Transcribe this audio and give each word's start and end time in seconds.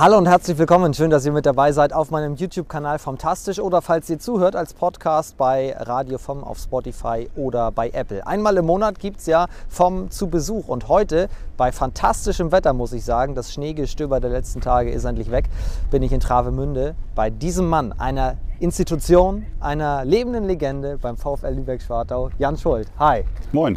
Hallo 0.00 0.16
und 0.16 0.28
herzlich 0.28 0.56
willkommen. 0.58 0.94
Schön, 0.94 1.10
dass 1.10 1.26
ihr 1.26 1.32
mit 1.32 1.44
dabei 1.44 1.72
seid 1.72 1.92
auf 1.92 2.12
meinem 2.12 2.36
YouTube-Kanal 2.36 3.00
Fantastisch 3.00 3.58
oder 3.58 3.82
falls 3.82 4.08
ihr 4.08 4.20
zuhört 4.20 4.54
als 4.54 4.72
Podcast 4.72 5.36
bei 5.36 5.74
Radio 5.76 6.18
vom 6.18 6.44
auf 6.44 6.58
Spotify 6.58 7.28
oder 7.34 7.72
bei 7.72 7.90
Apple. 7.90 8.24
Einmal 8.24 8.58
im 8.58 8.66
Monat 8.66 9.00
gibt 9.00 9.18
es 9.18 9.26
ja 9.26 9.48
vom 9.68 10.08
zu 10.12 10.28
Besuch 10.28 10.68
und 10.68 10.86
heute 10.86 11.28
bei 11.56 11.72
fantastischem 11.72 12.52
Wetter 12.52 12.74
muss 12.74 12.92
ich 12.92 13.04
sagen, 13.04 13.34
das 13.34 13.52
Schneegestöber 13.52 14.20
der 14.20 14.30
letzten 14.30 14.60
Tage 14.60 14.92
ist 14.92 15.04
endlich 15.04 15.32
weg, 15.32 15.46
bin 15.90 16.04
ich 16.04 16.12
in 16.12 16.20
Travemünde 16.20 16.94
bei 17.16 17.28
diesem 17.28 17.68
Mann, 17.68 17.92
einer 17.98 18.36
Institution, 18.60 19.46
einer 19.58 20.04
lebenden 20.04 20.44
Legende 20.44 20.96
beim 21.02 21.16
VfL 21.16 21.54
Lübeck-Schwartau, 21.54 22.30
Jan 22.38 22.56
Schuld. 22.56 22.86
Hi. 23.00 23.24
Moin. 23.50 23.76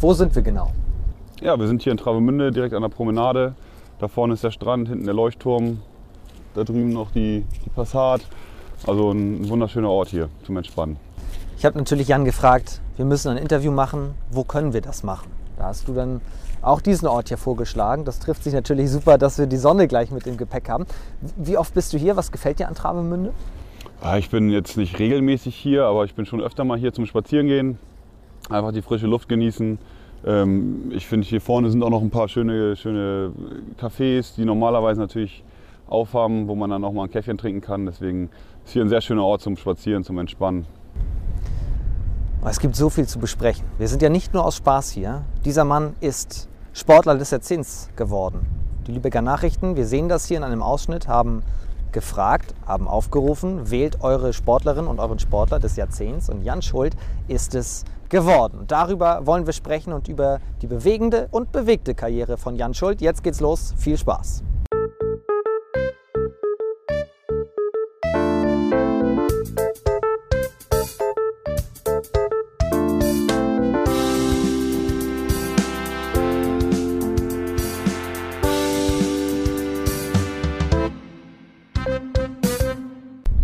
Wo 0.00 0.14
sind 0.14 0.34
wir 0.34 0.40
genau? 0.40 0.70
Ja, 1.42 1.60
wir 1.60 1.66
sind 1.66 1.82
hier 1.82 1.92
in 1.92 1.98
Travemünde, 1.98 2.52
direkt 2.52 2.72
an 2.72 2.80
der 2.80 2.88
Promenade. 2.88 3.54
Da 3.98 4.08
vorne 4.08 4.34
ist 4.34 4.44
der 4.44 4.50
Strand, 4.50 4.88
hinten 4.88 5.04
der 5.06 5.14
Leuchtturm, 5.14 5.80
da 6.54 6.64
drüben 6.64 6.90
noch 6.90 7.10
die, 7.12 7.46
die 7.64 7.70
Passat. 7.70 8.20
Also 8.86 9.10
ein 9.10 9.48
wunderschöner 9.48 9.88
Ort 9.88 10.08
hier 10.08 10.28
zum 10.44 10.58
Entspannen. 10.58 10.98
Ich 11.56 11.64
habe 11.64 11.78
natürlich 11.78 12.08
Jan 12.08 12.26
gefragt, 12.26 12.82
wir 12.96 13.06
müssen 13.06 13.30
ein 13.30 13.38
Interview 13.38 13.72
machen, 13.72 14.14
wo 14.30 14.44
können 14.44 14.74
wir 14.74 14.82
das 14.82 15.02
machen? 15.02 15.30
Da 15.56 15.64
hast 15.64 15.88
du 15.88 15.94
dann 15.94 16.20
auch 16.60 16.82
diesen 16.82 17.08
Ort 17.08 17.28
hier 17.28 17.38
vorgeschlagen. 17.38 18.04
Das 18.04 18.18
trifft 18.18 18.44
sich 18.44 18.52
natürlich 18.52 18.90
super, 18.90 19.16
dass 19.16 19.38
wir 19.38 19.46
die 19.46 19.56
Sonne 19.56 19.88
gleich 19.88 20.10
mit 20.10 20.26
im 20.26 20.36
Gepäck 20.36 20.68
haben. 20.68 20.84
Wie 21.36 21.56
oft 21.56 21.72
bist 21.72 21.94
du 21.94 21.98
hier? 21.98 22.16
Was 22.16 22.30
gefällt 22.30 22.58
dir 22.58 22.68
an 22.68 22.74
Travemünde? 22.74 23.32
Ja, 24.02 24.18
ich 24.18 24.28
bin 24.28 24.50
jetzt 24.50 24.76
nicht 24.76 24.98
regelmäßig 24.98 25.56
hier, 25.56 25.84
aber 25.84 26.04
ich 26.04 26.14
bin 26.14 26.26
schon 26.26 26.42
öfter 26.42 26.64
mal 26.64 26.78
hier 26.78 26.92
zum 26.92 27.06
Spazierengehen. 27.06 27.78
Einfach 28.50 28.72
die 28.72 28.82
frische 28.82 29.06
Luft 29.06 29.28
genießen, 29.28 29.78
ähm, 30.24 30.90
ich 30.90 31.06
finde, 31.06 31.26
hier 31.26 31.40
vorne 31.40 31.70
sind 31.70 31.82
auch 31.82 31.90
noch 31.90 32.02
ein 32.02 32.10
paar 32.10 32.28
schöne, 32.28 32.76
schöne 32.76 33.32
Cafés, 33.80 34.34
die 34.36 34.44
normalerweise 34.44 35.00
natürlich 35.00 35.44
aufhaben, 35.88 36.48
wo 36.48 36.54
man 36.54 36.70
dann 36.70 36.84
auch 36.84 36.92
mal 36.92 37.04
ein 37.04 37.10
Käffchen 37.10 37.38
trinken 37.38 37.60
kann. 37.60 37.86
Deswegen 37.86 38.30
ist 38.64 38.72
hier 38.72 38.82
ein 38.82 38.88
sehr 38.88 39.00
schöner 39.00 39.24
Ort 39.24 39.42
zum 39.42 39.56
Spazieren, 39.56 40.04
zum 40.04 40.18
Entspannen. 40.18 40.66
Es 42.44 42.60
gibt 42.60 42.76
so 42.76 42.90
viel 42.90 43.06
zu 43.06 43.18
besprechen. 43.18 43.64
Wir 43.76 43.88
sind 43.88 44.02
ja 44.02 44.08
nicht 44.08 44.32
nur 44.32 44.44
aus 44.44 44.56
Spaß 44.56 44.90
hier. 44.90 45.24
Dieser 45.44 45.64
Mann 45.64 45.94
ist 46.00 46.48
Sportler 46.72 47.16
des 47.16 47.30
Jahrzehnts 47.32 47.88
geworden. 47.96 48.46
Die 48.86 48.92
Lübecker 48.92 49.20
Nachrichten, 49.22 49.74
wir 49.74 49.86
sehen 49.86 50.08
das 50.08 50.26
hier 50.26 50.36
in 50.36 50.44
einem 50.44 50.62
Ausschnitt, 50.62 51.08
haben 51.08 51.42
gefragt, 51.90 52.54
haben 52.64 52.86
aufgerufen, 52.86 53.70
wählt 53.70 54.02
eure 54.02 54.32
Sportlerin 54.32 54.86
und 54.86 55.00
euren 55.00 55.18
Sportler 55.18 55.58
des 55.58 55.74
Jahrzehnts. 55.74 56.28
Und 56.28 56.42
Jan 56.42 56.62
Schuld 56.62 56.94
ist 57.26 57.54
es 57.56 57.84
geworden. 58.08 58.64
Darüber 58.66 59.26
wollen 59.26 59.46
wir 59.46 59.52
sprechen 59.52 59.92
und 59.92 60.08
über 60.08 60.40
die 60.62 60.66
bewegende 60.66 61.28
und 61.30 61.52
bewegte 61.52 61.94
Karriere 61.94 62.36
von 62.36 62.56
Jan 62.56 62.74
Schuld. 62.74 63.00
Jetzt 63.00 63.22
geht's 63.22 63.40
los. 63.40 63.74
Viel 63.76 63.98
Spaß. 63.98 64.42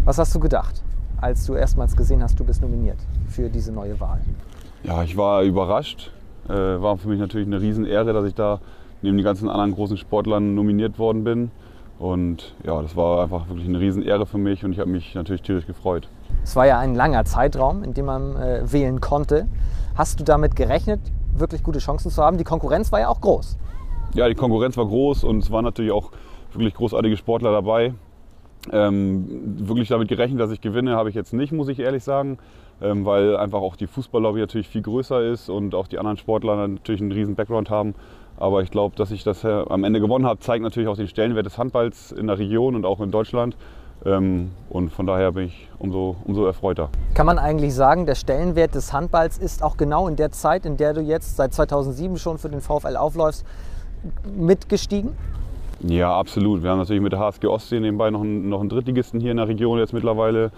Was 0.05 0.19
hast 0.19 0.35
du 0.35 0.41
gedacht, 0.41 0.83
als 1.23 1.47
du 1.47 1.55
erstmals 1.55 1.97
gesehen 1.97 2.23
hast, 2.23 2.39
du 2.39 2.45
bist 2.45 2.61
nominiert 2.61 2.99
für 3.29 3.49
diese 3.49 3.73
neue 3.73 3.99
Wahl? 3.99 4.21
Ja, 4.85 5.03
ich 5.05 5.17
war 5.17 5.43
überrascht. 5.43 6.11
Äh, 6.49 6.53
war 6.53 6.97
für 6.97 7.09
mich 7.09 7.21
natürlich 7.21 7.47
eine 7.47 7.61
Riesenehre, 7.61 8.13
dass 8.13 8.25
ich 8.25 8.35
da 8.35 8.61
neben 9.01 9.17
den 9.17 9.25
ganzen 9.25 9.49
anderen 9.49 9.73
großen 9.73 9.97
Sportlern 9.97 10.55
nominiert 10.55 10.99
worden 10.99 11.23
bin. 11.23 11.51
Und 11.99 12.55
ja, 12.65 12.83
das 12.83 12.97
war 12.97 13.23
einfach 13.23 13.49
wirklich 13.49 13.69
eine 13.69 13.79
Riesenehre 13.79 14.27
für 14.27 14.39
mich 14.39 14.65
und 14.65 14.73
ich 14.73 14.81
habe 14.81 14.91
mich 14.91 15.15
natürlich 15.15 15.43
tierisch 15.43 15.67
gefreut. 15.67 16.09
Es 16.43 16.57
war 16.57 16.67
ja 16.67 16.81
ein 16.81 16.97
langer 16.97 17.25
Zeitraum, 17.25 17.85
in 17.85 17.95
dem 17.95 18.07
man 18.07 18.35
äh, 18.35 18.73
wählen 18.73 19.01
konnte. 19.01 19.47
Hast 19.95 20.19
du 20.19 20.25
damit 20.25 20.57
gerechnet, 20.57 21.01
wirklich 21.37 21.63
gute 21.63 21.79
Chancen 21.79 22.11
zu 22.11 22.21
haben? 22.21 22.39
Die 22.39 22.45
Konkurrenz 22.45 22.91
war 22.91 22.99
ja 22.99 23.09
auch 23.09 23.21
groß. 23.21 23.57
Ja, 24.15 24.29
die 24.29 24.35
Konkurrenz 24.35 24.77
war 24.77 24.87
groß 24.87 25.23
und 25.23 25.45
es 25.45 25.51
waren 25.53 25.65
natürlich 25.65 25.93
auch 25.93 26.11
wirklich 26.53 26.75
großartige 26.75 27.17
Sportler 27.17 27.53
dabei. 27.53 27.95
Ähm, 28.73 29.59
wirklich 29.59 29.89
damit 29.89 30.09
gerechnet, 30.09 30.41
dass 30.41 30.51
ich 30.51 30.61
gewinne, 30.61 30.97
habe 30.97 31.09
ich 31.09 31.15
jetzt 31.15 31.33
nicht, 31.33 31.53
muss 31.53 31.69
ich 31.69 31.79
ehrlich 31.79 32.03
sagen, 32.03 32.39
weil 32.83 33.37
einfach 33.37 33.61
auch 33.61 33.77
die 33.77 33.87
Fußballlobby 33.87 34.41
natürlich 34.41 34.69
viel 34.69 34.83
größer 34.83 35.23
ist 35.23 35.49
und 35.49 35.75
auch 35.75 35.87
die 35.87 35.99
anderen 35.99 36.17
Sportler 36.17 36.67
natürlich 36.67 37.01
einen 37.01 37.13
riesen 37.13 37.35
Background 37.35 37.71
haben. 37.71 37.95
Aber 38.37 38.63
ich 38.63 38.71
glaube, 38.71 38.97
dass 38.97 39.11
ich 39.11 39.23
das 39.25 39.45
am 39.45 39.85
Ende 39.85 40.01
gewonnen 40.01 40.27
habe, 40.27 40.41
zeigt 40.41 40.63
natürlich 40.63 40.89
auch 40.89 40.97
den 40.97 41.09
Stellenwert 41.09 41.47
des 41.47 41.59
Handballs 41.59 42.13
in 42.13 42.27
der 42.27 42.39
Region 42.39 42.75
und 42.75 42.85
auch 42.85 43.01
in 43.01 43.11
Deutschland. 43.11 43.57
Ähm, 44.05 44.51
und 44.69 44.91
von 44.91 45.07
daher 45.07 45.33
bin 45.33 45.47
ich 45.47 45.69
umso, 45.79 46.17
umso 46.25 46.45
erfreuter. 46.45 46.89
Kann 47.15 47.27
man 47.27 47.39
eigentlich 47.39 47.75
sagen, 47.75 48.07
der 48.07 48.17
Stellenwert 48.17 48.75
des 48.75 48.93
Handballs 48.93 49.39
ist 49.39 49.63
auch 49.63 49.77
genau 49.77 50.09
in 50.09 50.17
der 50.17 50.33
Zeit, 50.33 50.67
in 50.67 50.77
der 50.77 50.93
du 50.93 51.01
jetzt 51.01 51.37
seit 51.37 51.55
2007 51.55 52.17
schon 52.17 52.39
für 52.39 52.49
den 52.49 52.61
VfL 52.61 52.97
aufläufst, 52.97 53.47
mitgestiegen? 54.37 55.13
Ja, 55.81 56.17
absolut. 56.17 56.63
Wir 56.63 56.71
haben 56.71 56.79
natürlich 56.79 57.03
mit 57.03 57.13
der 57.13 57.21
HSG 57.21 57.47
Ostsee 57.47 57.81
nebenbei 57.81 58.11
noch 58.11 58.23
einen, 58.23 58.49
noch 58.49 58.61
einen 58.61 58.69
Drittligisten 58.69 59.21
hier 59.21 59.31
in 59.31 59.37
der 59.37 59.49
Region 59.49 59.79
jetzt 59.79 59.93
mittlerweile. 59.93 60.51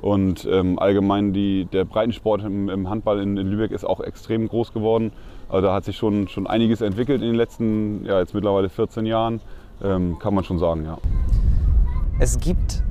Und 0.00 0.46
ähm, 0.50 0.78
allgemein 0.78 1.32
die, 1.32 1.64
der 1.66 1.84
Breitensport 1.84 2.44
im, 2.44 2.68
im 2.68 2.88
Handball 2.88 3.20
in, 3.20 3.36
in, 3.36 3.48
Lübeck 3.48 3.72
ist 3.72 3.84
auch 3.84 4.00
extrem 4.00 4.48
groß 4.48 4.72
geworden. 4.72 5.12
Also 5.48 5.66
da 5.66 5.74
hat 5.74 5.84
sich 5.84 5.96
schon, 5.96 6.28
schon 6.28 6.46
einiges 6.46 6.80
entwickelt 6.80 7.20
in 7.20 7.28
den 7.28 7.36
letzten, 7.36 8.04
ja, 8.04 8.20
jetzt 8.20 8.34
mittlerweile 8.34 8.68
14 8.68 9.06
Jahren, 9.06 9.40
ähm, 9.82 10.18
kann 10.18 10.34
man 10.34 10.44
schon 10.44 10.58
sagen, 10.58 10.84
ja. 10.84 10.98
Es 12.20 12.38
gibt 12.38 12.82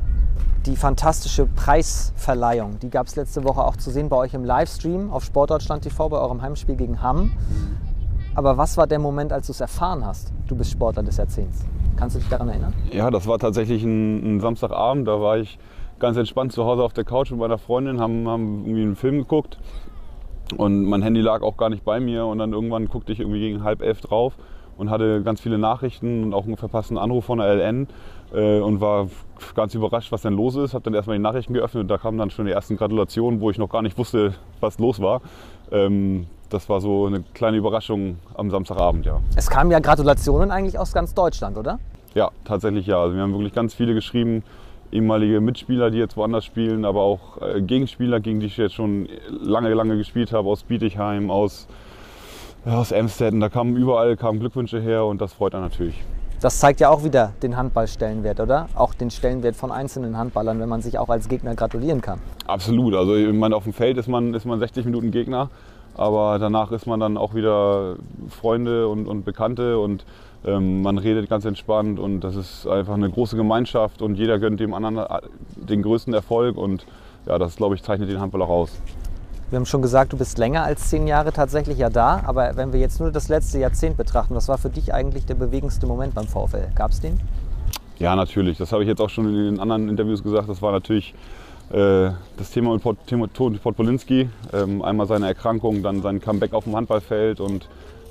die 0.66 0.76
fantastische 0.76 1.46
Preisverleihung. 1.46 2.80
Die 2.80 2.90
gab 2.90 3.08
es 3.08 3.16
letzte 3.16 3.46
Woche 3.46 3.64
auch 3.64 3.78
zu 3.78 3.90
sehen 3.90 4.10
bei 4.10 4.18
euch 4.18 4.34
im 4.34 4.44
Livestream 4.44 5.12
auf 5.12 5.24
Sportdeutschland 5.24 5.84
TV 5.84 6.10
bei 6.10 6.18
eurem 6.18 6.42
Heimspiel 6.42 6.76
gegen 6.76 7.02
Hamm. 7.02 7.32
Aber 8.36 8.58
was 8.58 8.76
war 8.76 8.86
der 8.86 9.00
Moment, 9.00 9.32
als 9.32 9.48
du 9.48 9.54
es 9.54 9.62
erfahren 9.62 10.06
hast? 10.06 10.34
Du 10.48 10.56
bist 10.56 10.72
Sportler 10.72 11.04
des 11.04 11.18
Jahrzehnts. 11.18 11.66
Kannst 11.96 12.16
du 12.16 12.20
dich 12.20 12.30
daran 12.30 12.50
erinnern? 12.50 12.74
Ja, 12.92 13.10
das 13.10 13.28
war 13.28 13.40
tatsächlich 13.40 13.84
ein, 13.84 14.36
ein 14.36 14.40
Samstagabend. 14.42 15.08
Da 15.08 15.20
war 15.20 15.38
ich 15.38 15.58
ganz 16.00 16.18
entspannt 16.18 16.52
zu 16.52 16.66
Hause 16.66 16.84
auf 16.84 16.94
der 16.94 17.04
Couch 17.04 17.32
mit 17.32 17.40
meiner 17.40 17.58
Freundin, 17.58 18.00
haben, 18.00 18.28
haben 18.28 18.64
irgendwie 18.66 18.82
einen 18.84 18.96
Film 18.96 19.20
geguckt. 19.20 19.58
Und 20.56 20.86
mein 20.86 21.02
Handy 21.02 21.22
lag 21.22 21.42
auch 21.42 21.58
gar 21.58 21.70
nicht 21.70 21.84
bei 21.84 22.00
mir. 22.00 22.26
Und 22.26 22.38
dann 22.40 22.54
irgendwann 22.54 22.88
guckte 22.88 23.12
ich 23.12 23.20
irgendwie 23.20 23.40
gegen 23.40 23.64
halb 23.64 23.82
elf 23.82 24.02
drauf 24.02 24.34
und 24.78 24.90
hatte 24.90 25.22
ganz 25.24 25.42
viele 25.42 25.58
Nachrichten 25.58 26.24
und 26.24 26.34
auch 26.34 26.46
einen 26.46 26.58
verpassten 26.58 26.98
Anruf 26.98 27.26
von 27.26 27.40
der 27.40 27.48
LN 27.48 27.88
äh, 28.34 28.60
und 28.60 28.80
war 28.80 29.08
ganz 29.56 29.74
überrascht, 29.74 30.12
was 30.12 30.22
denn 30.22 30.34
los 30.34 30.56
ist. 30.56 30.74
Habe 30.74 30.84
dann 30.84 30.94
erstmal 30.94 31.18
die 31.18 31.24
Nachrichten 31.24 31.54
geöffnet 31.54 31.82
und 31.82 31.88
da 31.88 31.98
kamen 31.98 32.18
dann 32.18 32.30
schon 32.30 32.46
die 32.46 32.52
ersten 32.52 32.78
Gratulationen, 32.78 33.42
wo 33.42 33.50
ich 33.50 33.58
noch 33.58 33.70
gar 33.70 33.82
nicht 33.82 33.98
wusste, 33.98 34.36
was 34.60 34.80
los 34.80 35.02
war. 35.02 35.22
Ähm, 35.72 36.28
das 36.50 36.70
war 36.70 36.80
so 36.80 37.08
eine 37.08 37.24
kleine 37.34 37.58
Überraschung 37.58 38.20
am 38.36 38.50
Samstagabend, 38.50 39.06
ja. 39.06 39.20
Es 39.36 39.50
kamen 39.50 39.70
ja 39.70 39.80
Gratulationen 39.80 40.52
eigentlich 40.52 40.80
aus 40.80 40.94
ganz 40.94 41.14
Deutschland, 41.14 41.58
oder? 41.58 41.80
Ja, 42.14 42.32
tatsächlich 42.46 42.88
ja. 42.88 43.02
Also 43.02 43.16
wir 43.16 43.22
haben 43.22 43.34
wirklich 43.34 43.54
ganz 43.54 43.74
viele 43.74 43.94
geschrieben, 43.94 44.44
ehemalige 44.92 45.42
Mitspieler, 45.42 45.92
die 45.92 45.98
jetzt 45.98 46.18
woanders 46.18 46.46
spielen, 46.46 46.86
aber 46.86 47.02
auch 47.02 47.42
äh, 47.42 47.62
Gegenspieler, 47.62 48.20
gegen 48.20 48.40
die 48.40 48.48
ich 48.48 48.58
jetzt 48.58 48.76
schon 48.76 49.08
lange, 49.30 49.74
lange 49.74 49.98
gespielt 49.98 50.32
habe, 50.32 50.50
aus 50.50 50.64
Bietigheim, 50.64 51.30
aus, 51.32 51.68
ja, 52.66 52.80
aus 52.80 52.92
Emstetten. 52.92 53.40
Da 53.40 53.50
kamen 53.50 53.76
überall 53.76 54.16
kamen 54.16 54.40
Glückwünsche 54.40 54.80
her 54.80 55.06
und 55.06 55.22
das 55.22 55.34
freut 55.34 55.54
einen 55.54 55.64
natürlich. 55.64 56.04
Das 56.40 56.60
zeigt 56.60 56.80
ja 56.80 56.90
auch 56.90 57.04
wieder 57.04 57.34
den 57.42 57.58
Handballstellenwert, 57.58 58.40
oder? 58.40 58.70
Auch 58.76 58.94
den 58.94 59.10
Stellenwert 59.10 59.56
von 59.56 59.72
einzelnen 59.72 60.18
Handballern, 60.18 60.60
wenn 60.60 60.70
man 60.70 60.82
sich 60.82 61.00
auch 61.00 61.10
als 61.10 61.28
Gegner 61.30 61.56
gratulieren 61.56 62.00
kann. 62.00 62.20
Absolut. 62.46 62.94
Also 62.94 63.16
ich 63.16 63.34
meine, 63.34 63.56
auf 63.56 63.64
dem 63.64 63.74
Feld 63.74 63.98
ist 63.98 64.08
man, 64.08 64.36
ist 64.36 64.46
man 64.46 64.60
60 64.60 64.86
Minuten 64.86 65.10
Gegner, 65.10 65.50
aber 65.96 66.38
danach 66.38 66.72
ist 66.72 66.86
man 66.86 67.00
dann 67.00 67.18
auch 67.18 67.34
wieder 67.34 67.96
Freunde 68.30 68.88
und, 68.88 69.08
und 69.08 69.26
Bekannte 69.26 69.80
und 69.80 70.06
man 70.44 70.98
redet 70.98 71.30
ganz 71.30 71.46
entspannt 71.46 72.00
und 72.00 72.22
das 72.22 72.36
ist 72.36 72.68
einfach 72.68 72.94
eine 72.94 73.10
große 73.10 73.36
Gemeinschaft 73.36 74.02
und 74.02 74.16
jeder 74.16 74.40
gönnt 74.40 74.60
dem 74.60 74.74
anderen 74.74 74.98
äh, 74.98 75.22
den 75.56 75.82
größten 75.82 76.14
Erfolg 76.14 76.58
und 76.58 76.86
ja, 77.26 77.38
das 77.38 77.58
glaube 77.58 77.76
ich 77.76 77.84
zeichnet 77.84 78.10
den 78.10 78.20
Handball 78.20 78.42
auch 78.44 78.50
aus. 78.50 78.82
Wir 79.50 79.58
haben 79.58 79.66
schon 79.66 79.82
gesagt, 79.82 80.12
du 80.12 80.18
bist 80.18 80.38
länger 80.38 80.64
als 80.64 80.90
zehn 80.90 81.08
Jahre 81.08 81.32
tatsächlich 81.32 81.78
ja 81.78 81.90
da, 81.90 82.22
aber 82.26 82.58
wenn 82.58 82.74
wir 82.74 82.80
jetzt 82.80 83.00
nur 83.00 83.12
das 83.12 83.30
letzte 83.30 83.60
Jahrzehnt 83.60 83.96
betrachten, 83.96 84.36
was 84.36 84.50
war 84.50 84.58
für 84.58 84.70
dich 84.70 84.94
eigentlich 84.94 85.26
der 85.26 85.36
bewegendste 85.36 85.88
Moment 85.88 86.14
beim 86.14 86.28
VfL? 86.28 86.68
Gab 86.76 86.92
es 86.92 87.00
den? 87.00 87.18
Ja, 87.98 88.16
natürlich. 88.16 88.58
Das 88.58 88.72
habe 88.74 88.84
ich 88.84 88.90
jetzt 88.90 89.02
auch 89.02 89.10
schon 89.10 89.28
in 89.28 89.56
den 89.56 89.60
anderen 89.60 89.90
Interviews 89.90 90.22
gesagt. 90.22 90.50
Das 90.50 90.62
war 90.62 90.72
natürlich 90.72 91.14
äh, 91.72 92.12
das 92.38 92.52
Thema 92.52 92.74
mit 92.74 93.34
Toni 93.34 93.58
Podpolinski. 93.58 94.30
Ähm, 94.54 94.82
einmal 94.82 95.08
seine 95.08 95.28
Erkrankung, 95.28 95.82
dann 95.82 96.02
sein 96.02 96.20
Comeback 96.20 96.54
auf 96.54 96.66
dem 96.66 96.76
Handballfeld 96.76 97.40
und 97.40 97.68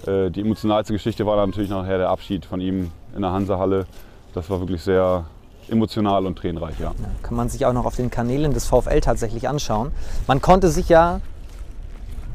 äh, 0.06 0.30
die 0.30 0.40
emotionalste 0.40 0.92
Geschichte 0.92 1.26
war 1.26 1.36
dann 1.36 1.50
natürlich 1.50 1.70
nachher 1.70 1.98
der 1.98 2.10
Abschied 2.10 2.44
von 2.44 2.60
ihm 2.60 2.90
in 3.14 3.22
der 3.22 3.32
Hansahalle. 3.32 3.86
Das 4.34 4.50
war 4.50 4.60
wirklich 4.60 4.82
sehr 4.82 5.24
emotional 5.68 6.26
und 6.26 6.36
tränenreich, 6.36 6.78
ja. 6.78 6.86
ja. 6.86 7.08
Kann 7.22 7.36
man 7.36 7.48
sich 7.48 7.66
auch 7.66 7.72
noch 7.72 7.84
auf 7.84 7.96
den 7.96 8.10
Kanälen 8.10 8.52
des 8.52 8.66
VfL 8.66 9.00
tatsächlich 9.00 9.48
anschauen. 9.48 9.92
Man 10.26 10.40
konnte 10.40 10.68
sich 10.68 10.88
ja 10.88 11.20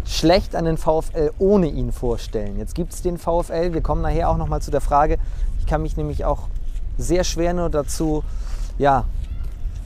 schlecht 0.06 0.56
einen 0.56 0.78
VfL 0.78 1.32
ohne 1.40 1.68
ihn 1.68 1.92
vorstellen. 1.92 2.58
Jetzt 2.58 2.76
gibt 2.76 2.94
es 2.94 3.02
den 3.02 3.18
VfL. 3.18 3.74
Wir 3.74 3.82
kommen 3.82 4.02
nachher 4.02 4.30
auch 4.30 4.38
noch 4.38 4.48
mal 4.48 4.62
zu 4.62 4.72
der 4.72 4.82
Frage. 4.82 5.18
Ich 5.60 5.66
kann 5.66 5.82
mich 5.82 5.96
nämlich 5.96 6.26
auch 6.26 6.48
sehr 6.98 7.24
schwer 7.24 7.54
nur 7.54 7.70
dazu 7.70 8.24
ja, 8.78 9.06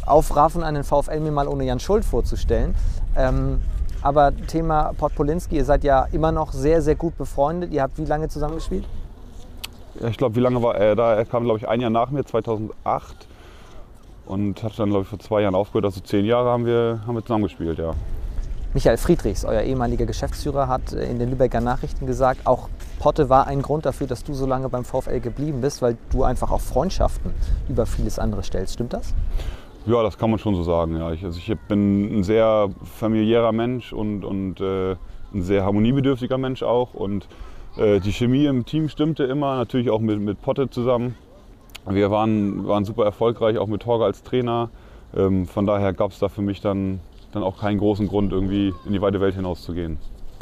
aufraffen, 0.06 0.64
einen 0.64 0.84
VfL 0.84 1.20
mir 1.20 1.32
mal 1.32 1.48
ohne 1.48 1.66
Jan 1.66 1.80
Schuld 1.80 2.06
vorzustellen. 2.06 2.76
Ähm, 3.16 3.62
aber 4.06 4.36
Thema 4.36 4.94
Podpolinski, 4.96 5.56
ihr 5.56 5.66
seid 5.66 5.84
ja 5.84 6.06
immer 6.12 6.32
noch 6.32 6.54
sehr, 6.54 6.84
sehr 6.84 6.94
gut 6.94 7.18
befreundet. 7.18 7.74
Ihr 7.74 7.82
habt 7.82 7.98
wie 7.98 8.06
lange 8.06 8.30
zusammengespielt? 8.30 8.86
Ja, 10.00 10.10
ich 10.10 10.18
glaube, 10.18 10.36
wie 10.36 10.42
lange 10.42 10.62
war 10.62 10.76
er 10.76 10.96
da? 10.96 11.16
Er 11.16 11.26
kam, 11.26 11.46
glaube 11.46 11.58
ich, 11.58 11.68
ein 11.68 11.82
Jahr 11.82 11.90
nach 11.90 12.12
mir, 12.12 12.24
2008. 12.24 13.28
Und 14.28 14.62
hat 14.62 14.78
dann, 14.78 14.90
glaube 14.90 15.04
ich, 15.04 15.08
vor 15.08 15.18
zwei 15.18 15.42
Jahren 15.42 15.56
aufgehört. 15.56 15.86
Also 15.86 16.02
zehn 16.02 16.24
Jahre 16.24 16.50
haben 16.50 16.68
wir, 16.68 17.02
haben 17.08 17.16
wir 17.16 17.24
zusammengespielt, 17.24 17.80
ja. 17.80 17.94
Michael 18.76 18.98
Friedrichs, 18.98 19.44
euer 19.44 19.62
ehemaliger 19.62 20.06
Geschäftsführer, 20.06 20.68
hat 20.68 20.94
in 20.94 21.18
den 21.18 21.32
Lübecker 21.32 21.62
Nachrichten 21.62 22.06
gesagt, 22.06 22.46
auch 22.46 22.70
Potte 23.00 23.30
war 23.30 23.48
ein 23.48 23.64
Grund 23.64 23.88
dafür, 23.88 24.06
dass 24.06 24.24
du 24.24 24.36
so 24.36 24.46
lange 24.46 24.70
beim 24.70 24.86
VfL 24.86 25.20
geblieben 25.20 25.62
bist, 25.62 25.82
weil 25.82 25.98
du 26.12 26.24
einfach 26.24 26.52
auch 26.52 26.62
Freundschaften 26.62 27.34
über 27.70 27.88
vieles 27.88 28.20
andere 28.20 28.44
stellst. 28.44 28.74
Stimmt 28.74 28.94
das? 28.94 29.16
Ja, 29.86 30.02
das 30.04 30.18
kann 30.18 30.30
man 30.30 30.40
schon 30.40 30.56
so 30.56 30.64
sagen. 30.64 30.98
Ja. 30.98 31.12
Ich, 31.12 31.24
also 31.24 31.38
ich 31.38 31.54
bin 31.68 32.20
ein 32.20 32.24
sehr 32.24 32.70
familiärer 32.84 33.52
Mensch 33.52 33.94
und, 33.94 34.26
und 34.26 34.60
äh, 34.60 34.96
ein 35.34 35.42
sehr 35.42 35.64
harmoniebedürftiger 35.64 36.38
Mensch 36.38 36.64
auch. 36.64 36.94
Und 36.94 37.28
äh, 37.78 38.00
die 38.00 38.12
Chemie 38.12 38.46
im 38.46 38.66
Team 38.66 38.90
stimmte 38.90 39.24
immer, 39.24 39.56
natürlich 39.58 39.90
auch 39.90 40.00
mit, 40.00 40.20
mit 40.20 40.42
Potte 40.42 40.70
zusammen. 40.70 41.16
Wir 41.88 42.10
waren, 42.10 42.68
waren 42.68 42.84
super 42.84 43.06
erfolgreich, 43.06 43.58
auch 43.60 43.68
mit 43.68 43.84
Torge 43.84 44.06
als 44.06 44.24
Trainer. 44.24 44.70
Ähm, 45.16 45.46
von 45.46 45.68
daher 45.68 45.94
gab 45.94 46.12
es 46.12 46.20
da 46.20 46.30
für 46.30 46.42
mich 46.42 46.62
dann 46.62 47.00
dann 47.36 47.44
auch 47.44 47.60
keinen 47.60 47.78
großen 47.78 48.08
Grund, 48.08 48.32
irgendwie 48.32 48.74
in 48.86 48.94
die 48.94 49.02
weite 49.02 49.22
Welt 49.22 49.36
hinauszugehen. 49.36 49.98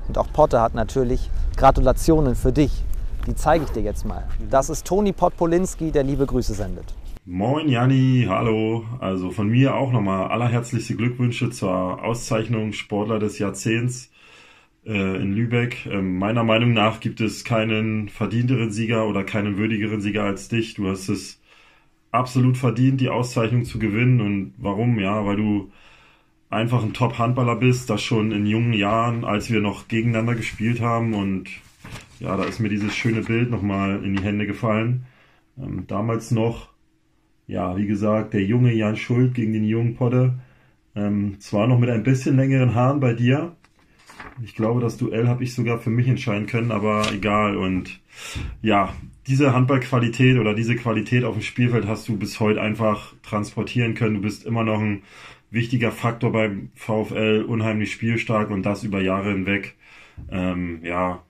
Und 0.08 0.18
auch 0.18 0.28
Potter 0.32 0.62
hat 0.62 0.76
natürlich 0.76 1.30
Gratulationen 1.58 2.36
für 2.36 2.52
dich. 2.52 2.84
Die 3.28 3.36
zeige 3.36 3.66
ich 3.66 3.72
dir 3.72 3.82
jetzt 3.82 4.06
mal. 4.06 4.28
Das 4.50 4.70
ist 4.70 4.86
Toni 4.86 5.12
Podpolinski, 5.12 5.92
der 5.92 6.04
liebe 6.04 6.26
Grüße 6.26 6.54
sendet. 6.54 6.86
Moin 7.26 7.70
Janni, 7.70 8.26
hallo. 8.28 8.86
Also 9.00 9.32
von 9.32 9.48
mir 9.48 9.76
auch 9.76 9.94
nochmal 9.94 10.28
allerherzlichste 10.28 10.96
Glückwünsche 10.98 11.50
zur 11.52 12.04
Auszeichnung 12.04 12.74
Sportler 12.74 13.18
des 13.18 13.40
Jahrzehnts 13.40 14.12
äh, 14.86 15.22
in 15.22 15.32
Lübeck. 15.34 15.86
Ähm, 15.86 16.18
meiner 16.18 16.44
Meinung 16.44 16.74
nach 16.74 17.00
gibt 17.00 17.22
es 17.22 17.46
keinen 17.46 18.10
verdienteren 18.10 18.72
Sieger 18.72 19.08
oder 19.08 19.24
keinen 19.24 19.58
würdigeren 19.58 20.02
Sieger 20.02 20.24
als 20.26 20.50
dich. 20.50 20.74
Du 20.74 20.90
hast 20.90 21.08
es 21.08 21.42
absolut 22.12 22.58
verdient, 22.58 23.00
die 23.00 23.10
Auszeichnung 23.10 23.64
zu 23.64 23.80
gewinnen. 23.80 24.20
Und 24.20 24.54
warum? 24.58 25.00
Ja, 25.00 25.26
weil 25.26 25.38
du 25.38 25.72
einfach 26.50 26.84
ein 26.84 26.94
Top-Handballer 26.94 27.56
bist, 27.56 27.90
das 27.90 28.04
schon 28.04 28.34
in 28.34 28.46
jungen 28.46 28.74
Jahren, 28.74 29.24
als 29.24 29.50
wir 29.50 29.62
noch 29.62 29.88
gegeneinander 29.88 30.36
gespielt 30.36 30.82
haben. 30.82 31.14
Und 31.14 31.50
ja, 32.20 32.36
da 32.36 32.44
ist 32.44 32.60
mir 32.60 32.70
dieses 32.70 32.94
schöne 32.94 33.22
Bild 33.22 33.50
nochmal 33.50 34.04
in 34.04 34.18
die 34.18 34.24
Hände 34.24 34.46
gefallen. 34.46 35.06
Ähm, 35.58 35.86
damals 35.88 36.32
noch, 36.32 36.73
ja, 37.48 37.76
wie 37.78 37.88
gesagt, 37.88 38.34
der 38.34 38.44
junge 38.44 38.74
Jan 38.74 38.96
Schuld 38.96 39.34
gegen 39.34 39.54
den 39.54 39.66
jungen 39.66 39.96
Podde. 39.96 40.36
Ähm, 40.96 41.40
zwar 41.40 41.68
noch 41.68 41.80
mit 41.80 41.90
ein 41.90 42.04
bisschen 42.04 42.36
längeren 42.36 42.76
Haaren 42.76 43.00
bei 43.00 43.14
dir. 43.14 43.56
Ich 44.44 44.56
glaube, 44.56 44.82
das 44.82 44.98
Duell 44.98 45.28
habe 45.28 45.44
ich 45.44 45.54
sogar 45.54 45.80
für 45.80 45.90
mich 45.90 46.08
entscheiden 46.08 46.48
können, 46.48 46.72
aber 46.72 47.12
egal. 47.14 47.58
Und 47.58 48.00
ja, 48.62 48.94
diese 49.28 49.54
Handballqualität 49.54 50.38
oder 50.38 50.54
diese 50.54 50.76
Qualität 50.76 51.24
auf 51.24 51.36
dem 51.36 51.42
Spielfeld 51.42 51.88
hast 51.88 52.08
du 52.08 52.18
bis 52.18 52.40
heute 52.40 52.62
einfach 52.62 53.14
transportieren 53.24 53.94
können. 53.96 54.16
Du 54.16 54.22
bist 54.22 54.46
immer 54.46 54.64
noch 54.64 54.80
ein 54.80 55.04
wichtiger 55.50 55.92
Faktor 55.92 56.32
beim 56.32 56.70
VfL, 56.76 57.46
unheimlich 57.48 57.92
spielstark 57.92 58.50
und 58.50 58.64
das 58.64 58.84
über 58.84 59.02
Jahre 59.02 59.32
hinweg. 59.32 59.76
Ähm, 60.32 60.80
ja, 60.84 61.24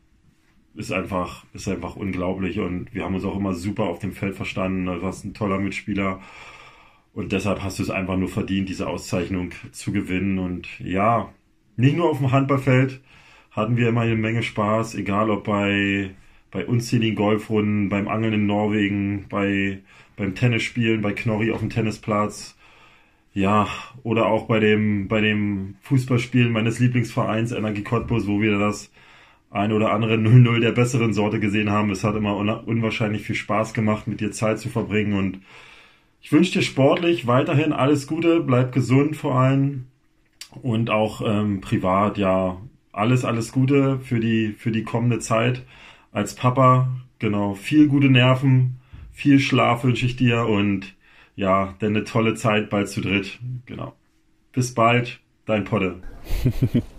ist 0.76 0.92
einfach, 0.92 1.46
ist 1.54 1.68
einfach 1.68 1.96
unglaublich 1.96 2.60
und 2.60 2.94
wir 2.94 3.04
haben 3.04 3.16
uns 3.16 3.26
auch 3.26 3.38
immer 3.38 3.54
super 3.54 3.84
auf 3.84 4.00
dem 4.00 4.14
Feld 4.14 4.36
verstanden. 4.36 4.86
Du 4.86 5.02
warst 5.02 5.26
ein 5.26 5.34
toller 5.34 5.60
Mitspieler 5.60 6.22
und 7.14 7.32
deshalb 7.32 7.62
hast 7.64 7.80
du 7.80 7.84
es 7.84 7.90
einfach 7.90 8.18
nur 8.18 8.30
verdient, 8.30 8.70
diese 8.70 8.88
Auszeichnung 8.88 9.52
zu 9.72 9.92
gewinnen. 9.92 10.40
Und 10.40 10.68
ja, 10.80 11.30
nicht 11.78 11.96
nur 11.96 12.10
auf 12.10 12.18
dem 12.18 12.32
Handballfeld 12.32 13.02
hatten 13.52 13.78
wir 13.78 13.90
immer 13.90 14.02
eine 14.02 14.16
Menge 14.16 14.44
Spaß, 14.44 14.96
egal 14.96 15.30
ob 15.30 15.44
bei, 15.44 16.12
bei 16.52 16.66
unzähligen 16.66 17.16
Golfrunden, 17.16 17.90
beim 17.90 18.08
Angeln 18.08 18.34
in 18.34 18.46
Norwegen, 18.48 19.28
bei, 19.30 19.80
beim 20.18 20.34
Tennisspielen, 20.36 21.02
bei 21.02 21.14
Knorri 21.14 21.52
auf 21.52 21.60
dem 21.60 21.70
Tennisplatz 21.70 22.56
ja, 23.34 23.68
oder 24.04 24.28
auch 24.28 24.46
bei 24.48 24.60
dem, 24.60 25.08
bei 25.08 25.22
dem 25.22 25.76
Fußballspielen 25.82 26.52
meines 26.52 26.80
Lieblingsvereins 26.80 27.52
Energie 27.52 27.84
Cottbus, 27.84 28.28
wo 28.28 28.42
wir 28.42 28.60
das 28.60 28.92
ein 29.54 29.72
oder 29.72 29.94
andere 29.94 30.16
0-0 30.16 30.60
der 30.60 30.72
besseren 30.72 31.14
Sorte 31.14 31.40
gesehen 31.40 31.70
haben. 31.70 31.92
Es 31.92 32.04
hat 32.04 32.16
immer 32.16 32.36
unwahrscheinlich 32.68 33.22
viel 33.22 33.36
Spaß 33.36 33.74
gemacht, 33.74 34.08
mit 34.08 34.20
dir 34.20 34.32
Zeit 34.32 34.60
zu 34.60 34.68
verbringen 34.68 35.14
und 35.14 35.40
ich 36.22 36.32
wünsche 36.32 36.54
dir 36.54 36.62
sportlich 36.62 37.28
weiterhin 37.28 37.72
alles 37.72 38.08
Gute, 38.08 38.40
bleib 38.40 38.72
gesund 38.72 39.16
vor 39.16 39.36
allem 39.36 39.86
und 40.62 40.90
auch 40.90 41.22
ähm, 41.26 41.62
privat, 41.62 42.18
ja, 42.18 42.58
alles, 42.92 43.26
alles 43.26 43.52
Gute 43.52 44.00
für 44.00 44.20
die, 44.20 44.54
für 44.58 44.72
die 44.72 44.84
kommende 44.84 45.20
Zeit 45.20 45.64
als 46.12 46.34
Papa. 46.34 46.90
Genau, 47.20 47.54
viel 47.54 47.88
gute 47.88 48.10
Nerven, 48.10 48.78
viel 49.12 49.40
Schlaf 49.40 49.84
wünsche 49.84 50.06
ich 50.06 50.16
dir 50.16 50.48
und 50.48 50.96
ja, 51.36 51.76
denn 51.82 51.96
eine 51.96 52.06
tolle 52.06 52.36
Zeit 52.36 52.70
bald 52.70 52.90
zu 52.90 53.02
dritt. 53.02 53.40
Genau. 53.66 53.94
Bis 54.52 54.74
bald, 54.74 55.20
dein 55.46 55.64
Podde. 55.64 56.02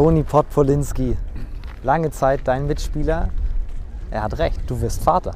Toni 0.00 0.22
Podpolinski, 0.22 1.14
lange 1.82 2.10
Zeit 2.10 2.40
dein 2.44 2.66
Mitspieler. 2.66 3.28
Er 4.10 4.22
hat 4.22 4.38
recht, 4.38 4.58
du 4.66 4.80
wirst 4.80 5.04
Vater. 5.04 5.32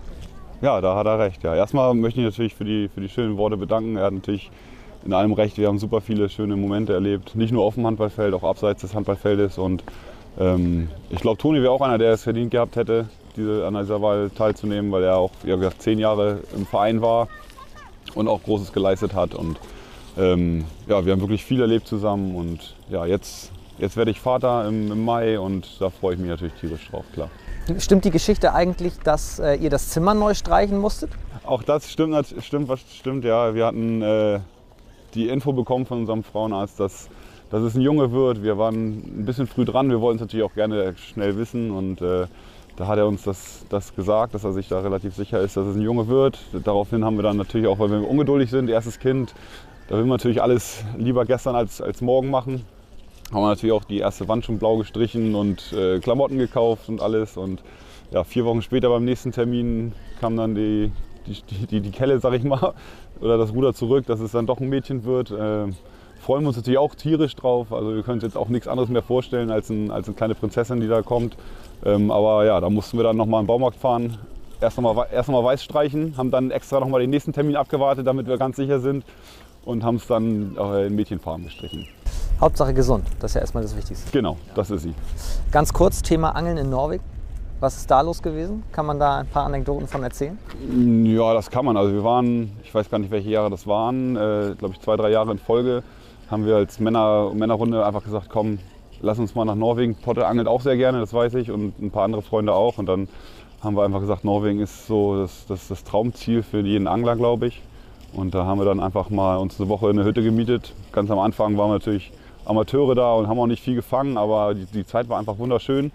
Ja, 0.62 0.80
da 0.80 0.96
hat 0.96 1.04
er 1.04 1.18
recht. 1.18 1.42
Ja. 1.42 1.54
Erstmal 1.54 1.92
möchte 1.92 2.20
ich 2.20 2.24
natürlich 2.24 2.54
für 2.54 2.64
die, 2.64 2.88
für 2.88 3.02
die 3.02 3.10
schönen 3.10 3.36
Worte 3.36 3.58
bedanken. 3.58 3.98
Er 3.98 4.04
hat 4.04 4.14
natürlich 4.14 4.50
in 5.04 5.12
allem 5.12 5.34
recht. 5.34 5.58
Wir 5.58 5.68
haben 5.68 5.78
super 5.78 6.00
viele 6.00 6.30
schöne 6.30 6.56
Momente 6.56 6.94
erlebt. 6.94 7.34
Nicht 7.34 7.52
nur 7.52 7.62
auf 7.62 7.74
dem 7.74 7.86
Handballfeld, 7.86 8.32
auch 8.32 8.42
abseits 8.42 8.80
des 8.80 8.94
Handballfeldes. 8.94 9.58
Und 9.58 9.84
ähm, 10.40 10.88
ich 11.10 11.20
glaube, 11.20 11.36
Toni 11.36 11.60
wäre 11.60 11.70
auch 11.70 11.82
einer, 11.82 11.98
der 11.98 12.14
es 12.14 12.22
verdient 12.22 12.50
gehabt 12.50 12.76
hätte, 12.76 13.10
diese, 13.36 13.66
an 13.66 13.74
dieser 13.74 14.00
Wahl 14.00 14.30
teilzunehmen, 14.30 14.90
weil 14.92 15.04
er 15.04 15.18
auch 15.18 15.32
wie 15.42 15.50
gesagt, 15.50 15.82
zehn 15.82 15.98
Jahre 15.98 16.38
im 16.56 16.64
Verein 16.64 17.02
war 17.02 17.28
und 18.14 18.28
auch 18.28 18.42
Großes 18.42 18.72
geleistet 18.72 19.12
hat. 19.12 19.34
Und 19.34 19.58
ähm, 20.16 20.64
ja, 20.88 21.04
wir 21.04 21.12
haben 21.12 21.20
wirklich 21.20 21.44
viel 21.44 21.60
erlebt 21.60 21.86
zusammen. 21.86 22.34
Und 22.34 22.74
ja, 22.88 23.04
jetzt, 23.04 23.52
jetzt 23.78 23.96
werde 23.96 24.10
ich 24.10 24.20
Vater 24.20 24.66
im, 24.68 24.90
im 24.90 25.04
Mai 25.04 25.38
und 25.38 25.80
da 25.80 25.90
freue 25.90 26.14
ich 26.14 26.20
mich 26.20 26.28
natürlich 26.28 26.54
tierisch 26.54 26.88
drauf, 26.90 27.04
klar. 27.12 27.30
Stimmt 27.78 28.04
die 28.04 28.10
Geschichte 28.10 28.52
eigentlich, 28.52 28.98
dass 28.98 29.38
äh, 29.38 29.54
ihr 29.54 29.70
das 29.70 29.88
Zimmer 29.88 30.12
neu 30.12 30.34
streichen 30.34 30.78
musstet? 30.78 31.10
Auch 31.44 31.62
das 31.62 31.90
stimmt, 31.90 32.34
stimmt, 32.40 32.68
was 32.68 32.80
stimmt, 32.80 33.24
ja. 33.24 33.54
Wir 33.54 33.66
hatten 33.66 34.02
äh, 34.02 34.40
die 35.14 35.28
Info 35.28 35.52
bekommen 35.52 35.86
von 35.86 36.00
unserem 36.00 36.24
Frauenarzt, 36.24 36.78
dass, 36.78 37.08
dass 37.50 37.62
es 37.62 37.74
ein 37.74 37.80
Junge 37.80 38.12
wird. 38.12 38.42
Wir 38.42 38.58
waren 38.58 39.20
ein 39.20 39.24
bisschen 39.24 39.46
früh 39.46 39.64
dran. 39.64 39.88
Wir 39.88 40.00
wollten 40.00 40.16
es 40.16 40.20
natürlich 40.20 40.44
auch 40.44 40.54
gerne 40.54 40.94
schnell 40.96 41.38
wissen 41.38 41.70
und 41.70 42.02
äh, 42.02 42.26
da 42.76 42.86
hat 42.86 42.98
er 42.98 43.06
uns 43.06 43.22
das, 43.22 43.64
das 43.68 43.94
gesagt, 43.94 44.34
dass 44.34 44.44
er 44.44 44.52
sich 44.52 44.68
da 44.68 44.80
relativ 44.80 45.14
sicher 45.14 45.40
ist, 45.40 45.56
dass 45.56 45.66
es 45.66 45.76
ein 45.76 45.82
Junge 45.82 46.08
wird. 46.08 46.38
Daraufhin 46.64 47.04
haben 47.04 47.16
wir 47.16 47.22
dann 47.22 47.36
natürlich 47.36 47.68
auch, 47.68 47.78
weil 47.78 47.90
wir 47.90 48.08
ungeduldig 48.08 48.50
sind, 48.50 48.68
erstes 48.68 48.98
Kind, 48.98 49.32
da 49.88 49.94
will 49.96 50.02
man 50.02 50.16
natürlich 50.16 50.42
alles 50.42 50.82
lieber 50.96 51.24
gestern 51.24 51.54
als, 51.54 51.80
als 51.80 52.00
morgen 52.00 52.30
machen. 52.30 52.64
Haben 53.32 53.42
wir 53.42 53.48
natürlich 53.48 53.72
auch 53.72 53.84
die 53.84 53.98
erste 53.98 54.28
Wand 54.28 54.44
schon 54.44 54.58
blau 54.58 54.76
gestrichen 54.76 55.34
und 55.34 55.72
äh, 55.72 55.98
Klamotten 55.98 56.38
gekauft 56.38 56.88
und 56.88 57.00
alles. 57.00 57.36
Und 57.36 57.62
ja, 58.10 58.22
vier 58.24 58.44
Wochen 58.44 58.62
später 58.62 58.88
beim 58.88 59.04
nächsten 59.04 59.32
Termin 59.32 59.92
kam 60.20 60.36
dann 60.36 60.54
die, 60.54 60.92
die, 61.26 61.66
die, 61.66 61.80
die 61.80 61.90
Kelle, 61.90 62.20
sag 62.20 62.34
ich 62.34 62.44
mal, 62.44 62.74
oder 63.20 63.38
das 63.38 63.52
Ruder 63.52 63.74
zurück, 63.74 64.06
dass 64.06 64.20
es 64.20 64.32
dann 64.32 64.46
doch 64.46 64.60
ein 64.60 64.68
Mädchen 64.68 65.04
wird. 65.04 65.30
Äh, 65.30 65.66
freuen 66.20 66.42
wir 66.42 66.48
uns 66.48 66.56
natürlich 66.56 66.78
auch 66.78 66.94
tierisch 66.94 67.34
drauf. 67.34 67.72
Also 67.72 67.94
wir 67.94 68.02
können 68.02 68.16
uns 68.16 68.24
jetzt 68.24 68.36
auch 68.36 68.48
nichts 68.48 68.68
anderes 68.68 68.88
mehr 68.88 69.02
vorstellen 69.02 69.50
als, 69.50 69.68
ein, 69.70 69.90
als 69.90 70.06
eine 70.06 70.16
kleine 70.16 70.34
Prinzessin, 70.34 70.80
die 70.80 70.88
da 70.88 71.02
kommt. 71.02 71.36
Ähm, 71.84 72.10
aber 72.10 72.44
ja, 72.44 72.60
da 72.60 72.70
mussten 72.70 72.98
wir 72.98 73.04
dann 73.04 73.16
nochmal 73.16 73.42
den 73.42 73.46
Baumarkt 73.46 73.76
fahren, 73.76 74.18
erst 74.60 74.78
nochmal 74.78 75.06
erst 75.12 75.28
noch 75.28 75.44
weiß 75.44 75.62
streichen, 75.62 76.16
haben 76.16 76.30
dann 76.30 76.50
extra 76.50 76.80
nochmal 76.80 77.00
den 77.00 77.10
nächsten 77.10 77.32
Termin 77.32 77.56
abgewartet, 77.56 78.06
damit 78.06 78.26
wir 78.26 78.38
ganz 78.38 78.56
sicher 78.56 78.80
sind 78.80 79.04
und 79.64 79.84
haben 79.84 79.96
es 79.96 80.06
dann 80.06 80.56
äh, 80.56 80.86
in 80.86 80.94
Mädchenfarben 80.94 81.44
gestrichen. 81.44 81.86
Hauptsache 82.40 82.74
gesund, 82.74 83.06
das 83.20 83.30
ist 83.30 83.34
ja 83.36 83.40
erstmal 83.42 83.62
das 83.62 83.76
Wichtigste. 83.76 84.10
Genau, 84.10 84.36
das 84.54 84.70
ist 84.70 84.82
sie. 84.82 84.94
Ganz 85.50 85.72
kurz, 85.72 86.02
Thema 86.02 86.30
Angeln 86.30 86.56
in 86.56 86.70
Norwegen. 86.70 87.02
Was 87.60 87.76
ist 87.76 87.90
da 87.90 88.00
los 88.00 88.20
gewesen? 88.20 88.64
Kann 88.72 88.84
man 88.84 88.98
da 88.98 89.18
ein 89.18 89.26
paar 89.26 89.46
Anekdoten 89.46 89.86
von 89.86 90.02
erzählen? 90.02 90.36
Ja, 91.04 91.32
das 91.32 91.50
kann 91.50 91.64
man. 91.64 91.76
Also 91.76 91.92
wir 91.92 92.04
waren, 92.04 92.52
ich 92.62 92.74
weiß 92.74 92.90
gar 92.90 92.98
nicht, 92.98 93.10
welche 93.10 93.30
Jahre 93.30 93.48
das 93.48 93.66
waren, 93.66 94.16
äh, 94.16 94.54
glaube 94.58 94.74
ich 94.74 94.80
zwei, 94.80 94.96
drei 94.96 95.10
Jahre 95.10 95.32
in 95.32 95.38
Folge, 95.38 95.82
haben 96.30 96.44
wir 96.44 96.56
als 96.56 96.80
Männer, 96.80 97.30
Männerrunde 97.32 97.86
einfach 97.86 98.02
gesagt, 98.02 98.28
komm, 98.28 98.58
lass 99.00 99.18
uns 99.18 99.34
mal 99.34 99.44
nach 99.44 99.54
Norwegen. 99.54 99.94
Potte 99.94 100.26
angelt 100.26 100.48
auch 100.48 100.60
sehr 100.60 100.76
gerne, 100.76 101.00
das 101.00 101.14
weiß 101.14 101.34
ich, 101.34 101.50
und 101.50 101.80
ein 101.80 101.90
paar 101.90 102.04
andere 102.04 102.22
Freunde 102.22 102.52
auch. 102.52 102.78
Und 102.78 102.86
dann 102.86 103.08
haben 103.62 103.76
wir 103.76 103.84
einfach 103.84 104.00
gesagt, 104.00 104.24
Norwegen 104.24 104.60
ist 104.60 104.86
so 104.86 105.20
das, 105.22 105.46
das, 105.46 105.68
das 105.68 105.84
Traumziel 105.84 106.42
für 106.42 106.60
jeden 106.60 106.86
Angler, 106.86 107.16
glaube 107.16 107.46
ich. 107.46 107.62
Und 108.12 108.34
da 108.34 108.44
haben 108.44 108.58
wir 108.58 108.64
dann 108.64 108.80
einfach 108.80 109.10
mal 109.10 109.36
uns 109.36 109.58
eine 109.58 109.68
Woche 109.68 109.90
in 109.90 109.98
eine 109.98 110.06
Hütte 110.06 110.22
gemietet. 110.22 110.74
Ganz 110.92 111.10
am 111.10 111.18
Anfang 111.18 111.56
waren 111.56 111.70
wir 111.70 111.74
natürlich 111.74 112.12
Amateure 112.44 112.94
da 112.94 113.14
und 113.14 113.28
haben 113.28 113.38
auch 113.38 113.46
nicht 113.46 113.62
viel 113.62 113.74
gefangen, 113.74 114.16
aber 114.16 114.54
die, 114.54 114.66
die 114.66 114.86
Zeit 114.86 115.08
war 115.08 115.18
einfach 115.18 115.38
wunderschön. 115.38 115.92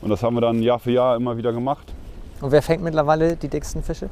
Und 0.00 0.10
das 0.10 0.22
haben 0.22 0.34
wir 0.34 0.40
dann 0.40 0.62
Jahr 0.62 0.78
für 0.78 0.90
Jahr 0.90 1.16
immer 1.16 1.36
wieder 1.36 1.52
gemacht. 1.52 1.92
Und 2.40 2.50
wer 2.50 2.62
fängt 2.62 2.82
mittlerweile 2.82 3.36
die 3.36 3.48
dicksten 3.48 3.82
Fische? 3.82 4.10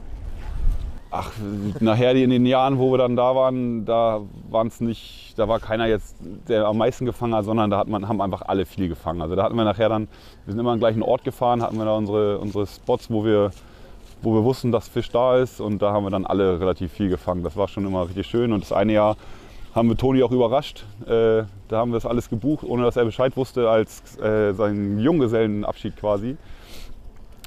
Ach, 1.13 1.33
nachher 1.81 2.15
in 2.15 2.31
den 2.31 2.47
Jahren, 2.47 2.79
wo 2.79 2.93
wir 2.93 2.99
dann 2.99 3.17
da 3.17 3.35
waren, 3.35 3.85
da 3.85 4.21
waren 4.49 4.69
es 4.69 4.81
nicht, 4.81 5.35
da 5.37 5.49
war 5.49 5.59
keiner 5.59 5.87
jetzt, 5.87 6.15
der 6.49 6.67
am 6.67 6.79
meisten 6.79 7.05
gefangen 7.05 7.35
hat, 7.35 7.45
sondern 7.45 7.69
da 7.69 7.79
hat 7.79 7.89
man, 7.89 8.07
haben 8.07 8.21
einfach 8.21 8.43
alle 8.43 8.65
viel 8.65 8.89
gefangen. 8.89 9.21
Also 9.21 9.35
da 9.35 9.43
hatten 9.43 9.57
wir 9.57 9.65
nachher 9.65 9.89
dann, 9.89 10.07
wir 10.45 10.53
sind 10.53 10.61
immer 10.61 10.71
an 10.71 10.77
den 10.77 10.81
gleichen 10.81 11.03
Ort 11.03 11.25
gefahren, 11.25 11.63
hatten 11.63 11.79
wir 11.79 11.85
da 11.85 11.97
unsere, 11.97 12.39
unsere 12.39 12.65
Spots, 12.65 13.11
wo 13.11 13.25
wir, 13.25 13.51
wo 14.23 14.33
wir 14.35 14.45
wussten, 14.45 14.71
dass 14.71 14.87
Fisch 14.87 15.11
da 15.11 15.37
ist 15.39 15.61
und 15.61 15.83
da 15.83 15.93
haben 15.93 16.05
wir 16.05 16.11
dann 16.11 16.27
alle 16.27 16.61
relativ 16.61 16.93
viel 16.93 17.09
gefangen. 17.09 17.43
Das 17.43 17.57
war 17.57 17.67
schon 17.67 17.85
immer 17.85 18.07
richtig 18.07 18.29
schön 18.29 18.53
und 18.53 18.63
das 18.63 18.71
eine 18.71 18.93
Jahr 18.93 19.17
haben 19.75 19.89
wir 19.89 19.97
Toni 19.97 20.23
auch 20.23 20.33
überrascht. 20.33 20.85
Äh, 21.07 21.45
da 21.69 21.79
haben 21.79 21.91
wir 21.91 21.97
das 21.97 22.07
alles 22.07 22.29
gebucht, 22.29 22.65
ohne 22.65 22.83
dass 22.83 22.97
er 22.97 23.05
Bescheid 23.05 23.37
wusste, 23.37 23.71
als 23.71 24.19
äh, 24.19 24.53
sein 24.53 24.99
Junggesellenabschied 24.99 25.97
quasi. 25.97 26.37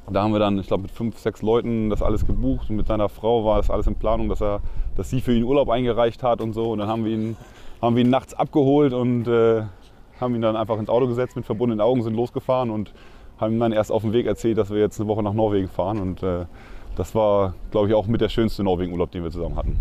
Da 0.09 0.23
haben 0.23 0.33
wir 0.33 0.39
dann, 0.39 0.59
ich 0.59 0.67
glaube, 0.67 0.83
mit 0.83 0.91
fünf, 0.91 1.17
sechs 1.17 1.41
Leuten 1.41 1.89
das 1.89 2.01
alles 2.01 2.25
gebucht 2.25 2.69
und 2.69 2.75
mit 2.75 2.87
seiner 2.87 3.07
Frau 3.07 3.45
war 3.45 3.57
das 3.57 3.69
alles 3.69 3.87
in 3.87 3.95
Planung, 3.95 4.27
dass, 4.27 4.41
er, 4.41 4.59
dass 4.95 5.09
sie 5.09 5.21
für 5.21 5.33
ihn 5.33 5.43
Urlaub 5.43 5.69
eingereicht 5.69 6.23
hat 6.23 6.41
und 6.41 6.53
so. 6.53 6.71
Und 6.71 6.79
dann 6.79 6.89
haben 6.89 7.05
wir 7.05 7.11
ihn, 7.13 7.37
haben 7.81 7.95
wir 7.95 8.03
ihn 8.03 8.09
nachts 8.09 8.33
abgeholt 8.33 8.93
und 8.93 9.27
äh, 9.27 9.63
haben 10.19 10.35
ihn 10.35 10.41
dann 10.41 10.55
einfach 10.55 10.77
ins 10.77 10.89
Auto 10.89 11.07
gesetzt 11.07 11.35
mit 11.35 11.45
verbundenen 11.45 11.81
Augen, 11.81 12.03
sind 12.03 12.15
losgefahren 12.15 12.69
und 12.69 12.93
haben 13.37 13.53
ihm 13.53 13.59
dann 13.59 13.71
erst 13.71 13.91
auf 13.91 14.01
dem 14.01 14.13
Weg 14.13 14.25
erzählt, 14.25 14.57
dass 14.57 14.69
wir 14.69 14.79
jetzt 14.79 14.99
eine 14.99 15.07
Woche 15.07 15.23
nach 15.23 15.33
Norwegen 15.33 15.69
fahren. 15.69 15.99
Und 15.99 16.21
äh, 16.21 16.45
das 16.95 17.15
war, 17.15 17.55
glaube 17.71 17.87
ich, 17.87 17.93
auch 17.93 18.07
mit 18.07 18.21
der 18.21 18.29
schönste 18.29 18.63
Norwegen-Urlaub, 18.63 19.11
den 19.11 19.23
wir 19.23 19.31
zusammen 19.31 19.55
hatten. 19.55 19.79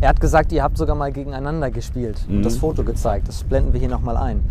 Er 0.00 0.08
hat 0.08 0.20
gesagt, 0.20 0.52
ihr 0.52 0.62
habt 0.62 0.76
sogar 0.76 0.96
mal 0.96 1.12
gegeneinander 1.12 1.70
gespielt 1.70 2.24
und 2.28 2.38
Mhm. 2.38 2.42
das 2.42 2.56
Foto 2.56 2.84
gezeigt. 2.84 3.28
Das 3.28 3.42
blenden 3.44 3.72
wir 3.72 3.80
hier 3.80 3.88
nochmal 3.88 4.16
ein. 4.16 4.42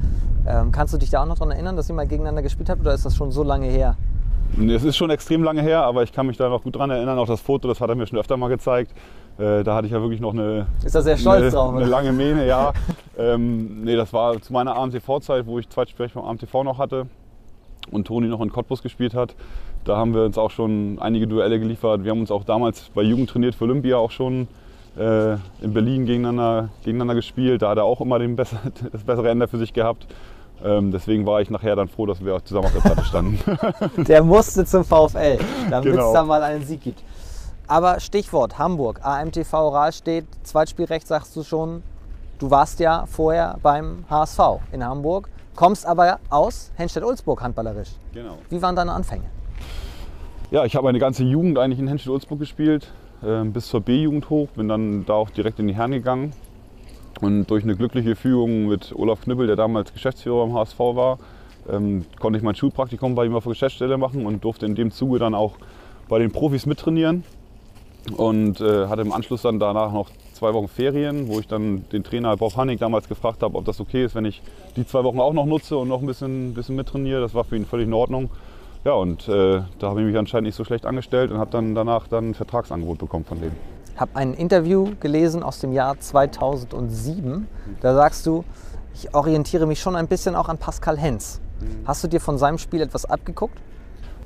Ähm, 0.47 0.71
kannst 0.71 0.93
du 0.93 0.97
dich 0.97 1.09
da 1.09 1.21
auch 1.23 1.25
noch 1.27 1.35
daran 1.37 1.51
erinnern, 1.51 1.75
dass 1.75 1.89
ihr 1.89 1.95
mal 1.95 2.07
gegeneinander 2.07 2.41
gespielt 2.41 2.69
habt 2.69 2.81
oder 2.81 2.93
ist 2.93 3.05
das 3.05 3.15
schon 3.15 3.31
so 3.31 3.43
lange 3.43 3.67
her? 3.67 3.95
Es 4.69 4.83
ist 4.83 4.97
schon 4.97 5.09
extrem 5.09 5.41
lange 5.43 5.61
her, 5.61 5.83
aber 5.83 6.03
ich 6.03 6.11
kann 6.11 6.27
mich 6.27 6.37
da 6.37 6.47
noch 6.49 6.63
gut 6.63 6.75
dran 6.75 6.89
erinnern. 6.89 7.17
Auch 7.17 7.25
das 7.27 7.41
Foto, 7.41 7.67
das 7.67 7.81
hat 7.81 7.89
er 7.89 7.95
mir 7.95 8.05
schon 8.05 8.19
öfter 8.19 8.37
mal 8.37 8.49
gezeigt. 8.49 8.91
Äh, 9.39 9.63
da 9.63 9.75
hatte 9.75 9.87
ich 9.87 9.93
ja 9.93 9.99
wirklich 10.01 10.19
noch 10.21 10.33
eine, 10.33 10.67
Ist 10.83 10.93
er 10.95 11.01
sehr 11.01 11.17
stolz 11.17 11.41
eine, 11.41 11.49
drauf? 11.51 11.75
eine 11.75 11.85
lange 11.85 12.11
Mähne, 12.11 12.45
ja. 12.45 12.71
ähm, 13.17 13.83
nee, 13.83 13.95
das 13.95 14.13
war 14.13 14.39
zu 14.41 14.53
meiner 14.53 14.75
AMTV-Zeit, 14.75 15.47
wo 15.47 15.57
ich 15.59 15.69
Zweitsprech 15.69 16.13
beim 16.13 16.23
AMTV 16.25 16.63
noch 16.63 16.77
hatte 16.77 17.07
und 17.89 18.05
Toni 18.05 18.27
noch 18.27 18.41
in 18.41 18.51
Cottbus 18.51 18.83
gespielt 18.83 19.15
hat. 19.15 19.33
Da 19.85 19.97
haben 19.97 20.13
wir 20.13 20.23
uns 20.23 20.37
auch 20.37 20.51
schon 20.51 20.97
einige 20.99 21.25
Duelle 21.27 21.59
geliefert. 21.59 22.03
Wir 22.03 22.11
haben 22.11 22.19
uns 22.21 22.29
auch 22.31 22.43
damals 22.43 22.89
bei 22.93 23.01
Jugend 23.01 23.29
trainiert 23.31 23.55
für 23.55 23.63
Olympia 23.63 23.97
auch 23.97 24.11
schon 24.11 24.47
äh, 24.97 25.33
in 25.61 25.73
Berlin 25.73 26.05
gegeneinander, 26.05 26.69
gegeneinander 26.83 27.15
gespielt. 27.15 27.61
Da 27.61 27.69
hat 27.69 27.77
er 27.77 27.83
auch 27.85 28.01
immer 28.01 28.19
den 28.19 28.35
besser, 28.35 28.57
das 28.91 29.03
bessere 29.03 29.29
Ende 29.29 29.47
für 29.47 29.57
sich 29.57 29.73
gehabt. 29.73 30.07
Ähm, 30.63 30.91
deswegen 30.91 31.25
war 31.25 31.41
ich 31.41 31.49
nachher 31.49 31.75
dann 31.75 31.87
froh, 31.89 32.05
dass 32.05 32.23
wir 32.23 32.43
zusammen 32.45 32.65
auf 32.67 32.73
der 32.73 32.79
Platte 32.81 33.03
standen. 33.05 33.39
Der 34.05 34.23
musste 34.23 34.63
zum 34.65 34.83
VfL, 34.85 35.39
damit 35.69 35.91
Genau. 35.91 36.07
es 36.07 36.13
da 36.13 36.23
mal 36.23 36.41
einen 36.43 36.63
Sieg 36.63 36.81
gibt. 36.81 37.03
Aber 37.67 37.99
Stichwort 37.99 38.57
Hamburg, 38.59 38.99
AMTV 39.03 39.53
Rahlstedt, 39.53 40.25
Zweitspielrecht 40.43 41.07
sagst 41.07 41.35
du 41.35 41.43
schon. 41.43 41.81
Du 42.39 42.49
warst 42.51 42.79
ja 42.79 43.05
vorher 43.07 43.57
beim 43.63 44.05
HSV 44.09 44.39
in 44.71 44.83
Hamburg, 44.85 45.29
kommst 45.55 45.85
aber 45.85 46.19
aus 46.29 46.71
Henstedt-Ulzburg 46.75 47.41
handballerisch. 47.41 47.89
genau. 48.13 48.37
Wie 48.49 48.61
waren 48.61 48.75
deine 48.75 48.91
Anfänge? 48.91 49.25
Ja, 50.51 50.65
ich 50.65 50.75
habe 50.75 50.83
meine 50.85 50.99
ganze 50.99 51.23
Jugend 51.23 51.57
eigentlich 51.57 51.79
in 51.79 51.87
Henstedt-Ulzburg 51.87 52.39
gespielt, 52.39 52.91
ähm, 53.25 53.53
bis 53.53 53.67
zur 53.67 53.81
B-Jugend 53.81 54.29
hoch, 54.29 54.49
bin 54.49 54.67
dann 54.67 55.05
da 55.05 55.13
auch 55.13 55.29
direkt 55.29 55.59
in 55.59 55.67
die 55.67 55.75
Herren 55.75 55.91
gegangen. 55.91 56.33
Und 57.21 57.47
durch 57.47 57.63
eine 57.63 57.75
glückliche 57.75 58.15
Fügung 58.15 58.67
mit 58.67 58.93
Olaf 58.95 59.21
Knüppel, 59.21 59.47
der 59.47 59.55
damals 59.55 59.93
Geschäftsführer 59.93 60.45
beim 60.45 60.55
HSV 60.55 60.79
war, 60.79 61.19
ähm, 61.71 62.05
konnte 62.19 62.37
ich 62.37 62.43
mein 62.43 62.55
Schulpraktikum 62.55 63.15
bei 63.15 63.25
ihm 63.25 63.35
auf 63.35 63.43
der 63.43 63.51
Geschäftsstelle 63.51 63.97
machen 63.97 64.25
und 64.25 64.43
durfte 64.43 64.65
in 64.65 64.75
dem 64.75 64.91
Zuge 64.91 65.19
dann 65.19 65.35
auch 65.35 65.55
bei 66.09 66.19
den 66.19 66.31
Profis 66.31 66.65
mittrainieren. 66.65 67.23
Und 68.17 68.59
äh, 68.59 68.87
hatte 68.87 69.01
im 69.01 69.13
Anschluss 69.13 69.43
dann 69.43 69.59
danach 69.59 69.93
noch 69.93 70.09
zwei 70.33 70.53
Wochen 70.53 70.67
Ferien, 70.67 71.29
wo 71.29 71.39
ich 71.39 71.47
dann 71.47 71.85
den 71.93 72.03
Trainer 72.03 72.35
Bob 72.35 72.57
Hannig 72.57 72.79
damals 72.79 73.07
gefragt 73.07 73.41
habe, 73.43 73.57
ob 73.57 73.63
das 73.63 73.79
okay 73.79 74.03
ist, 74.03 74.13
wenn 74.13 74.25
ich 74.25 74.41
die 74.75 74.85
zwei 74.85 75.05
Wochen 75.05 75.21
auch 75.21 75.31
noch 75.31 75.45
nutze 75.45 75.77
und 75.77 75.87
noch 75.87 76.01
ein 76.01 76.05
bisschen, 76.05 76.53
bisschen 76.53 76.75
mittrainiere. 76.75 77.21
Das 77.21 77.33
war 77.33 77.45
für 77.45 77.55
ihn 77.55 77.65
völlig 77.65 77.87
in 77.87 77.93
Ordnung. 77.93 78.29
Ja, 78.85 78.93
und 78.93 79.29
äh, 79.29 79.61
da 79.79 79.89
habe 79.89 80.01
ich 80.01 80.07
mich 80.07 80.17
anscheinend 80.17 80.47
nicht 80.47 80.55
so 80.55 80.65
schlecht 80.65 80.85
angestellt 80.85 81.31
und 81.31 81.37
habe 81.37 81.51
dann 81.51 81.73
danach 81.73 82.07
dann 82.07 82.31
ein 82.31 82.33
Vertragsangebot 82.33 82.97
bekommen 82.97 83.23
von 83.23 83.39
dem. 83.39 83.53
Ich 83.93 83.99
habe 83.99 84.15
ein 84.15 84.33
Interview 84.33 84.91
gelesen 84.99 85.41
aus 85.41 85.59
dem 85.59 85.71
Jahr 85.71 85.99
2007. 85.99 87.47
Da 87.79 87.93
sagst 87.93 88.25
du, 88.25 88.43
ich 88.93 89.13
orientiere 89.15 89.67
mich 89.67 89.79
schon 89.79 89.95
ein 89.95 90.07
bisschen 90.07 90.35
auch 90.35 90.49
an 90.49 90.57
Pascal 90.57 90.97
Hens. 90.97 91.39
Hast 91.85 92.03
du 92.03 92.07
dir 92.07 92.19
von 92.19 92.37
seinem 92.37 92.57
Spiel 92.57 92.81
etwas 92.81 93.05
abgeguckt? 93.05 93.57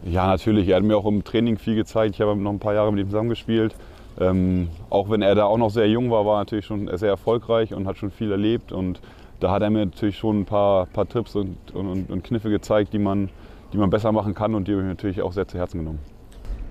Ja, 0.03 0.25
natürlich. 0.25 0.67
Er 0.69 0.77
hat 0.77 0.83
mir 0.83 0.97
auch 0.97 1.05
im 1.05 1.23
Training 1.23 1.57
viel 1.57 1.75
gezeigt. 1.75 2.15
Ich 2.15 2.21
habe 2.21 2.35
noch 2.35 2.51
ein 2.51 2.59
paar 2.59 2.73
Jahre 2.73 2.91
mit 2.91 3.01
ihm 3.01 3.09
zusammengespielt. 3.09 3.75
Ähm, 4.19 4.69
auch 4.89 5.09
wenn 5.09 5.21
er 5.21 5.35
da 5.35 5.45
auch 5.45 5.57
noch 5.57 5.69
sehr 5.69 5.87
jung 5.87 6.09
war, 6.09 6.25
war 6.25 6.37
er 6.37 6.39
natürlich 6.39 6.65
schon 6.65 6.89
sehr 6.97 7.09
erfolgreich 7.09 7.73
und 7.73 7.85
hat 7.85 7.97
schon 7.97 8.09
viel 8.09 8.31
erlebt. 8.31 8.71
Und 8.71 9.01
da 9.39 9.51
hat 9.51 9.61
er 9.61 9.69
mir 9.69 9.85
natürlich 9.85 10.17
schon 10.17 10.41
ein 10.41 10.45
paar, 10.45 10.87
paar 10.87 11.07
Tipps 11.07 11.35
und, 11.35 11.57
und, 11.73 12.09
und 12.09 12.23
Kniffe 12.23 12.49
gezeigt, 12.49 12.93
die 12.93 12.99
man, 12.99 13.29
die 13.73 13.77
man 13.77 13.89
besser 13.89 14.11
machen 14.11 14.33
kann 14.33 14.55
und 14.55 14.67
die 14.67 14.73
habe 14.73 14.81
ich 14.83 14.87
natürlich 14.87 15.21
auch 15.21 15.33
sehr 15.33 15.47
zu 15.47 15.57
Herzen 15.57 15.79
genommen. 15.79 15.99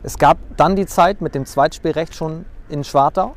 Es 0.03 0.19
gab 0.19 0.39
dann 0.57 0.77
die 0.77 0.87
Zeit 0.87 1.21
mit 1.21 1.35
dem 1.35 1.45
Zweitspielrecht 1.47 2.15
schon 2.15 2.45
in 2.69 2.85
Schwartau 2.85 3.35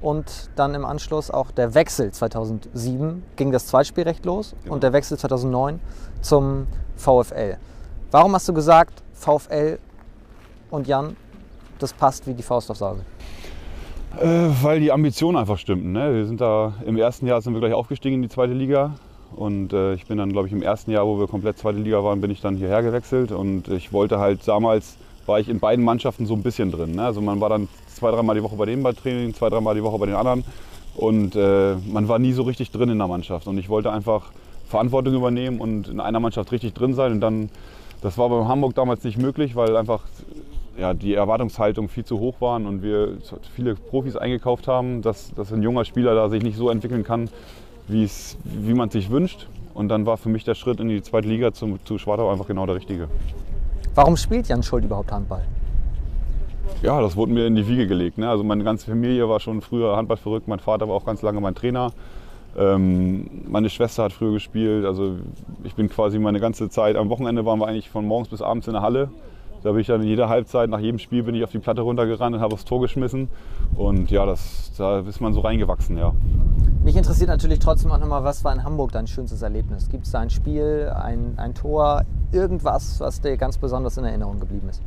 und 0.00 0.50
dann 0.56 0.74
im 0.74 0.84
Anschluss 0.84 1.30
auch 1.30 1.50
der 1.50 1.74
Wechsel 1.74 2.10
2007 2.10 3.22
ging 3.36 3.52
das 3.52 3.66
Zweitspielrecht 3.66 4.24
los 4.24 4.54
Genau. 4.62 4.74
und 4.74 4.82
der 4.82 4.92
Wechsel 4.92 5.18
2009 5.18 5.80
zum 6.20 6.66
VfL. 6.96 7.56
Warum 8.10 8.34
hast 8.34 8.48
du 8.48 8.54
gesagt, 8.54 9.02
VfL 9.12 9.78
und 10.70 10.86
Jan, 10.88 11.16
das 11.78 11.92
passt 11.92 12.26
wie 12.26 12.34
die 12.34 12.42
Faust 12.42 12.70
aufs 12.70 12.82
Auge? 12.82 13.00
Äh, 14.18 14.48
weil 14.62 14.80
die 14.80 14.90
Ambitionen 14.90 15.36
einfach 15.36 15.58
stimmten. 15.58 15.92
Ne? 15.92 16.12
Wir 16.14 16.26
sind 16.26 16.40
da 16.40 16.74
im 16.84 16.96
ersten 16.96 17.26
Jahr 17.26 17.40
sind 17.40 17.52
wir 17.52 17.60
gleich 17.60 17.74
aufgestiegen 17.74 18.16
in 18.16 18.22
die 18.22 18.28
zweite 18.28 18.52
Liga. 18.52 18.96
Und 19.36 19.72
äh, 19.72 19.94
ich 19.94 20.06
bin 20.06 20.18
dann, 20.18 20.32
glaube 20.32 20.48
ich, 20.48 20.52
im 20.52 20.62
ersten 20.62 20.90
Jahr, 20.90 21.06
wo 21.06 21.18
wir 21.18 21.26
komplett 21.26 21.58
zweite 21.58 21.78
Liga 21.78 22.02
waren, 22.02 22.20
bin 22.20 22.30
ich 22.30 22.40
dann 22.40 22.56
hierher 22.56 22.82
gewechselt. 22.82 23.32
Und 23.32 23.68
ich 23.68 23.92
wollte 23.92 24.18
halt 24.18 24.46
damals, 24.46 24.96
war 25.26 25.38
ich 25.40 25.48
in 25.48 25.60
beiden 25.60 25.84
Mannschaften 25.84 26.26
so 26.26 26.34
ein 26.34 26.42
bisschen 26.42 26.70
drin. 26.70 26.92
Ne? 26.92 27.04
Also 27.04 27.20
man 27.20 27.40
war 27.40 27.48
dann 27.48 27.68
zwei, 27.88 28.10
dreimal 28.10 28.34
die 28.34 28.42
Woche 28.42 28.56
bei 28.56 28.66
dem 28.66 28.82
bei 28.82 28.92
Training, 28.92 29.34
zwei, 29.34 29.48
dreimal 29.48 29.74
die 29.74 29.82
Woche 29.82 29.98
bei 29.98 30.06
den 30.06 30.16
anderen. 30.16 30.44
Und 30.94 31.36
äh, 31.36 31.76
man 31.90 32.08
war 32.08 32.18
nie 32.18 32.32
so 32.32 32.42
richtig 32.42 32.70
drin 32.70 32.88
in 32.88 32.98
der 32.98 33.08
Mannschaft. 33.08 33.46
Und 33.46 33.58
ich 33.58 33.68
wollte 33.68 33.92
einfach 33.92 34.32
Verantwortung 34.68 35.14
übernehmen 35.14 35.60
und 35.60 35.88
in 35.88 36.00
einer 36.00 36.20
Mannschaft 36.20 36.52
richtig 36.52 36.74
drin 36.74 36.94
sein. 36.94 37.12
Und 37.12 37.20
dann, 37.20 37.50
das 38.02 38.18
war 38.18 38.28
bei 38.28 38.44
Hamburg 38.46 38.74
damals 38.74 39.04
nicht 39.04 39.18
möglich, 39.18 39.56
weil 39.56 39.76
einfach 39.76 40.02
ja, 40.78 40.94
die 40.94 41.14
Erwartungshaltung 41.14 41.88
viel 41.88 42.04
zu 42.04 42.18
hoch 42.18 42.40
waren 42.40 42.66
und 42.66 42.82
wir 42.82 43.18
viele 43.54 43.74
Profis 43.74 44.16
eingekauft 44.16 44.66
haben, 44.66 45.02
dass, 45.02 45.32
dass 45.34 45.52
ein 45.52 45.62
junger 45.62 45.84
Spieler 45.84 46.14
da 46.14 46.28
sich 46.28 46.42
nicht 46.42 46.56
so 46.56 46.70
entwickeln 46.70 47.04
kann, 47.04 47.28
wie 47.92 48.74
man 48.74 48.90
sich 48.90 49.10
wünscht. 49.10 49.48
Und 49.74 49.88
dann 49.88 50.06
war 50.06 50.16
für 50.16 50.28
mich 50.28 50.44
der 50.44 50.54
Schritt 50.54 50.80
in 50.80 50.88
die 50.88 51.02
zweite 51.02 51.28
Liga 51.28 51.52
zum, 51.52 51.78
zu 51.84 51.98
Schwartau 51.98 52.30
einfach 52.30 52.46
genau 52.46 52.66
der 52.66 52.74
richtige. 52.74 53.08
Warum 53.94 54.16
spielt 54.16 54.48
Jan 54.48 54.62
Schuld 54.62 54.84
überhaupt 54.84 55.10
Handball? 55.12 55.42
Ja, 56.82 57.00
das 57.00 57.16
wurde 57.16 57.32
mir 57.32 57.46
in 57.46 57.56
die 57.56 57.66
Wiege 57.66 57.86
gelegt. 57.86 58.18
Ne? 58.18 58.28
Also 58.28 58.44
meine 58.44 58.64
ganze 58.64 58.86
Familie 58.86 59.28
war 59.28 59.40
schon 59.40 59.60
früher 59.60 59.96
Handball 59.96 60.16
verrückt. 60.16 60.48
Mein 60.48 60.60
Vater 60.60 60.88
war 60.88 60.94
auch 60.94 61.04
ganz 61.04 61.22
lange 61.22 61.40
mein 61.40 61.54
Trainer. 61.54 61.92
Ähm, 62.56 63.26
meine 63.48 63.70
Schwester 63.70 64.04
hat 64.04 64.12
früher 64.12 64.32
gespielt. 64.32 64.84
Also 64.84 65.16
ich 65.64 65.74
bin 65.74 65.88
quasi 65.88 66.18
meine 66.18 66.40
ganze 66.40 66.68
Zeit, 66.68 66.96
am 66.96 67.08
Wochenende 67.08 67.44
waren 67.44 67.58
wir 67.58 67.66
eigentlich 67.66 67.90
von 67.90 68.06
morgens 68.06 68.28
bis 68.28 68.42
abends 68.42 68.66
in 68.66 68.72
der 68.72 68.82
Halle. 68.82 69.10
Da 69.62 69.72
bin 69.72 69.80
ich 69.80 69.86
dann 69.86 70.00
in 70.00 70.08
jeder 70.08 70.28
Halbzeit, 70.28 70.70
nach 70.70 70.80
jedem 70.80 70.98
Spiel 70.98 71.22
bin 71.22 71.34
ich 71.34 71.44
auf 71.44 71.50
die 71.50 71.58
Platte 71.58 71.82
runtergerannt 71.82 72.34
und 72.34 72.40
habe 72.40 72.54
aufs 72.54 72.64
Tor 72.64 72.80
geschmissen. 72.80 73.28
Und 73.74 74.10
ja, 74.10 74.24
das, 74.24 74.72
da 74.78 75.00
ist 75.00 75.20
man 75.20 75.34
so 75.34 75.40
reingewachsen, 75.40 75.98
ja. 75.98 76.12
Mich 76.82 76.96
interessiert 76.96 77.28
natürlich 77.28 77.58
trotzdem 77.58 77.92
auch 77.92 77.98
nochmal, 77.98 78.24
was 78.24 78.42
war 78.42 78.54
in 78.54 78.64
Hamburg 78.64 78.92
dein 78.92 79.06
schönstes 79.06 79.42
Erlebnis? 79.42 79.88
Gibt 79.90 80.06
es 80.06 80.12
da 80.12 80.20
ein 80.20 80.30
Spiel, 80.30 80.90
ein, 80.94 81.34
ein 81.36 81.54
Tor, 81.54 82.02
irgendwas, 82.32 83.00
was 83.00 83.20
dir 83.20 83.36
ganz 83.36 83.58
besonders 83.58 83.98
in 83.98 84.04
Erinnerung 84.04 84.40
geblieben 84.40 84.68
ist? 84.70 84.82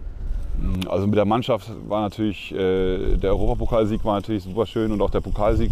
Also 0.88 1.08
mit 1.08 1.18
der 1.18 1.26
Mannschaft 1.26 1.72
war 1.88 2.02
natürlich, 2.02 2.54
äh, 2.54 3.18
der 3.18 3.32
Europapokalsieg 3.32 4.04
war 4.06 4.16
natürlich 4.16 4.44
super 4.44 4.66
schön 4.66 4.92
und 4.92 5.02
auch 5.02 5.10
der 5.10 5.22
Pokalsieg 5.22 5.72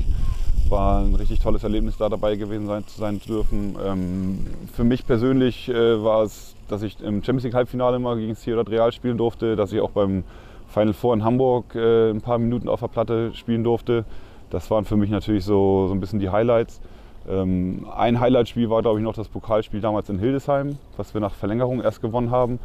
war 0.72 1.02
ein 1.02 1.14
richtig 1.16 1.40
tolles 1.42 1.64
Erlebnis, 1.64 1.98
da 1.98 2.10
dabei 2.10 2.38
gewesen 2.38 2.66
sein, 2.66 2.88
zu 2.88 2.98
sein 2.98 3.20
dürfen. 3.20 3.76
Ähm, 3.86 4.46
für 4.74 4.84
mich 4.84 5.06
persönlich 5.06 5.70
äh, 5.70 6.02
war 6.02 6.24
es, 6.24 6.56
dass 6.70 6.82
ich 6.82 7.00
im 7.02 7.24
Champions 7.24 7.44
League 7.44 7.54
Halbfinale 7.54 8.00
mal 8.00 8.18
gegen 8.18 8.36
Ciudad 8.36 8.70
Real 8.70 8.92
spielen 8.92 9.18
durfte, 9.18 9.56
dass 9.56 9.74
ich 9.74 9.82
auch 9.82 9.92
beim 9.92 10.24
Final 10.68 10.94
Four 10.94 11.14
in 11.14 11.24
Hamburg 11.24 11.76
äh, 11.76 12.10
ein 12.10 12.22
paar 12.22 12.38
Minuten 12.38 12.70
auf 12.70 12.80
der 12.80 12.88
Platte 12.88 13.34
spielen 13.36 13.64
durfte. 13.64 14.06
Das 14.50 14.72
waren 14.72 14.86
für 14.86 14.96
mich 14.96 15.10
natürlich 15.10 15.44
so, 15.44 15.88
so 15.88 15.94
ein 15.94 16.00
bisschen 16.00 16.20
die 16.20 16.30
Highlights. 16.30 16.82
Ähm, 17.30 17.86
ein 17.94 18.20
Highlightspiel 18.20 18.70
war, 18.70 18.82
glaube 18.82 19.00
ich, 19.00 19.04
noch 19.04 19.14
das 19.14 19.28
Pokalspiel 19.28 19.82
damals 19.82 20.10
in 20.10 20.18
Hildesheim, 20.18 20.78
was 20.98 21.14
wir 21.14 21.22
nach 21.22 21.34
Verlängerung 21.34 21.82
erst 21.82 22.02
gewonnen 22.02 22.32
haben, 22.32 22.60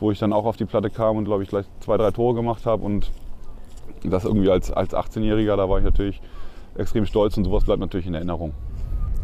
wo 0.00 0.10
ich 0.10 0.18
dann 0.18 0.32
auch 0.32 0.44
auf 0.44 0.56
die 0.56 0.66
Platte 0.66 0.90
kam 0.90 1.16
und, 1.16 1.24
glaube 1.24 1.44
ich, 1.44 1.48
gleich 1.48 1.66
zwei, 1.80 1.96
drei 1.96 2.10
Tore 2.10 2.34
gemacht 2.34 2.66
habe. 2.66 2.84
Und 2.84 3.12
das 4.02 4.24
irgendwie 4.24 4.50
als, 4.50 4.72
als 4.72 4.92
18-Jähriger, 4.92 5.56
da 5.56 5.68
war 5.68 5.78
ich 5.78 5.84
natürlich 5.84 6.20
extrem 6.76 7.06
stolz 7.06 7.36
und 7.36 7.44
sowas 7.44 7.64
bleibt 7.64 7.80
natürlich 7.80 8.06
in 8.06 8.14
Erinnerung. 8.14 8.52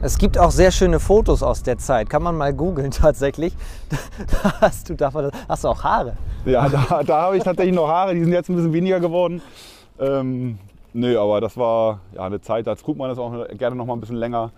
Es 0.03 0.17
gibt 0.17 0.39
auch 0.39 0.51
sehr 0.51 0.71
schöne 0.71 0.99
Fotos 0.99 1.43
aus 1.43 1.63
der 1.63 1.77
Zeit. 1.77 2.09
Kann 2.09 2.23
man 2.23 2.37
mal 2.37 2.55
googeln 2.55 2.91
tatsächlich. 2.91 3.55
Da 3.91 4.61
hast 4.61 4.89
du, 4.89 4.95
davon, 4.95 5.31
hast 5.49 5.65
du 5.65 5.69
auch 5.69 5.85
Haare. 5.85 6.17
Ja, 6.47 6.69
da, 6.69 7.03
da 7.03 7.23
habe 7.23 7.37
ich 7.37 7.45
tatsächlich 7.45 7.75
noch 7.75 7.89
Haare, 7.89 8.15
die 8.15 8.25
sind 8.25 8.33
jetzt 8.33 8.49
ein 8.49 8.57
bisschen 8.57 8.73
weniger 8.73 8.99
geworden. 8.99 9.43
Ähm, 9.99 10.59
nee, 10.95 11.15
aber 11.15 11.43
das 11.43 11.57
war 11.57 12.01
ja, 12.15 12.25
eine 12.25 12.41
Zeit, 12.41 12.67
da 12.67 12.75
guckt 12.75 12.99
man 12.99 13.11
das 13.11 13.19
auch 13.19 13.47
gerne 13.59 13.77
noch 13.77 13.85
mal 13.85 13.93
ein 13.93 14.01
bisschen 14.01 14.17
länger. 14.17 14.53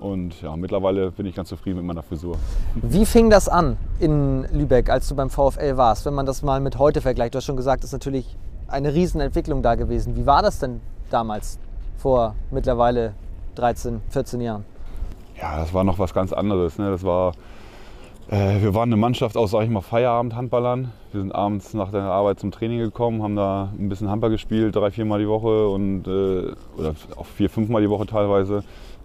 Und 0.00 0.40
ja, 0.40 0.56
mittlerweile 0.56 1.10
bin 1.10 1.26
ich 1.26 1.34
ganz 1.34 1.50
zufrieden 1.50 1.76
mit 1.76 1.86
meiner 1.86 2.02
Frisur. 2.02 2.36
Wie 2.74 3.04
fing 3.04 3.28
das 3.28 3.48
an 3.48 3.76
in 4.00 4.46
Lübeck, 4.50 4.88
als 4.88 5.06
du 5.08 5.14
beim 5.14 5.28
VfL 5.28 5.76
warst? 5.76 6.06
Wenn 6.06 6.14
man 6.14 6.26
das 6.26 6.42
mal 6.42 6.58
mit 6.60 6.78
heute 6.78 7.02
vergleicht, 7.02 7.34
du 7.34 7.36
hast 7.36 7.44
schon 7.44 7.56
gesagt, 7.56 7.84
ist 7.84 7.92
natürlich 7.92 8.36
eine 8.66 8.94
Riesenentwicklung 8.94 9.62
da 9.62 9.74
gewesen. 9.74 10.16
Wie 10.16 10.24
war 10.24 10.42
das 10.42 10.58
denn 10.58 10.80
damals, 11.10 11.58
vor 12.00 12.34
mittlerweile 12.50 13.12
13, 13.56 14.00
14 14.08 14.40
Jahren? 14.40 14.64
Ja, 15.40 15.58
das 15.58 15.74
war 15.74 15.84
noch 15.84 15.98
was 15.98 16.14
ganz 16.14 16.32
anderes. 16.32 16.78
Ne? 16.78 16.90
Das 16.90 17.04
war, 17.04 17.32
äh, 18.30 18.62
wir 18.62 18.74
waren 18.74 18.88
eine 18.88 18.96
Mannschaft 18.96 19.36
aus, 19.36 19.50
sag 19.50 19.64
ich 19.64 19.70
mal, 19.70 19.82
Feierabend-Handballern. 19.82 20.92
Wir 21.12 21.20
sind 21.20 21.34
abends 21.34 21.74
nach 21.74 21.90
der 21.90 22.02
Arbeit 22.02 22.40
zum 22.40 22.52
Training 22.52 22.78
gekommen, 22.78 23.22
haben 23.22 23.36
da 23.36 23.70
ein 23.78 23.88
bisschen 23.88 24.08
Handball 24.08 24.30
gespielt, 24.30 24.76
drei, 24.76 24.90
viermal 24.90 25.18
die 25.18 25.28
Woche 25.28 25.68
und, 25.68 26.06
äh, 26.06 26.52
oder 26.78 26.94
auch 27.16 27.26
vier, 27.26 27.50
fünfmal 27.50 27.82
die 27.82 27.90
Woche 27.90 28.06
teilweise 28.06 28.62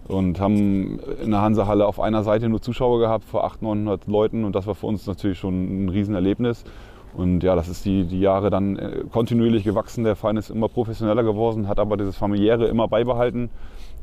und 0.08 0.40
haben 0.40 1.00
in 1.22 1.32
der 1.32 1.40
Hansehalle 1.40 1.86
auf 1.86 2.00
einer 2.00 2.22
Seite 2.22 2.48
nur 2.48 2.62
Zuschauer 2.62 3.00
gehabt 3.00 3.24
vor 3.24 3.44
800, 3.44 3.62
900 3.62 4.06
Leuten 4.06 4.44
und 4.44 4.54
das 4.54 4.66
war 4.66 4.74
für 4.74 4.86
uns 4.86 5.06
natürlich 5.06 5.38
schon 5.38 5.86
ein 5.86 5.88
Riesenerlebnis. 5.88 6.64
Und 7.16 7.42
ja, 7.42 7.56
das 7.56 7.68
ist 7.68 7.84
die, 7.86 8.04
die 8.04 8.20
Jahre 8.20 8.50
dann 8.50 8.76
äh, 8.76 9.04
kontinuierlich 9.10 9.64
gewachsen. 9.64 10.04
Der 10.04 10.16
Verein 10.16 10.36
ist 10.36 10.50
immer 10.50 10.68
professioneller 10.68 11.22
geworden, 11.22 11.66
hat 11.66 11.80
aber 11.80 11.96
dieses 11.96 12.16
familiäre 12.16 12.66
immer 12.66 12.88
beibehalten. 12.88 13.48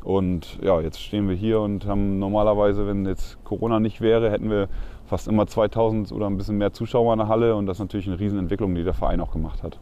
Und 0.03 0.59
ja, 0.63 0.81
jetzt 0.81 0.99
stehen 0.99 1.29
wir 1.29 1.35
hier 1.35 1.61
und 1.61 1.85
haben 1.85 2.17
normalerweise, 2.17 2.87
wenn 2.87 3.05
jetzt 3.05 3.37
Corona 3.43 3.79
nicht 3.79 4.01
wäre, 4.01 4.31
hätten 4.31 4.49
wir 4.49 4.67
fast 5.05 5.27
immer 5.27 5.45
2000 5.45 6.11
oder 6.11 6.25
ein 6.25 6.37
bisschen 6.37 6.57
mehr 6.57 6.73
Zuschauer 6.73 7.13
in 7.13 7.19
der 7.19 7.27
Halle. 7.27 7.55
Und 7.55 7.67
das 7.67 7.77
ist 7.77 7.81
natürlich 7.81 8.07
eine 8.07 8.19
Riesenentwicklung, 8.19 8.73
die 8.73 8.83
der 8.83 8.95
Verein 8.95 9.21
auch 9.21 9.31
gemacht 9.31 9.61
hat 9.61 9.77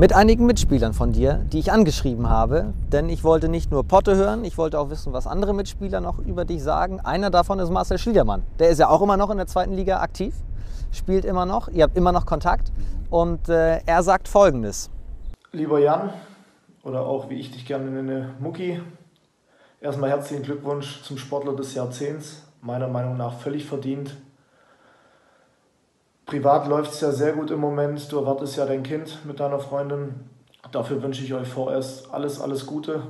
mit 0.00 0.14
einigen 0.14 0.46
Mitspielern 0.46 0.94
von 0.94 1.12
dir, 1.12 1.44
die 1.52 1.58
ich 1.58 1.72
angeschrieben 1.72 2.30
habe. 2.30 2.72
Denn 2.90 3.10
ich 3.10 3.22
wollte 3.22 3.50
nicht 3.50 3.70
nur 3.70 3.84
Potte 3.84 4.16
hören, 4.16 4.44
ich 4.46 4.56
wollte 4.56 4.80
auch 4.80 4.88
wissen, 4.88 5.12
was 5.12 5.26
andere 5.26 5.52
Mitspieler 5.52 6.00
noch 6.00 6.18
über 6.18 6.46
dich 6.46 6.62
sagen. 6.62 7.00
Einer 7.00 7.28
davon 7.28 7.58
ist 7.58 7.70
Marcel 7.70 7.98
Schliedermann. 7.98 8.42
Der 8.58 8.70
ist 8.70 8.78
ja 8.78 8.88
auch 8.88 9.02
immer 9.02 9.18
noch 9.18 9.28
in 9.28 9.36
der 9.36 9.46
zweiten 9.46 9.74
Liga 9.74 10.00
aktiv, 10.00 10.34
spielt 10.92 11.24
immer 11.24 11.46
noch, 11.46 11.68
ihr 11.68 11.84
habt 11.84 11.96
immer 11.96 12.12
noch 12.12 12.26
Kontakt. 12.26 12.72
Und 13.10 13.48
äh, 13.48 13.80
er 13.86 14.02
sagt 14.02 14.28
folgendes. 14.28 14.90
Lieber 15.52 15.80
Jan, 15.80 16.12
oder 16.84 17.06
auch 17.06 17.28
wie 17.28 17.40
ich 17.40 17.50
dich 17.50 17.66
gerne 17.66 17.90
nenne, 17.90 18.34
Mucki, 18.38 18.80
erstmal 19.80 20.10
herzlichen 20.10 20.44
Glückwunsch 20.44 21.02
zum 21.02 21.18
Sportler 21.18 21.56
des 21.56 21.74
Jahrzehnts. 21.74 22.42
Meiner 22.62 22.88
Meinung 22.88 23.16
nach 23.16 23.38
völlig 23.38 23.64
verdient. 23.64 24.16
Privat 26.26 26.68
läuft 26.68 26.92
es 26.92 27.00
ja 27.00 27.10
sehr 27.10 27.32
gut 27.32 27.50
im 27.50 27.58
Moment. 27.58 28.12
Du 28.12 28.18
erwartest 28.18 28.56
ja 28.56 28.66
dein 28.66 28.84
Kind 28.84 29.24
mit 29.24 29.40
deiner 29.40 29.58
Freundin. 29.58 30.14
Dafür 30.70 31.02
wünsche 31.02 31.24
ich 31.24 31.34
euch 31.34 31.48
vorerst 31.48 32.12
alles, 32.12 32.40
alles 32.40 32.66
Gute. 32.66 33.02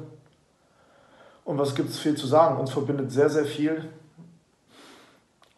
Und 1.44 1.58
was 1.58 1.74
gibt 1.74 1.90
es 1.90 1.98
viel 1.98 2.14
zu 2.14 2.26
sagen? 2.26 2.58
Uns 2.58 2.70
verbindet 2.70 3.10
sehr, 3.10 3.28
sehr 3.28 3.44
viel. 3.44 3.90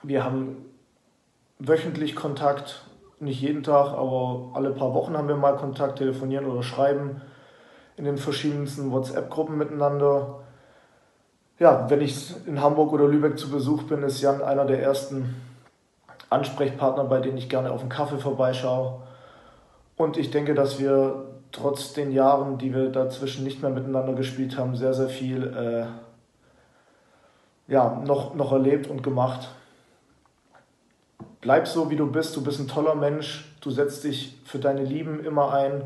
Wir 0.02 0.24
haben 0.24 0.71
wöchentlich 1.66 2.16
Kontakt, 2.16 2.84
nicht 3.20 3.40
jeden 3.40 3.62
Tag, 3.62 3.92
aber 3.92 4.50
alle 4.54 4.70
paar 4.70 4.94
Wochen 4.94 5.16
haben 5.16 5.28
wir 5.28 5.36
mal 5.36 5.56
Kontakt, 5.56 5.98
telefonieren 5.98 6.46
oder 6.46 6.62
schreiben 6.62 7.20
in 7.96 8.04
den 8.04 8.18
verschiedensten 8.18 8.90
WhatsApp-Gruppen 8.90 9.56
miteinander. 9.56 10.40
Ja, 11.58 11.88
wenn 11.88 12.00
ich 12.00 12.34
in 12.46 12.60
Hamburg 12.60 12.92
oder 12.92 13.06
Lübeck 13.06 13.38
zu 13.38 13.50
Besuch 13.50 13.84
bin, 13.84 14.02
ist 14.02 14.20
Jan 14.20 14.42
einer 14.42 14.64
der 14.64 14.82
ersten 14.82 15.36
Ansprechpartner, 16.30 17.04
bei 17.04 17.20
denen 17.20 17.36
ich 17.36 17.48
gerne 17.48 17.70
auf 17.70 17.80
einen 17.80 17.90
Kaffee 17.90 18.18
vorbeischaue. 18.18 19.02
Und 19.96 20.16
ich 20.16 20.30
denke, 20.30 20.54
dass 20.54 20.80
wir 20.80 21.26
trotz 21.52 21.92
den 21.92 22.10
Jahren, 22.10 22.58
die 22.58 22.74
wir 22.74 22.88
dazwischen 22.88 23.44
nicht 23.44 23.62
mehr 23.62 23.70
miteinander 23.70 24.14
gespielt 24.14 24.56
haben, 24.58 24.74
sehr, 24.74 24.94
sehr 24.94 25.08
viel 25.08 25.54
äh, 25.54 25.86
ja, 27.70 28.02
noch, 28.04 28.34
noch 28.34 28.52
erlebt 28.52 28.88
und 28.88 29.02
gemacht. 29.02 29.50
Bleib 31.42 31.66
so, 31.66 31.90
wie 31.90 31.96
du 31.96 32.10
bist. 32.10 32.36
Du 32.36 32.42
bist 32.42 32.60
ein 32.60 32.68
toller 32.68 32.94
Mensch. 32.94 33.52
Du 33.60 33.70
setzt 33.70 34.04
dich 34.04 34.38
für 34.44 34.60
deine 34.60 34.84
Lieben 34.84 35.22
immer 35.24 35.52
ein. 35.52 35.82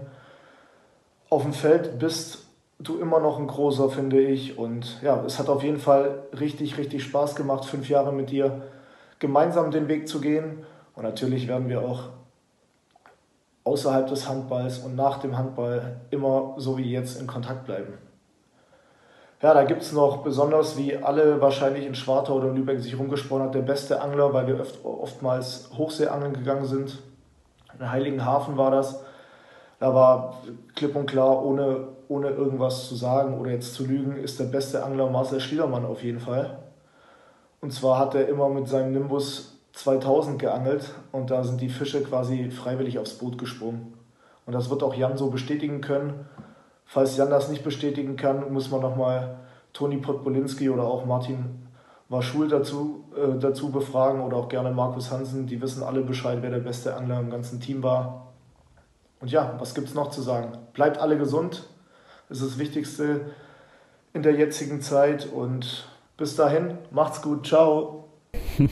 Auf 1.31 1.42
dem 1.42 1.55
Feld 1.55 1.99
bist 1.99 2.45
du 2.79 2.99
immer 2.99 3.21
noch 3.21 3.38
ein 3.38 3.47
großer, 3.47 3.88
finde 3.88 4.21
ich. 4.21 4.59
Und 4.59 5.01
ja, 5.03 5.25
es 5.25 5.38
hat 5.38 5.49
auf 5.49 5.62
jeden 5.62 5.79
Fall 5.79 6.25
richtig, 6.38 6.77
richtig 6.77 7.03
Spaß 7.05 7.35
gemacht, 7.35 7.64
fünf 7.64 7.88
Jahre 7.88 8.12
mit 8.12 8.31
dir 8.31 8.62
gemeinsam 9.19 9.71
den 9.71 9.88
Weg 9.88 10.09
zu 10.09 10.21
gehen. 10.21 10.66
Und 10.95 11.05
natürlich 11.05 11.49
werden 11.49 11.71
wir 11.71 11.81
auch 11.81 12.11
außerhalb 13.64 14.07
des 14.09 14.29
Handballs 14.29 14.81
und 14.81 14.95
nach 14.95 15.19
dem 15.19 15.38
Handball 15.38 15.97
immer 16.11 16.55
so 16.59 16.77
wie 16.77 16.90
jetzt 16.90 17.19
in 17.19 17.27
Kontakt 17.27 17.64
bleiben. 17.64 17.95
Ja, 19.47 19.55
da 19.55 19.63
gibt 19.63 19.83
es 19.83 19.93
noch 19.93 20.25
besonders, 20.25 20.77
wie 20.77 20.97
alle 20.97 21.41
wahrscheinlich 21.41 21.87
in 21.87 21.95
Schwartau 21.95 22.35
oder 22.35 22.49
Lübeck 22.49 22.81
sich 22.81 22.99
rumgesprochen 22.99 23.45
hat, 23.45 23.55
der 23.55 23.63
beste 23.63 24.01
Angler, 24.01 24.33
weil 24.33 24.49
wir 24.49 24.59
oft, 24.59 24.85
oftmals 24.85 25.71
Hochseeangeln 25.79 26.33
gegangen 26.33 26.65
sind. 26.65 26.99
In 27.79 27.89
Heiligenhafen 27.89 28.57
war 28.57 28.73
das. 28.73 29.05
Da 29.79 29.95
war 29.95 30.43
klipp 30.75 30.97
und 30.97 31.07
klar, 31.07 31.45
ohne, 31.45 31.87
ohne 32.09 32.31
irgendwas 32.31 32.89
zu 32.89 32.97
sagen 32.97 33.39
oder 33.39 33.53
jetzt 33.53 33.75
zu 33.75 33.87
lügen, 33.87 34.17
ist 34.17 34.41
der 34.41 34.47
beste 34.47 34.83
Angler 34.83 35.09
Marcel 35.11 35.39
Schliedermann 35.39 35.85
auf 35.85 36.03
jeden 36.03 36.19
Fall. 36.19 36.59
Und 37.61 37.73
zwar 37.73 38.01
hat 38.01 38.17
er 38.17 38.27
immer 38.27 38.49
mit 38.49 38.67
seinem 38.67 38.95
Nimbus 38.95 39.61
2000 39.75 40.41
geangelt 40.41 40.93
und 41.13 41.31
da 41.31 41.45
sind 41.45 41.61
die 41.61 41.69
Fische 41.69 42.03
quasi 42.03 42.51
freiwillig 42.51 42.99
aufs 42.99 43.13
Boot 43.13 43.39
gesprungen. 43.39 43.95
Und 44.45 44.55
das 44.55 44.71
wird 44.71 44.83
auch 44.83 44.95
Jan 44.95 45.17
so 45.17 45.31
bestätigen 45.31 45.83
können. 45.83 46.27
Falls 46.87 47.16
Jan 47.16 47.31
das 47.31 47.49
nicht 47.49 47.64
bestätigen 47.64 48.16
kann, 48.16 48.53
muss 48.53 48.70
man 48.70 48.81
nochmal 48.81 49.37
Toni 49.72 49.99
Podbolinski 49.99 50.70
oder 50.70 50.85
auch 50.85 51.05
Martin 51.05 51.66
Warschul 52.09 52.49
dazu, 52.49 53.05
äh, 53.16 53.38
dazu 53.38 53.70
befragen 53.70 54.20
oder 54.22 54.37
auch 54.37 54.49
gerne 54.49 54.70
Markus 54.70 55.11
Hansen. 55.11 55.46
Die 55.46 55.61
wissen 55.61 55.83
alle 55.83 56.03
Bescheid, 56.03 56.38
wer 56.40 56.51
der 56.51 56.61
beste 56.61 56.96
Angler 56.96 57.18
im 57.18 57.31
ganzen 57.31 57.61
Team 57.61 57.83
war. 57.83 58.33
Und 59.20 59.31
ja, 59.31 59.57
was 59.59 59.75
gibt 59.75 59.88
es 59.88 59.94
noch 59.94 60.11
zu 60.11 60.22
sagen? 60.22 60.53
Bleibt 60.72 60.99
alle 60.99 61.18
gesund, 61.18 61.68
das 62.29 62.40
ist 62.40 62.53
das 62.53 62.59
Wichtigste 62.59 63.33
in 64.12 64.22
der 64.22 64.35
jetzigen 64.35 64.81
Zeit 64.81 65.27
und 65.27 65.88
bis 66.16 66.37
dahin, 66.37 66.79
macht's 66.90 67.20
gut, 67.20 67.46
ciao. 67.46 68.09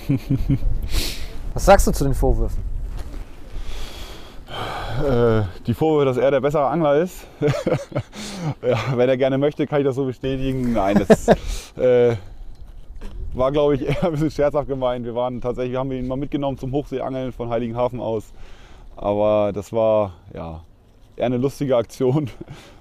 Was 1.55 1.67
sagst 1.67 1.87
du 1.87 1.93
zu 1.93 2.05
den 2.05 2.15
Vorwürfen? 2.15 2.74
Äh, 5.03 5.43
die 5.67 5.75
Vorwürfe, 5.75 6.05
dass 6.05 6.17
er 6.17 6.31
der 6.31 6.41
bessere 6.41 6.67
Angler 6.67 7.03
ist. 7.03 7.27
ja, 8.63 8.79
wenn 8.95 9.09
er 9.09 9.17
gerne 9.17 9.39
möchte, 9.39 9.67
kann 9.67 9.81
ich 9.81 9.87
das 9.87 9.97
so 9.97 10.05
bestätigen. 10.05 10.73
Nein, 10.73 11.05
das 11.07 11.29
äh, 11.77 12.17
war, 13.33 13.51
glaube 13.51 13.75
ich, 13.75 13.83
eher 13.83 14.05
ein 14.05 14.13
bisschen 14.13 14.31
scherzhaft 14.31 14.69
gemeint. 14.69 15.05
Wir 15.05 15.15
waren 15.15 15.41
tatsächlich, 15.41 15.73
wir 15.73 15.81
haben 15.81 15.93
ihn 15.93 16.07
mal 16.07 16.17
mitgenommen 16.17 16.59
zum 16.59 16.73
Hochseeangeln 16.73 17.33
von 17.33 17.49
Heiligenhafen 17.49 18.01
aus. 18.01 18.33
Aber 18.97 19.53
das 19.53 19.73
war 19.73 20.13
ja 20.33 20.61
eher 21.17 21.27
eine 21.27 21.39
lustige 21.39 21.77
Aktion. 21.77 22.31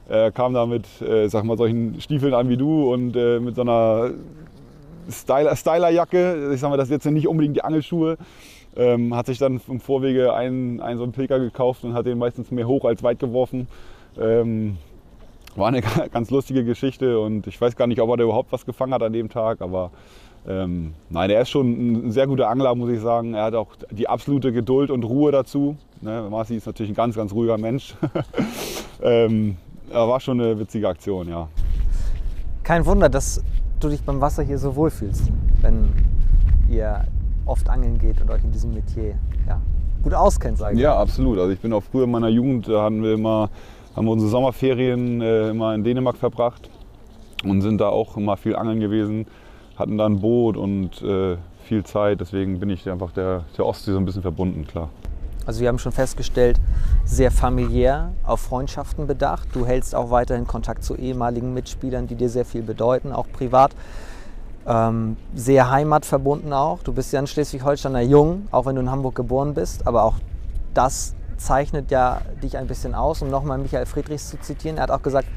Er 0.09 0.33
kam 0.33 0.53
da 0.53 0.65
mit, 0.65 0.85
äh, 1.01 1.29
sag 1.29 1.45
mal, 1.45 1.57
solchen 1.57 2.01
Stiefeln 2.01 2.33
an 2.33 2.49
wie 2.49 2.57
du 2.57 2.91
und 2.91 3.15
äh, 3.15 3.39
mit 3.39 3.55
so 3.55 3.61
einer 3.61 4.11
Styler, 5.09 5.55
Stylerjacke. 5.55 6.51
Ich 6.53 6.59
sag 6.59 6.69
mal, 6.69 6.75
das 6.75 6.89
ist 6.89 6.91
jetzt 6.91 7.05
nicht 7.05 7.25
unbedingt 7.25 7.55
die 7.55 7.63
Angelschuhe. 7.63 8.17
Ähm, 8.75 9.15
hat 9.15 9.27
sich 9.27 9.37
dann 9.37 9.61
im 9.67 9.79
Vorwege 9.79 10.33
einen, 10.33 10.81
einen 10.81 10.97
so 10.97 11.03
einen 11.03 11.11
Pilger 11.11 11.39
gekauft 11.39 11.83
und 11.83 11.93
hat 11.93 12.05
den 12.05 12.17
meistens 12.17 12.49
mehr 12.51 12.67
hoch 12.67 12.85
als 12.85 13.03
weit 13.03 13.19
geworfen. 13.19 13.67
Ähm, 14.19 14.77
war 15.55 15.67
eine 15.67 15.81
ganz 16.11 16.31
lustige 16.31 16.63
Geschichte 16.63 17.19
und 17.19 17.47
ich 17.47 17.59
weiß 17.59 17.75
gar 17.75 17.87
nicht, 17.87 18.01
ob 18.01 18.09
er 18.09 18.17
da 18.17 18.23
überhaupt 18.23 18.51
was 18.51 18.65
gefangen 18.65 18.93
hat 18.93 19.03
an 19.03 19.13
dem 19.13 19.29
Tag, 19.29 19.61
aber 19.61 19.91
ähm, 20.47 20.93
nein, 21.09 21.29
er 21.29 21.41
ist 21.41 21.49
schon 21.49 22.07
ein 22.07 22.11
sehr 22.11 22.27
guter 22.27 22.49
Angler, 22.49 22.75
muss 22.75 22.89
ich 22.89 22.99
sagen. 22.99 23.33
Er 23.33 23.45
hat 23.45 23.55
auch 23.55 23.69
die 23.91 24.09
absolute 24.09 24.51
Geduld 24.51 24.89
und 24.89 25.03
Ruhe 25.03 25.31
dazu. 25.31 25.77
Ne, 26.01 26.27
Marci 26.29 26.55
ist 26.55 26.65
natürlich 26.65 26.91
ein 26.91 26.95
ganz, 26.95 27.15
ganz 27.15 27.31
ruhiger 27.31 27.57
Mensch. 27.57 27.95
ähm, 29.01 29.57
war 29.89 30.19
schon 30.19 30.41
eine 30.41 30.59
witzige 30.59 30.89
Aktion, 30.89 31.29
ja. 31.29 31.47
Kein 32.63 32.85
Wunder, 32.85 33.09
dass 33.09 33.41
du 33.79 33.89
dich 33.89 34.01
beim 34.01 34.19
Wasser 34.19 34.43
hier 34.43 34.57
so 34.57 34.75
wohlfühlst, 34.75 35.31
wenn 35.61 35.89
ihr 36.69 37.05
oft 37.45 37.69
angeln 37.69 37.97
geht 37.99 38.21
und 38.21 38.29
euch 38.29 38.43
in 38.43 38.51
diesem 38.51 38.73
Metier 38.73 39.15
ja, 39.47 39.61
gut 40.01 40.13
auskennt, 40.13 40.57
sage 40.57 40.75
ich. 40.75 40.81
Ja, 40.81 40.97
absolut. 40.97 41.39
Also 41.39 41.51
ich 41.51 41.59
bin 41.59 41.73
auch 41.73 41.83
früher 41.83 42.05
in 42.05 42.11
meiner 42.11 42.29
Jugend, 42.29 42.67
da 42.67 42.83
hatten 42.83 43.03
wir 43.03 43.13
immer, 43.13 43.49
haben 43.95 44.05
wir 44.05 44.11
unsere 44.11 44.29
Sommerferien 44.29 45.21
äh, 45.21 45.49
immer 45.49 45.73
in 45.75 45.83
Dänemark 45.83 46.17
verbracht 46.17 46.69
und 47.43 47.61
sind 47.61 47.79
da 47.81 47.89
auch 47.89 48.17
immer 48.17 48.37
viel 48.37 48.55
angeln 48.55 48.79
gewesen, 48.79 49.25
hatten 49.75 49.97
da 49.97 50.05
ein 50.05 50.19
Boot 50.19 50.57
und 50.57 51.01
äh, 51.01 51.37
viel 51.63 51.83
Zeit. 51.83 52.21
Deswegen 52.21 52.59
bin 52.59 52.69
ich 52.69 52.89
einfach 52.89 53.11
der, 53.11 53.45
der 53.57 53.65
Ostsee 53.65 53.91
so 53.91 53.97
ein 53.97 54.05
bisschen 54.05 54.21
verbunden, 54.21 54.65
klar. 54.67 54.89
Also 55.45 55.59
wir 55.59 55.67
haben 55.67 55.79
schon 55.79 55.91
festgestellt, 55.91 56.59
sehr 57.03 57.29
familiär, 57.29 58.13
auf 58.25 58.39
Freundschaften 58.39 59.07
bedacht. 59.07 59.49
Du 59.51 59.65
hältst 59.65 59.93
auch 59.93 60.09
weiterhin 60.09 60.47
Kontakt 60.47 60.85
zu 60.85 60.95
ehemaligen 60.95 61.53
Mitspielern, 61.53 62.07
die 62.07 62.15
dir 62.15 62.29
sehr 62.29 62.45
viel 62.45 62.61
bedeuten, 62.61 63.11
auch 63.11 63.27
privat. 63.31 63.75
Ähm, 64.65 65.17
sehr 65.35 65.69
heimatverbunden 65.69 66.53
auch. 66.53 66.83
Du 66.83 66.93
bist 66.93 67.11
ja 67.11 67.19
ein 67.19 67.27
Schleswig-Holsteiner 67.27 68.01
Jung, 68.01 68.47
auch 68.51 68.65
wenn 68.65 68.75
du 68.75 68.81
in 68.81 68.89
Hamburg 68.89 69.15
geboren 69.15 69.53
bist. 69.53 69.85
Aber 69.85 70.03
auch 70.03 70.15
das 70.73 71.15
zeichnet 71.37 71.91
ja 71.91 72.21
dich 72.41 72.57
ein 72.57 72.67
bisschen 72.67 72.95
aus, 72.95 73.21
um 73.21 73.29
nochmal 73.29 73.57
Michael 73.57 73.85
Friedrichs 73.85 74.29
zu 74.29 74.39
zitieren. 74.39 74.77
Er 74.77 74.83
hat 74.83 74.91
auch 74.91 75.01
gesagt, 75.01 75.27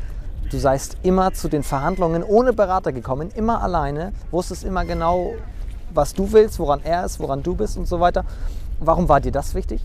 du 0.51 0.59
seist 0.59 0.97
immer 1.03 1.33
zu 1.33 1.49
den 1.49 1.63
Verhandlungen 1.63 2.23
ohne 2.23 2.53
Berater 2.53 2.93
gekommen, 2.93 3.31
immer 3.35 3.63
alleine, 3.63 4.13
wusstest 4.31 4.65
immer 4.65 4.85
genau, 4.85 5.33
was 5.93 6.15
du 6.15 6.31
willst, 6.33 6.59
woran 6.59 6.81
er 6.85 7.05
ist, 7.05 7.19
woran 7.21 7.43
du 7.43 7.55
bist 7.55 7.77
und 7.77 7.87
so 7.87 8.01
weiter. 8.01 8.25
Warum 8.79 9.09
war 9.09 9.21
dir 9.21 9.33
das 9.33 9.55
wichtig? 9.55 9.85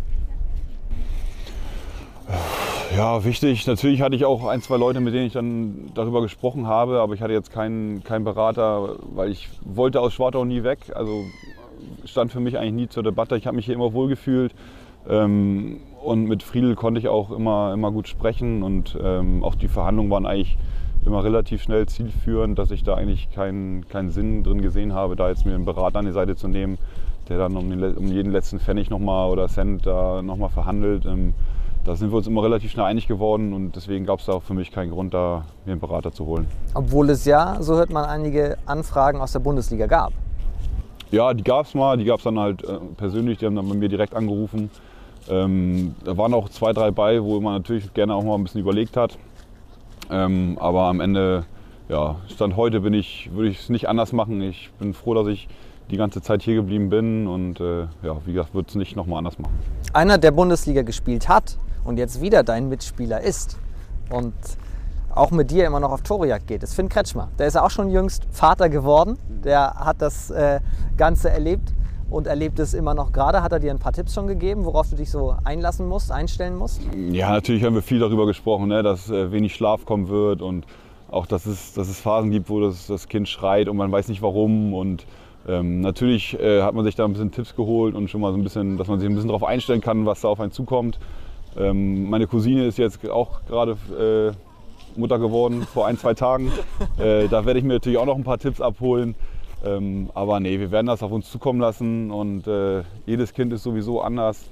Ja, 2.96 3.24
wichtig. 3.24 3.66
Natürlich 3.68 4.02
hatte 4.02 4.16
ich 4.16 4.26
auch 4.26 4.46
ein, 4.46 4.62
zwei 4.62 4.78
Leute, 4.78 5.00
mit 5.00 5.14
denen 5.14 5.28
ich 5.28 5.34
dann 5.34 5.92
darüber 5.94 6.22
gesprochen 6.22 6.68
habe, 6.68 7.00
aber 7.00 7.14
ich 7.14 7.22
hatte 7.22 7.34
jetzt 7.34 7.52
keinen, 7.52 8.04
keinen 8.04 8.26
Berater, 8.26 8.96
weil 9.14 9.32
ich 9.32 9.48
wollte 9.64 10.02
aus 10.02 10.14
Schwartau 10.14 10.44
nie 10.44 10.64
weg. 10.64 10.80
Also 10.94 11.24
stand 12.06 12.32
für 12.32 12.40
mich 12.40 12.58
eigentlich 12.58 12.74
nie 12.74 12.90
zur 12.90 13.04
Debatte. 13.04 13.38
Ich 13.38 13.48
habe 13.48 13.56
mich 13.56 13.66
hier 13.66 13.76
immer 13.76 13.94
wohlgefühlt. 13.94 14.54
Ähm, 15.10 15.80
und 16.04 16.26
mit 16.26 16.44
Friedel 16.44 16.76
konnte 16.76 17.00
ich 17.00 17.08
auch 17.08 17.32
immer, 17.32 17.74
immer 17.74 17.92
gut 17.92 18.08
sprechen 18.08 18.64
und 18.64 18.98
ähm, 19.02 19.44
auch 19.44 19.56
die 19.56 19.68
Verhandlungen 19.68 20.12
waren 20.12 20.26
eigentlich 20.26 20.58
immer 21.06 21.24
relativ 21.24 21.64
schnell 21.64 21.88
zielführend, 21.88 22.60
dass 22.60 22.72
ich 22.72 22.84
da 22.84 22.96
eigentlich 22.96 23.32
keinen, 23.32 23.88
keinen 23.88 24.10
Sinn 24.10 24.44
drin 24.44 24.62
gesehen 24.62 24.94
habe, 24.94 25.16
da 25.16 25.30
jetzt 25.30 25.46
mir 25.46 25.56
einen 25.56 25.66
Berater 25.66 26.00
an 26.00 26.06
die 26.06 26.12
Seite 26.12 26.36
zu 26.36 26.48
nehmen, 26.48 26.78
der 27.30 27.38
dann 27.38 27.56
um, 27.56 27.70
den, 27.70 27.96
um 27.96 28.08
jeden 28.08 28.32
letzten 28.32 28.60
Pfennig 28.60 28.90
nochmal 28.90 29.30
oder 29.30 29.48
Cent 29.48 29.86
da 29.86 30.22
nochmal 30.22 30.50
verhandelt. 30.50 31.06
Ähm, 31.06 31.34
da 31.84 31.96
sind 31.96 32.12
wir 32.12 32.18
uns 32.18 32.28
immer 32.28 32.44
relativ 32.44 32.72
schnell 32.72 32.86
einig 32.86 33.08
geworden 33.08 33.54
und 33.54 33.76
deswegen 33.76 34.06
gab 34.06 34.20
es 34.20 34.28
da 34.28 34.34
auch 34.34 34.44
für 34.44 34.54
mich 34.54 34.72
keinen 34.72 34.92
Grund, 34.92 35.14
da 35.14 35.46
mir 35.66 35.72
einen 35.72 35.82
Berater 35.82 36.12
zu 36.12 36.26
holen. 36.26 36.48
Obwohl 36.74 37.10
es 37.10 37.26
ja, 37.26 37.58
so 37.62 37.76
hört 37.76 37.92
man, 37.92 38.06
einige 38.06 38.58
Anfragen 38.66 39.20
aus 39.20 39.32
der 39.32 39.40
Bundesliga 39.40 39.88
gab. 39.88 40.14
Ja, 41.12 41.34
die 41.34 41.44
gab 41.44 41.66
es 41.66 41.74
mal, 41.74 41.98
die 41.98 42.06
gab 42.06 42.20
es 42.20 42.24
dann 42.24 42.40
halt 42.40 42.64
äh, 42.64 42.78
persönlich, 42.98 43.40
die 43.40 43.46
haben 43.46 43.56
dann 43.56 43.68
bei 43.68 43.76
mir 43.76 43.90
direkt 43.90 44.16
angerufen. 44.16 44.70
Ähm, 45.30 45.96
da 46.04 46.18
waren 46.18 46.34
auch 46.34 46.50
zwei, 46.50 46.72
drei 46.72 46.92
bei, 46.92 47.22
wo 47.22 47.40
man 47.42 47.54
natürlich 47.54 47.94
gerne 47.94 48.14
auch 48.14 48.24
mal 48.24 48.36
ein 48.36 48.44
bisschen 48.44 48.62
überlegt 48.62 48.96
hat. 48.96 49.18
Ähm, 50.10 50.58
aber 50.60 50.84
am 50.84 51.00
Ende, 51.00 51.46
ja, 51.90 52.16
Stand 52.28 52.56
heute 52.56 52.82
bin 52.82 52.94
ich, 52.94 53.30
würde 53.34 53.50
ich 53.50 53.60
es 53.60 53.70
nicht 53.70 53.90
anders 53.90 54.14
machen. 54.14 54.42
Ich 54.42 54.72
bin 54.80 54.94
froh, 54.94 55.14
dass 55.14 55.28
ich 55.28 55.48
die 55.90 55.98
ganze 55.98 56.22
Zeit 56.22 56.44
hier 56.44 56.56
geblieben 56.56 56.90
bin 56.90 57.28
und 57.28 57.60
äh, 57.60 57.82
ja, 58.04 58.18
wie 58.26 58.34
gesagt, 58.34 58.54
würde 58.54 58.70
es 58.70 58.76
nicht 58.76 58.96
nochmal 58.96 59.18
anders 59.18 59.38
machen. 59.38 59.54
Einer, 59.94 60.18
der 60.18 60.32
Bundesliga 60.32 60.84
gespielt 60.84 61.28
hat 61.28 61.58
und 61.84 61.98
jetzt 61.98 62.22
wieder 62.22 62.44
dein 62.44 62.70
Mitspieler 62.70 63.22
ist 63.22 63.58
und 64.10 64.34
auch 65.14 65.32
mit 65.32 65.52
dir 65.52 65.66
immer 65.66 65.80
noch 65.80 65.92
auf 65.92 66.02
Torejagd 66.02 66.48
geht, 66.48 66.64
ist 66.64 66.74
Finn 66.74 66.90
Kretschmer. 66.90 67.30
Der 67.38 67.48
ist 67.48 67.58
auch 67.58 67.70
schon 67.70 67.90
jüngst 67.90 68.26
Vater 68.32 68.70
geworden. 68.70 69.18
Der 69.44 69.74
hat 69.74 70.02
das 70.02 70.32
äh, 70.32 70.60
Ganze 70.98 71.30
erlebt 71.30 71.74
und 72.10 72.28
erlebt 72.28 72.60
es 72.60 72.74
immer 72.74 72.94
noch 72.94 73.12
gerade. 73.12 73.44
Hat 73.44 73.52
er 73.52 73.60
dir 73.60 73.72
ein 73.72 73.80
paar 73.80 73.94
Tipps 73.94 74.14
schon 74.14 74.28
gegeben, 74.28 74.66
worauf 74.66 74.90
du 74.90 74.96
dich 74.96 75.10
so 75.10 75.36
einlassen 75.44 75.88
musst, 75.88 76.12
einstellen 76.12 76.56
musst? 76.56 76.82
Ja, 77.12 77.32
natürlich 77.32 77.64
haben 77.64 77.76
wir 77.76 77.82
viel 77.82 78.00
darüber 78.00 78.26
gesprochen, 78.26 78.68
ne, 78.68 78.84
dass 78.84 79.10
äh, 79.10 79.32
wenig 79.32 79.56
Schlaf 79.56 79.86
kommen 79.86 80.08
wird 80.08 80.42
und 80.42 80.66
auch, 81.10 81.26
dass 81.26 81.46
es, 81.46 81.74
dass 81.74 81.90
es 81.90 82.00
Phasen 82.00 82.32
gibt, 82.32 82.50
wo 82.50 82.62
das, 82.62 82.88
das 82.88 83.08
Kind 83.08 83.28
schreit 83.28 83.68
und 83.68 83.76
man 83.76 83.92
weiß 83.92 84.08
nicht 84.08 84.22
warum. 84.22 84.74
Und 84.74 85.06
ähm, 85.48 85.82
natürlich 85.82 86.40
äh, 86.40 86.62
hat 86.62 86.74
man 86.74 86.86
sich 86.86 86.96
da 86.96 87.06
ein 87.06 87.12
bisschen 87.12 87.32
Tipps 87.32 87.56
geholt 87.56 87.96
und 87.96 88.10
schon 88.10 88.22
mal 88.22 88.32
so 88.32 88.38
ein 88.38 88.44
bisschen, 88.44 88.78
dass 88.78 88.88
man 88.88 89.00
sich 89.00 89.10
ein 89.10 89.16
bisschen 89.16 89.28
darauf 89.28 89.44
einstellen 89.44 89.82
kann, 89.82 90.06
was 90.06 90.22
da 90.22 90.30
auf 90.30 90.40
einen 90.40 90.52
zukommt. 90.52 91.00
Ähm, 91.58 92.10
meine 92.10 92.28
Cousine 92.28 92.66
ist 92.66 92.78
jetzt 92.78 93.08
auch 93.10 93.46
gerade 93.46 93.78
äh, 93.98 95.00
Mutter 95.00 95.20
geworden 95.20 95.66
vor 95.74 95.88
ein, 95.88 95.98
zwei 95.98 96.14
Tagen. 96.14 96.52
Äh, 96.98 97.28
da 97.28 97.46
werde 97.46 97.60
ich 97.60 97.66
mir 97.66 97.74
natürlich 97.74 97.98
auch 97.98 98.06
noch 98.06 98.16
ein 98.16 98.24
paar 98.24 98.38
Tipps 98.38 98.62
abholen. 98.62 99.16
Ähm, 99.64 100.10
aber 100.14 100.40
nee, 100.40 100.60
wir 100.60 100.72
werden 100.72 100.88
das 100.88 101.04
auf 101.04 101.12
uns 101.12 101.30
zukommen 101.30 101.60
lassen 101.60 102.10
und 102.10 102.48
äh, 102.48 102.84
jedes 103.06 103.34
Kind 103.34 103.54
ist 103.54 103.64
sowieso 103.64 104.02
anders. 104.02 104.46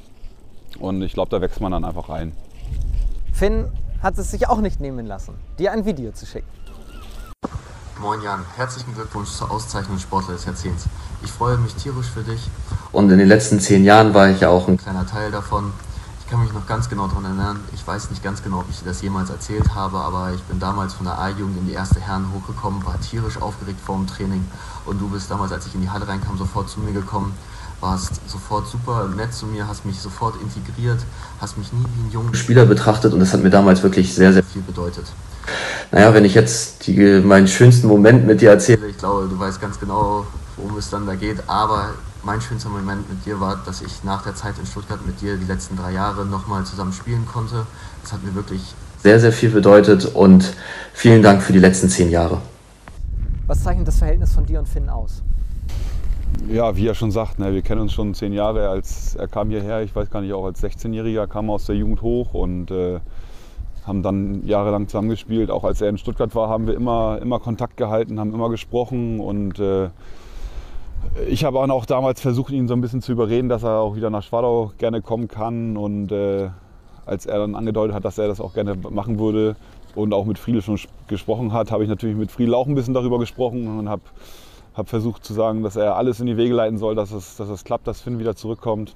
Und 0.80 1.02
ich 1.02 1.14
glaube, 1.14 1.32
da 1.32 1.42
wächst 1.42 1.62
man 1.62 1.72
dann 1.72 1.84
einfach 1.84 2.10
rein. 2.10 2.34
Finn 3.34 3.66
hat 4.04 4.18
es 4.18 4.32
sich 4.32 4.48
auch 4.48 4.62
nicht 4.62 4.80
nehmen 4.80 5.08
lassen, 5.08 5.34
dir 5.58 5.72
ein 5.72 5.86
Video 5.86 6.12
zu 6.12 6.26
schicken. 6.26 6.48
Moin 8.00 8.22
Jan, 8.22 8.46
herzlichen 8.56 8.94
Glückwunsch 8.94 9.30
zur 9.30 9.52
Auszeichnung 9.52 9.98
Sportler 9.98 10.36
des 10.36 10.46
Jahrzehnts. 10.46 10.88
Ich 11.24 11.32
freue 11.32 11.58
mich 11.58 11.74
tierisch 11.76 12.08
für 12.08 12.24
dich. 12.24 12.40
Und 12.94 13.10
in 13.12 13.18
den 13.18 13.28
letzten 13.28 13.60
zehn 13.60 13.84
Jahren 13.84 14.14
war 14.14 14.30
ich 14.30 14.40
ja 14.40 14.50
auch 14.50 14.70
ein 14.70 14.78
kleiner 14.78 15.06
Teil 15.06 15.32
davon. 15.32 15.74
Ich 16.30 16.32
kann 16.32 16.44
mich 16.44 16.54
noch 16.54 16.68
ganz 16.68 16.88
genau 16.88 17.08
daran 17.08 17.26
erinnern. 17.26 17.60
Ich 17.74 17.88
weiß 17.88 18.12
nicht 18.12 18.24
ganz 18.24 18.44
genau, 18.44 18.60
ob 18.60 18.70
ich 18.70 18.78
dir 18.78 18.86
das 18.86 19.02
jemals 19.02 19.32
erzählt 19.32 19.74
habe, 19.74 19.98
aber 19.98 20.32
ich 20.32 20.44
bin 20.44 20.60
damals 20.60 20.94
von 20.94 21.08
der 21.08 21.18
A-Jugend 21.18 21.58
in 21.58 21.66
die 21.66 21.74
erste 21.74 22.00
Herren 22.00 22.28
hochgekommen, 22.32 22.86
war 22.86 23.02
tierisch 23.02 23.42
aufgeregt 23.42 23.80
vor 23.84 23.96
dem 23.96 24.06
Training. 24.06 24.46
Und 24.86 25.02
du 25.02 25.10
bist 25.10 25.32
damals, 25.32 25.52
als 25.52 25.66
ich 25.66 25.74
in 25.74 25.82
die 25.82 25.90
Halle 25.90 26.08
reinkam, 26.08 26.38
sofort 26.38 26.70
zu 26.70 26.82
mir 26.82 26.92
gekommen, 26.92 27.34
warst 27.82 28.22
sofort 28.30 28.68
super 28.68 29.10
nett 29.18 29.34
zu 29.34 29.48
mir, 29.48 29.68
hast 29.68 29.88
mich 29.88 30.00
sofort 30.00 30.36
integriert, 30.40 31.00
hast 31.42 31.58
mich 31.58 31.74
nie 31.74 31.84
wie 31.96 32.02
einen 32.04 32.12
jungen 32.12 32.36
Spieler 32.36 32.68
betrachtet 32.68 33.12
und 33.12 33.22
das 33.22 33.34
hat 33.34 33.42
mir 33.42 33.50
damals 33.50 33.82
wirklich 33.82 34.14
sehr, 34.14 34.32
sehr 34.32 34.44
viel 34.44 34.62
bedeutet. 34.62 35.06
Naja, 35.92 36.14
wenn 36.14 36.26
ich 36.26 36.36
jetzt 36.36 36.86
die, 36.86 37.22
meinen 37.22 37.48
schönsten 37.48 37.88
Moment 37.88 38.28
mit 38.28 38.42
dir 38.42 38.52
erzähle, 38.52 38.86
ich 38.86 39.00
glaube, 39.00 39.28
du 39.28 39.40
weißt 39.40 39.60
ganz 39.60 39.80
genau, 39.80 40.28
worum 40.58 40.78
es 40.78 40.92
dann 40.92 41.08
da 41.08 41.16
geht, 41.16 41.38
aber 41.48 41.96
mein 42.24 42.42
schönster 42.42 42.70
Moment 42.70 43.10
mit 43.10 43.26
dir 43.26 43.40
war, 43.40 43.62
dass 43.66 43.82
ich 43.82 44.04
nach 44.04 44.24
der 44.24 44.36
Zeit 44.36 44.58
in 44.60 44.66
Stuttgart 44.66 45.06
mit 45.06 45.22
dir 45.22 45.38
die 45.38 45.46
letzten 45.46 45.78
drei 45.78 45.92
Jahre 45.92 46.26
nochmal 46.26 46.66
zusammen 46.66 46.94
spielen 46.94 47.26
konnte. 47.26 47.66
Das 48.02 48.14
hat 48.14 48.24
mir 48.24 48.36
wirklich 48.36 48.74
sehr, 49.02 49.20
sehr 49.20 49.32
viel 49.32 49.50
bedeutet 49.50 50.06
und 50.06 50.54
vielen 50.94 51.22
Dank 51.22 51.42
für 51.42 51.54
die 51.54 51.60
letzten 51.60 51.90
zehn 51.90 52.10
Jahre. 52.10 52.40
Was 53.48 53.64
zeichnet 53.64 53.88
das 53.88 53.98
Verhältnis 53.98 54.34
von 54.34 54.46
dir 54.46 54.60
und 54.60 54.68
Finn 54.68 54.90
aus? 54.90 55.24
Ja, 56.48 56.76
wie 56.76 56.88
er 56.88 56.96
schon 56.96 57.12
sagt, 57.12 57.40
ne, 57.40 57.54
wir 57.54 57.62
kennen 57.62 57.82
uns 57.82 57.94
schon 57.94 58.14
zehn 58.14 58.34
Jahre. 58.34 58.70
Als 58.70 59.16
er 59.16 59.28
kam 59.28 59.50
hierher, 59.50 59.82
ich 59.82 59.96
weiß 59.96 60.10
gar 60.10 60.22
nicht, 60.22 60.34
auch 60.34 60.46
als 60.46 60.64
16-Jähriger, 60.64 61.28
kam 61.28 61.50
aus 61.50 61.66
der 61.66 61.76
Jugend 61.76 62.02
hoch 62.02 62.34
und 62.34 62.72
äh, 62.72 63.00
haben 63.86 64.04
dann 64.04 64.46
jahrelang 64.46 64.88
zusammengespielt. 64.88 65.50
Auch 65.50 65.64
als 65.64 65.82
er 65.82 65.90
in 65.90 65.98
Stuttgart 65.98 66.36
war, 66.36 66.50
haben 66.50 66.68
wir 66.68 66.76
immer, 66.76 67.20
immer 67.22 67.40
Kontakt 67.40 67.78
gehalten, 67.78 68.20
haben 68.20 68.34
immer 68.34 68.50
gesprochen 68.50 69.20
und 69.20 69.60
äh, 69.60 69.90
ich 71.28 71.44
habe 71.44 71.60
auch 71.60 71.86
damals 71.86 72.22
versucht, 72.22 72.52
ihn 72.52 72.68
so 72.68 72.74
ein 72.74 72.82
bisschen 72.82 73.02
zu 73.02 73.12
überreden, 73.12 73.50
dass 73.50 73.64
er 73.64 73.80
auch 73.80 73.96
wieder 73.96 74.10
nach 74.10 74.24
Schwadau 74.24 74.72
gerne 74.78 75.02
kommen 75.02 75.28
kann. 75.28 75.78
Und 75.78 76.12
äh, 76.12 76.50
als 77.06 77.26
er 77.26 77.40
dann 77.40 77.56
angedeutet 77.56 77.96
hat, 77.96 78.06
dass 78.06 78.18
er 78.18 78.28
das 78.28 78.40
auch 78.40 78.54
gerne 78.54 78.76
machen 78.76 79.20
würde 79.20 79.56
und 79.96 80.14
auch 80.14 80.26
mit 80.26 80.38
Friedel 80.38 80.62
schon 80.62 80.80
gesprochen 81.08 81.54
hat, 81.54 81.72
habe 81.72 81.84
ich 81.84 81.90
natürlich 81.90 82.16
mit 82.16 82.32
Friedel 82.32 82.54
auch 82.54 82.68
ein 82.68 82.76
bisschen 82.76 82.94
darüber 82.94 83.20
gesprochen 83.20 83.80
und 83.80 83.90
habe 83.90 84.02
hab 84.76 84.90
versucht 84.90 85.26
zu 85.26 85.34
sagen, 85.34 85.64
dass 85.64 85.76
er 85.76 85.96
alles 85.96 86.20
in 86.20 86.28
die 86.28 86.38
Wege 86.38 86.54
leiten 86.54 86.78
soll, 86.78 86.96
dass 86.96 87.12
es, 87.12 87.36
dass 87.38 87.50
es 87.50 87.64
klappt, 87.64 87.88
dass 87.88 88.02
Finn 88.02 88.20
wieder 88.20 88.36
zurückkommt. 88.36 88.96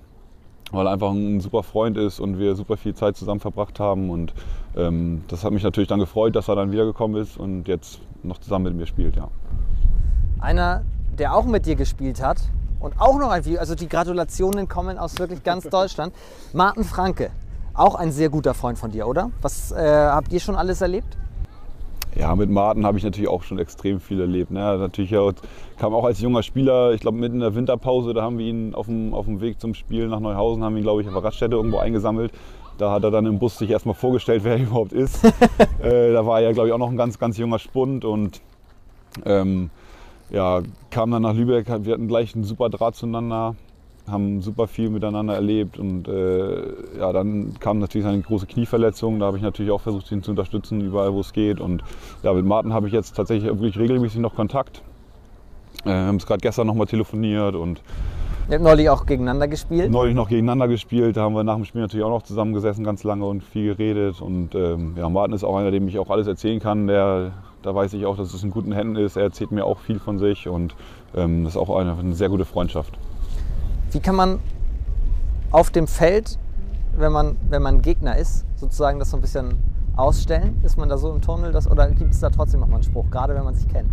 Weil 0.71 0.87
er 0.87 0.93
einfach 0.93 1.11
ein 1.11 1.39
super 1.39 1.61
Freund 1.61 1.97
ist 1.97 2.19
und 2.19 2.39
wir 2.39 2.55
super 2.55 2.77
viel 2.77 2.95
Zeit 2.95 3.15
zusammen 3.15 3.39
verbracht 3.39 3.79
haben. 3.79 4.09
Und 4.09 4.33
ähm, 4.75 5.23
das 5.27 5.43
hat 5.43 5.51
mich 5.51 5.61
natürlich 5.61 5.89
dann 5.89 5.99
gefreut, 5.99 6.35
dass 6.35 6.47
er 6.47 6.55
dann 6.55 6.71
wiedergekommen 6.71 7.21
ist 7.21 7.37
und 7.37 7.67
jetzt 7.67 7.99
noch 8.23 8.39
zusammen 8.39 8.65
mit 8.65 8.75
mir 8.75 8.87
spielt. 8.87 9.15
Ja. 9.15 9.27
Einer 10.39 10.83
der 11.17 11.35
auch 11.35 11.45
mit 11.45 11.65
dir 11.65 11.75
gespielt 11.75 12.21
hat 12.21 12.37
und 12.79 12.99
auch 12.99 13.17
noch 13.17 13.29
ein 13.29 13.45
Video, 13.45 13.59
also 13.59 13.75
die 13.75 13.87
Gratulationen 13.87 14.67
kommen 14.67 14.97
aus 14.97 15.17
wirklich 15.19 15.43
ganz 15.43 15.63
Deutschland. 15.69 16.13
Martin 16.53 16.83
Franke, 16.83 17.31
auch 17.73 17.95
ein 17.95 18.11
sehr 18.11 18.29
guter 18.29 18.53
Freund 18.53 18.77
von 18.77 18.91
dir, 18.91 19.07
oder? 19.07 19.31
Was 19.41 19.71
äh, 19.71 19.77
habt 19.77 20.31
ihr 20.33 20.39
schon 20.39 20.55
alles 20.55 20.81
erlebt? 20.81 21.17
Ja, 22.15 22.35
mit 22.35 22.49
Martin 22.49 22.85
habe 22.85 22.97
ich 22.97 23.03
natürlich 23.03 23.29
auch 23.29 23.41
schon 23.41 23.57
extrem 23.57 23.99
viel 23.99 24.21
erlebt. 24.21 24.51
Ne? 24.51 24.59
Natürlich 24.77 25.17
auch, 25.17 25.33
kam 25.79 25.95
auch 25.95 26.03
als 26.03 26.21
junger 26.21 26.43
Spieler, 26.43 26.93
ich 26.93 27.01
glaube 27.01 27.17
mitten 27.17 27.35
in 27.35 27.41
der 27.41 27.55
Winterpause, 27.55 28.13
da 28.13 28.21
haben 28.21 28.37
wir 28.37 28.45
ihn 28.45 28.75
auf 28.75 28.85
dem, 28.85 29.15
auf 29.15 29.25
dem 29.25 29.41
Weg 29.41 29.59
zum 29.59 29.73
Spiel 29.73 30.07
nach 30.07 30.19
Neuhausen, 30.19 30.63
haben 30.63 30.75
wir 30.75 30.81
ihn, 30.81 30.83
glaube 30.83 31.01
ich, 31.01 31.07
auf 31.07 31.13
der 31.13 31.23
Raststätte 31.23 31.55
irgendwo 31.55 31.77
eingesammelt. 31.79 32.31
Da 32.77 32.91
hat 32.91 33.03
er 33.03 33.11
dann 33.11 33.25
im 33.25 33.39
Bus 33.39 33.57
sich 33.57 33.69
erstmal 33.69 33.95
vorgestellt, 33.95 34.43
wer 34.43 34.53
er 34.53 34.59
überhaupt 34.63 34.93
ist. 34.93 35.23
äh, 35.81 36.13
da 36.13 36.25
war 36.25 36.41
er, 36.41 36.53
glaube 36.53 36.67
ich, 36.67 36.73
auch 36.73 36.79
noch 36.79 36.89
ein 36.89 36.97
ganz, 36.97 37.17
ganz 37.17 37.37
junger 37.37 37.59
Spund 37.59 38.05
und 38.05 38.41
ähm, 39.25 39.71
ja, 40.33 40.61
kam 40.89 41.11
dann 41.11 41.21
nach 41.21 41.33
Lübeck, 41.33 41.67
wir 41.67 41.93
hatten 41.93 42.07
gleich 42.07 42.35
einen 42.35 42.43
super 42.43 42.69
Draht 42.69 42.95
zueinander, 42.95 43.55
haben 44.09 44.41
super 44.41 44.67
viel 44.67 44.89
miteinander 44.89 45.35
erlebt 45.35 45.77
und 45.77 46.07
äh, 46.07 46.97
ja, 46.99 47.13
dann 47.13 47.53
kam 47.59 47.79
natürlich 47.79 48.03
seine 48.03 48.19
große 48.19 48.47
Knieverletzung. 48.47 49.19
Da 49.19 49.27
habe 49.27 49.37
ich 49.37 49.43
natürlich 49.43 49.71
auch 49.71 49.79
versucht, 49.79 50.11
ihn 50.11 50.23
zu 50.23 50.31
unterstützen, 50.31 50.81
überall 50.81 51.13
wo 51.13 51.21
es 51.21 51.31
geht. 51.31 51.61
Und 51.61 51.83
ja, 52.23 52.33
mit 52.33 52.45
Martin 52.45 52.73
habe 52.73 52.87
ich 52.87 52.93
jetzt 52.93 53.15
tatsächlich 53.15 53.47
wirklich 53.47 53.77
regelmäßig 53.77 54.19
noch 54.19 54.35
Kontakt. 54.35 54.81
Äh, 55.85 55.91
haben 55.91 56.17
es 56.17 56.25
gerade 56.25 56.41
gestern 56.41 56.67
nochmal 56.67 56.87
telefoniert 56.87 57.55
und 57.55 57.81
Ihr 58.49 58.55
habt 58.55 58.63
neulich 58.63 58.89
auch 58.89 59.05
gegeneinander 59.05 59.47
gespielt? 59.47 59.89
Neulich 59.89 60.15
noch 60.15 60.27
gegeneinander 60.27 60.67
gespielt. 60.67 61.15
Da 61.15 61.21
haben 61.21 61.33
wir 61.33 61.45
nach 61.45 61.55
dem 61.55 61.63
Spiel 61.63 61.79
natürlich 61.79 62.03
auch 62.03 62.09
noch 62.09 62.23
zusammengesessen, 62.23 62.83
ganz 62.83 63.05
lange 63.05 63.25
und 63.25 63.41
viel 63.41 63.67
geredet. 63.67 64.19
Und 64.19 64.53
ähm, 64.53 64.95
ja, 64.97 65.07
Martin 65.07 65.33
ist 65.33 65.45
auch 65.45 65.55
einer, 65.55 65.71
dem 65.71 65.87
ich 65.87 65.97
auch 65.97 66.09
alles 66.09 66.27
erzählen 66.27 66.59
kann. 66.59 66.87
Der, 66.87 67.31
da 67.63 67.73
weiß 67.73 67.93
ich 67.93 68.05
auch, 68.05 68.17
dass 68.17 68.33
es 68.33 68.43
in 68.43 68.51
guten 68.51 68.71
Händen 68.71 68.95
ist. 68.97 69.15
Er 69.15 69.23
erzählt 69.23 69.51
mir 69.51 69.65
auch 69.65 69.79
viel 69.79 69.99
von 69.99 70.19
sich 70.19 70.47
und 70.47 70.75
ähm, 71.15 71.43
das 71.43 71.53
ist 71.53 71.57
auch 71.57 71.75
eine, 71.75 71.97
eine 71.97 72.13
sehr 72.13 72.29
gute 72.29 72.45
Freundschaft. 72.45 72.97
Wie 73.91 73.99
kann 73.99 74.15
man 74.15 74.39
auf 75.51 75.71
dem 75.71 75.87
Feld, 75.87 76.37
wenn 76.97 77.11
man, 77.11 77.37
wenn 77.49 77.61
man 77.61 77.81
Gegner 77.81 78.17
ist, 78.17 78.45
sozusagen 78.55 78.99
das 78.99 79.11
so 79.11 79.17
ein 79.17 79.21
bisschen 79.21 79.55
ausstellen? 79.95 80.59
Ist 80.63 80.77
man 80.77 80.89
da 80.89 80.97
so 80.97 81.11
im 81.11 81.21
Tunnel 81.21 81.51
das, 81.51 81.69
oder 81.69 81.89
gibt 81.89 82.11
es 82.11 82.19
da 82.19 82.29
trotzdem 82.29 82.59
noch 82.59 82.67
mal 82.67 82.75
einen 82.75 82.83
Spruch, 82.83 83.09
gerade 83.09 83.35
wenn 83.35 83.43
man 83.43 83.55
sich 83.55 83.67
kennt? 83.67 83.89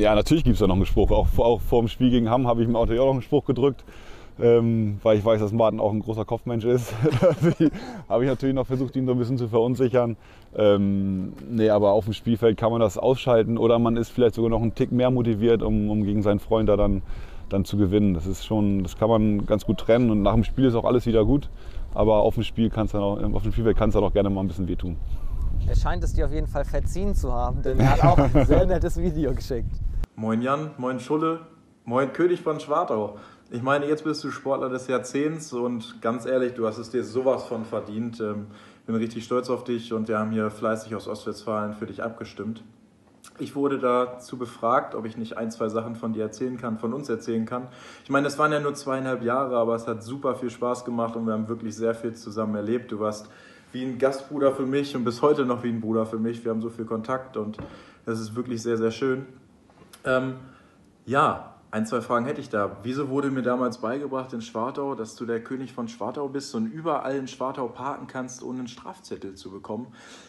Ja, 0.00 0.14
natürlich 0.14 0.44
gibt 0.44 0.54
es 0.54 0.60
da 0.60 0.66
noch 0.66 0.74
einen 0.74 0.86
Spruch. 0.86 1.10
Auch, 1.10 1.28
auch 1.38 1.60
vor 1.60 1.82
dem 1.82 1.88
Spiel 1.88 2.10
gegen 2.10 2.28
Hamm 2.28 2.46
habe 2.46 2.62
ich 2.62 2.68
natürlich 2.68 3.00
auch 3.00 3.06
noch 3.06 3.12
einen 3.12 3.22
Spruch 3.22 3.44
gedrückt. 3.44 3.84
Ähm, 4.40 4.98
weil 5.02 5.18
ich 5.18 5.24
weiß, 5.24 5.40
dass 5.40 5.52
Martin 5.52 5.80
auch 5.80 5.92
ein 5.92 6.00
großer 6.00 6.24
Kopfmensch 6.24 6.64
ist. 6.64 6.94
habe 8.08 8.24
ich 8.24 8.30
natürlich 8.30 8.54
noch 8.54 8.66
versucht, 8.66 8.94
ihn 8.96 9.06
so 9.06 9.12
ein 9.12 9.18
bisschen 9.18 9.38
zu 9.38 9.48
verunsichern. 9.48 10.16
Ähm, 10.56 11.32
nee, 11.48 11.70
aber 11.70 11.92
auf 11.92 12.04
dem 12.04 12.14
Spielfeld 12.14 12.56
kann 12.56 12.70
man 12.70 12.80
das 12.80 12.98
ausschalten 12.98 13.58
oder 13.58 13.78
man 13.78 13.96
ist 13.96 14.10
vielleicht 14.10 14.34
sogar 14.34 14.50
noch 14.50 14.62
einen 14.62 14.74
Tick 14.74 14.92
mehr 14.92 15.10
motiviert, 15.10 15.62
um, 15.62 15.90
um 15.90 16.04
gegen 16.04 16.22
seinen 16.22 16.40
Freund 16.40 16.68
da 16.68 16.76
dann, 16.76 17.02
dann 17.48 17.64
zu 17.64 17.76
gewinnen. 17.76 18.14
Das 18.14 18.26
ist 18.26 18.44
schon, 18.44 18.82
das 18.82 18.96
kann 18.96 19.08
man 19.08 19.46
ganz 19.46 19.64
gut 19.64 19.78
trennen 19.78 20.10
und 20.10 20.22
nach 20.22 20.34
dem 20.34 20.44
Spiel 20.44 20.66
ist 20.66 20.74
auch 20.74 20.84
alles 20.84 21.06
wieder 21.06 21.24
gut. 21.24 21.50
Aber 21.94 22.18
auf 22.18 22.34
dem, 22.34 22.44
Spiel 22.44 22.70
kann's 22.70 22.92
dann 22.92 23.02
auch, 23.02 23.20
auf 23.34 23.42
dem 23.42 23.52
Spielfeld 23.52 23.76
kann 23.76 23.88
es 23.88 23.94
dann 23.94 24.04
auch 24.04 24.12
gerne 24.12 24.30
mal 24.30 24.42
ein 24.42 24.48
bisschen 24.48 24.68
wehtun. 24.68 24.96
Er 25.66 25.74
scheint 25.74 26.04
es 26.04 26.12
dir 26.12 26.26
auf 26.26 26.32
jeden 26.32 26.46
Fall 26.46 26.64
verziehen 26.64 27.14
zu 27.14 27.32
haben, 27.32 27.62
denn 27.62 27.80
er 27.80 27.92
hat 27.92 28.04
auch 28.04 28.18
ein 28.18 28.46
sehr 28.46 28.64
nettes 28.66 28.96
Video 29.00 29.34
geschickt. 29.34 29.74
Moin 30.14 30.42
Jan, 30.42 30.70
moin 30.78 31.00
Schulle, 31.00 31.40
moin 31.84 32.12
König 32.12 32.40
von 32.40 32.60
Schwartau. 32.60 33.16
Ich 33.50 33.62
meine, 33.62 33.86
jetzt 33.86 34.04
bist 34.04 34.22
du 34.24 34.30
Sportler 34.30 34.68
des 34.68 34.88
Jahrzehnts 34.88 35.54
und 35.54 36.02
ganz 36.02 36.26
ehrlich, 36.26 36.52
du 36.52 36.66
hast 36.66 36.76
es 36.76 36.90
dir 36.90 37.02
sowas 37.02 37.44
von 37.44 37.64
verdient. 37.64 38.20
Ähm, 38.20 38.48
bin 38.84 38.94
richtig 38.94 39.24
stolz 39.24 39.48
auf 39.48 39.64
dich 39.64 39.94
und 39.94 40.06
wir 40.06 40.18
haben 40.18 40.32
hier 40.32 40.50
fleißig 40.50 40.94
aus 40.94 41.08
Ostwestfalen 41.08 41.72
für 41.72 41.86
dich 41.86 42.02
abgestimmt. 42.02 42.62
Ich 43.38 43.56
wurde 43.56 43.78
dazu 43.78 44.36
befragt, 44.36 44.94
ob 44.94 45.06
ich 45.06 45.16
nicht 45.16 45.38
ein, 45.38 45.50
zwei 45.50 45.70
Sachen 45.70 45.96
von 45.96 46.12
dir 46.12 46.24
erzählen 46.24 46.58
kann, 46.58 46.78
von 46.78 46.92
uns 46.92 47.08
erzählen 47.08 47.46
kann. 47.46 47.68
Ich 48.04 48.10
meine, 48.10 48.26
es 48.26 48.38
waren 48.38 48.52
ja 48.52 48.60
nur 48.60 48.74
zweieinhalb 48.74 49.22
Jahre, 49.22 49.56
aber 49.56 49.74
es 49.76 49.86
hat 49.86 50.02
super 50.02 50.34
viel 50.34 50.50
Spaß 50.50 50.84
gemacht 50.84 51.16
und 51.16 51.24
wir 51.24 51.32
haben 51.32 51.48
wirklich 51.48 51.74
sehr 51.74 51.94
viel 51.94 52.12
zusammen 52.12 52.54
erlebt. 52.54 52.92
Du 52.92 53.00
warst 53.00 53.30
wie 53.72 53.82
ein 53.82 53.98
Gastbruder 53.98 54.52
für 54.52 54.66
mich 54.66 54.94
und 54.94 55.04
bis 55.04 55.22
heute 55.22 55.46
noch 55.46 55.62
wie 55.62 55.70
ein 55.70 55.80
Bruder 55.80 56.04
für 56.04 56.18
mich. 56.18 56.44
Wir 56.44 56.50
haben 56.50 56.60
so 56.60 56.68
viel 56.68 56.84
Kontakt 56.84 57.38
und 57.38 57.56
das 58.04 58.20
ist 58.20 58.36
wirklich 58.36 58.62
sehr, 58.62 58.76
sehr 58.76 58.90
schön. 58.90 59.24
Ähm, 60.04 60.34
ja, 61.06 61.57
ein, 61.70 61.84
zwei 61.84 62.00
Fragen 62.00 62.24
hätte 62.24 62.40
ich 62.40 62.48
da. 62.48 62.78
Wieso 62.82 63.10
wurde 63.10 63.30
mir 63.30 63.42
damals 63.42 63.78
beigebracht 63.78 64.32
in 64.32 64.40
Schwartau, 64.40 64.94
dass 64.94 65.16
du 65.16 65.26
der 65.26 65.44
König 65.44 65.74
von 65.74 65.86
Schwartau 65.86 66.26
bist 66.28 66.54
und 66.54 66.66
überall 66.66 67.16
in 67.16 67.28
Schwartau 67.28 67.68
parken 67.68 68.06
kannst, 68.06 68.42
ohne 68.42 68.60
einen 68.60 68.68
Strafzettel 68.68 69.34
zu 69.34 69.50
bekommen? 69.50 69.88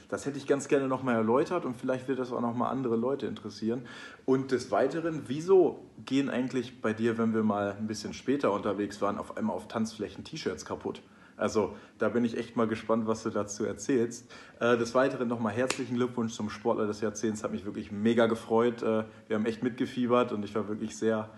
Das 0.10 0.26
hätte 0.26 0.38
ich 0.38 0.48
ganz 0.48 0.68
gerne 0.68 0.90
nochmal 0.90 1.16
erläutert 1.16 1.64
und 1.64 1.78
vielleicht 1.78 2.10
wird 2.10 2.20
das 2.20 2.34
auch 2.34 2.42
nochmal 2.42 2.72
andere 2.72 2.98
Leute 2.98 3.26
interessieren. 3.26 3.86
Und 4.26 4.52
des 4.52 4.70
Weiteren, 4.70 5.24
wieso 5.28 5.80
gehen 6.06 6.30
eigentlich 6.30 6.82
bei 6.82 6.92
dir, 6.92 7.18
wenn 7.18 7.34
wir 7.34 7.44
mal 7.44 7.72
ein 7.72 7.88
bisschen 7.88 8.14
später 8.14 8.52
unterwegs 8.52 9.02
waren, 9.02 9.18
auf 9.18 9.38
einmal 9.38 9.56
auf 9.56 9.70
Tanzflächen 9.70 10.26
T-Shirts 10.26 10.66
kaputt? 10.66 11.02
Also 11.40 11.76
da 11.98 12.10
bin 12.10 12.26
ich 12.26 12.38
echt 12.38 12.58
mal 12.58 12.68
gespannt, 12.68 13.08
was 13.08 13.24
du 13.24 13.30
dazu 13.30 13.66
erzählst. 13.66 14.30
Äh, 14.60 14.78
des 14.78 14.94
Weiteren 14.94 15.28
nochmal 15.30 15.54
herzlichen 15.54 15.96
Glückwunsch 15.96 16.34
zum 16.34 16.50
Sportler 16.50 16.86
des 16.86 17.00
Jahrzehnts. 17.00 17.44
Hat 17.44 17.52
mich 17.52 17.66
wirklich 17.66 17.92
mega 17.92 18.28
gefreut. 18.28 18.84
Äh, 18.84 19.06
wir 19.28 19.36
haben 19.36 19.46
echt 19.46 19.64
mitgefiebert 19.64 20.34
und 20.34 20.44
ich 20.44 20.54
war 20.54 20.68
wirklich 20.68 20.98
sehr 20.98 21.30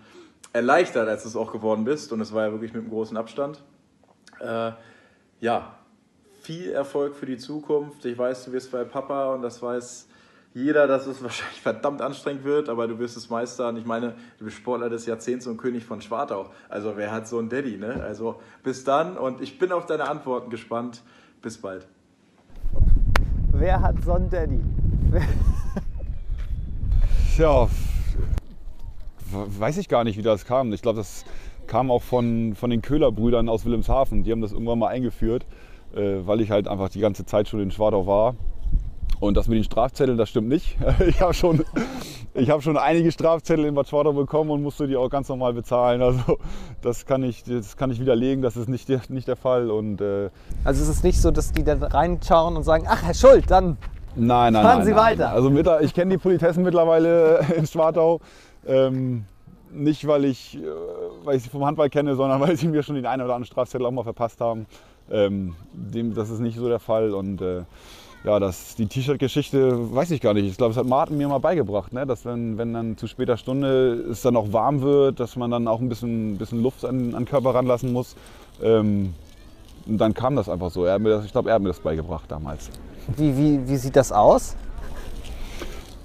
erleichtert, 0.52 1.08
als 1.08 1.22
du 1.22 1.28
es 1.28 1.36
auch 1.36 1.52
geworden 1.52 1.84
bist. 1.84 2.12
Und 2.12 2.20
es 2.20 2.34
war 2.34 2.46
ja 2.46 2.52
wirklich 2.52 2.72
mit 2.72 2.82
einem 2.82 2.90
großen 2.90 3.16
Abstand. 3.16 3.62
Äh, 4.40 4.72
ja, 5.40 5.76
viel 6.40 6.70
Erfolg 6.72 7.14
für 7.14 7.26
die 7.26 7.38
Zukunft. 7.38 8.04
Ich 8.04 8.18
weiß, 8.18 8.46
du 8.46 8.52
wirst 8.52 8.72
bei 8.72 8.82
Papa 8.82 9.32
und 9.34 9.42
das 9.42 9.62
weiß 9.62 10.08
jeder, 10.54 10.86
dass 10.86 11.06
es 11.06 11.22
wahrscheinlich 11.22 11.60
verdammt 11.62 12.02
anstrengend 12.02 12.44
wird, 12.44 12.68
aber 12.68 12.86
du 12.88 12.98
wirst 12.98 13.16
es 13.16 13.30
meistern. 13.30 13.76
Ich 13.76 13.86
meine, 13.86 14.14
du 14.38 14.44
bist 14.44 14.56
Sportler 14.56 14.90
des 14.90 15.06
Jahrzehnts 15.06 15.46
und 15.46 15.56
König 15.56 15.84
von 15.84 16.00
Schwartau. 16.00 16.50
Also 16.68 16.96
wer 16.96 17.12
hat 17.12 17.26
so 17.26 17.38
einen 17.38 17.48
Daddy, 17.48 17.76
ne? 17.78 18.02
Also 18.02 18.40
bis 18.62 18.84
dann 18.84 19.16
und 19.16 19.40
ich 19.40 19.58
bin 19.58 19.72
auf 19.72 19.86
deine 19.86 20.08
Antworten 20.08 20.50
gespannt. 20.50 21.02
Bis 21.40 21.60
bald. 21.60 21.86
Wer 23.52 23.80
hat 23.80 23.96
so 24.04 24.12
einen 24.12 24.30
Daddy? 24.30 24.60
ja, 27.38 27.68
weiß 29.30 29.78
ich 29.78 29.88
gar 29.88 30.04
nicht, 30.04 30.16
wie 30.16 30.22
das 30.22 30.44
kam. 30.44 30.72
Ich 30.72 30.82
glaube, 30.82 30.98
das 30.98 31.24
kam 31.66 31.90
auch 31.90 32.02
von, 32.02 32.54
von 32.54 32.70
den 32.70 32.80
Köhler-Brüdern 32.82 33.48
aus 33.48 33.64
Wilhelmshaven. 33.64 34.22
Die 34.22 34.30
haben 34.30 34.40
das 34.40 34.52
irgendwann 34.52 34.78
mal 34.78 34.88
eingeführt, 34.88 35.46
äh, 35.94 36.18
weil 36.24 36.40
ich 36.40 36.50
halt 36.50 36.68
einfach 36.68 36.90
die 36.90 37.00
ganze 37.00 37.24
Zeit 37.26 37.48
schon 37.48 37.60
in 37.60 37.70
Schwartau 37.70 38.06
war 38.06 38.36
und 39.22 39.36
das 39.36 39.46
mit 39.46 39.56
den 39.56 39.64
Strafzetteln, 39.64 40.18
das 40.18 40.30
stimmt 40.30 40.48
nicht. 40.48 40.76
Ich 41.06 41.20
habe 41.20 41.32
schon, 41.32 41.64
hab 42.36 42.62
schon 42.62 42.76
einige 42.76 43.12
Strafzettel 43.12 43.66
in 43.66 43.74
Bad 43.74 43.88
Schwartau 43.88 44.12
bekommen 44.12 44.50
und 44.50 44.62
musste 44.62 44.88
die 44.88 44.96
auch 44.96 45.08
ganz 45.08 45.28
normal 45.28 45.52
bezahlen. 45.52 46.02
Also 46.02 46.38
das 46.80 47.06
kann 47.06 47.22
ich, 47.22 47.44
das 47.44 47.76
kann 47.76 47.92
ich 47.92 48.00
widerlegen, 48.00 48.42
das 48.42 48.56
ist 48.56 48.68
nicht 48.68 48.88
der, 48.88 49.00
nicht 49.08 49.28
der 49.28 49.36
Fall. 49.36 49.70
Und, 49.70 50.00
äh 50.00 50.30
also 50.64 50.82
es 50.82 50.88
ist 50.88 51.04
nicht 51.04 51.20
so, 51.20 51.30
dass 51.30 51.52
die 51.52 51.62
da 51.62 51.76
reinschauen 51.78 52.56
und 52.56 52.64
sagen, 52.64 52.86
ach 52.88 53.02
Herr 53.04 53.14
Schuld, 53.14 53.44
dann 53.48 53.76
nein, 54.16 54.52
nein, 54.52 54.62
fahren 54.64 54.78
nein, 54.78 54.86
Sie 54.86 54.92
nein. 54.92 55.00
weiter. 55.00 55.30
Also 55.30 55.50
mit, 55.50 55.68
ich 55.82 55.94
kenne 55.94 56.10
die 56.10 56.18
Politessen 56.18 56.64
mittlerweile 56.64 57.46
in 57.56 57.66
Schwartau. 57.66 58.20
Ähm, 58.66 59.24
nicht, 59.70 60.04
weil 60.06 60.24
ich, 60.24 60.58
äh, 60.58 60.66
weil 61.22 61.36
ich 61.36 61.44
sie 61.44 61.48
vom 61.48 61.64
Handball 61.64 61.90
kenne, 61.90 62.16
sondern 62.16 62.40
weil 62.40 62.56
sie 62.56 62.66
mir 62.66 62.82
schon 62.82 62.96
den 62.96 63.06
einen 63.06 63.22
oder 63.22 63.34
anderen 63.34 63.52
Strafzettel 63.52 63.86
auch 63.86 63.92
mal 63.92 64.02
verpasst 64.02 64.40
haben. 64.40 64.66
Ähm, 65.10 65.54
dem, 65.72 66.12
das 66.12 66.28
ist 66.28 66.40
nicht 66.40 66.56
so 66.58 66.68
der 66.68 66.80
Fall. 66.80 67.14
Und 67.14 67.40
äh, 67.40 67.62
ja, 68.24 68.38
das, 68.38 68.76
die 68.76 68.86
T-Shirt-Geschichte 68.86 69.94
weiß 69.94 70.12
ich 70.12 70.20
gar 70.20 70.32
nicht. 70.32 70.46
Ich 70.46 70.56
glaube, 70.56 70.74
das 70.74 70.78
hat 70.78 70.88
Martin 70.88 71.18
mir 71.18 71.28
mal 71.28 71.38
beigebracht, 71.38 71.92
ne? 71.92 72.06
dass 72.06 72.24
wenn, 72.24 72.56
wenn 72.56 72.72
dann 72.72 72.96
zu 72.96 73.08
später 73.08 73.36
Stunde 73.36 73.94
es 74.10 74.22
dann 74.22 74.36
auch 74.36 74.52
warm 74.52 74.80
wird, 74.80 75.18
dass 75.18 75.34
man 75.36 75.50
dann 75.50 75.66
auch 75.66 75.80
ein 75.80 75.88
bisschen, 75.88 76.38
bisschen 76.38 76.62
Luft 76.62 76.84
an, 76.84 77.14
an 77.14 77.22
den 77.22 77.24
Körper 77.24 77.54
ranlassen 77.54 77.92
muss. 77.92 78.14
Ähm, 78.62 79.14
und 79.86 79.98
dann 79.98 80.14
kam 80.14 80.36
das 80.36 80.48
einfach 80.48 80.70
so. 80.70 80.84
Er 80.84 81.00
mir 81.00 81.10
das, 81.10 81.24
ich 81.24 81.32
glaube, 81.32 81.48
er 81.48 81.56
hat 81.56 81.62
mir 81.62 81.68
das 81.68 81.80
beigebracht 81.80 82.24
damals. 82.28 82.70
Wie, 83.16 83.36
wie, 83.36 83.68
wie 83.68 83.76
sieht 83.76 83.96
das 83.96 84.12
aus? 84.12 84.56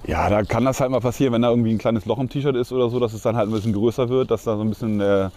Ja, 0.07 0.29
da 0.29 0.41
kann 0.43 0.65
das 0.65 0.79
halt 0.79 0.89
mal 0.89 1.01
passieren, 1.01 1.33
wenn 1.33 1.41
da 1.43 1.49
irgendwie 1.49 1.71
ein 1.71 1.77
kleines 1.77 2.05
Loch 2.05 2.17
im 2.17 2.29
T-Shirt 2.29 2.55
ist 2.55 2.71
oder 2.71 2.89
so, 2.89 2.99
dass 2.99 3.13
es 3.13 3.21
dann 3.21 3.35
halt 3.35 3.49
ein 3.49 3.51
bisschen 3.51 3.73
größer 3.73 4.09
wird, 4.09 4.31
dass 4.31 4.43
da 4.43 4.55
so 4.55 4.61
ein 4.61 4.69
bisschen 4.69 5.01
äh, 5.01 5.29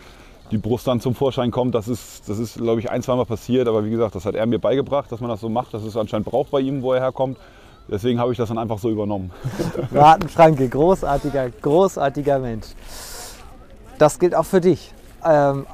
die 0.51 0.59
Brust 0.59 0.87
dann 0.87 1.01
zum 1.01 1.15
Vorschein 1.15 1.51
kommt. 1.51 1.75
Das 1.75 1.89
ist, 1.89 2.29
das 2.29 2.39
ist 2.39 2.57
glaube 2.57 2.81
ich, 2.81 2.91
ein, 2.91 3.03
zweimal 3.03 3.27
passiert. 3.27 3.69
Aber 3.69 3.85
wie 3.85 3.91
gesagt, 3.91 4.15
das 4.15 4.25
hat 4.25 4.35
er 4.35 4.47
mir 4.47 4.59
beigebracht, 4.59 5.11
dass 5.11 5.21
man 5.21 5.31
das 5.31 5.41
so 5.41 5.49
macht. 5.49 5.75
Das 5.75 5.85
ist 5.85 5.97
anscheinend 5.97 6.27
braucht 6.27 6.51
bei 6.51 6.61
ihm, 6.61 6.83
wo 6.83 6.93
er 6.93 7.01
herkommt. 7.01 7.39
Deswegen 7.89 8.21
habe 8.21 8.33
ich 8.33 8.39
das 8.39 8.49
dann 8.49 8.59
einfach 8.59 8.79
so 8.79 8.91
übernommen. 8.91 9.33
Martin 9.91 10.29
Franke, 10.29 10.69
großartiger, 10.69 11.51
großartiger 11.61 12.39
Mensch. 12.39 12.69
Das 13.99 14.19
gilt 14.19 14.35
auch 14.35 14.45
für 14.45 14.61
dich. 14.61 14.93
Ähm, 15.25 15.67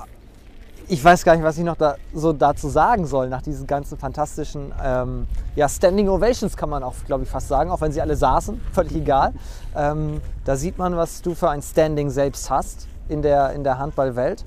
ich 0.89 1.03
weiß 1.03 1.25
gar 1.25 1.35
nicht, 1.35 1.45
was 1.45 1.59
ich 1.59 1.65
noch 1.65 1.77
da, 1.77 1.97
so 2.15 2.33
dazu 2.33 2.69
sagen 2.69 3.07
soll, 3.07 3.29
nach 3.29 3.43
diesen 3.43 3.67
ganzen 3.67 3.99
fantastischen 3.99 4.73
ähm, 4.83 5.27
ja, 5.57 5.69
Standing 5.69 6.09
Ovations 6.09 6.57
kann 6.57 6.71
man 6.71 6.83
auch, 6.83 6.95
glaube 7.07 7.25
ich, 7.25 7.29
fast 7.29 7.49
sagen, 7.49 7.71
auch 7.71 7.81
wenn 7.81 7.93
sie 7.93 8.01
alle 8.01 8.17
saßen, 8.17 8.61
völlig 8.73 8.95
egal. 8.95 9.33
Ähm, 9.75 10.21
da 10.45 10.57
sieht 10.57 10.79
man, 10.79 10.97
was 10.97 11.23
du 11.23 11.35
für 11.35 11.51
ein 11.51 11.61
Standing 11.61 12.11
selbst 12.11 12.51
hast 12.51 12.87
in 13.09 13.23
der, 13.23 13.53
in 13.53 13.65
der 13.65 13.79
Handballwelt 13.79 14.45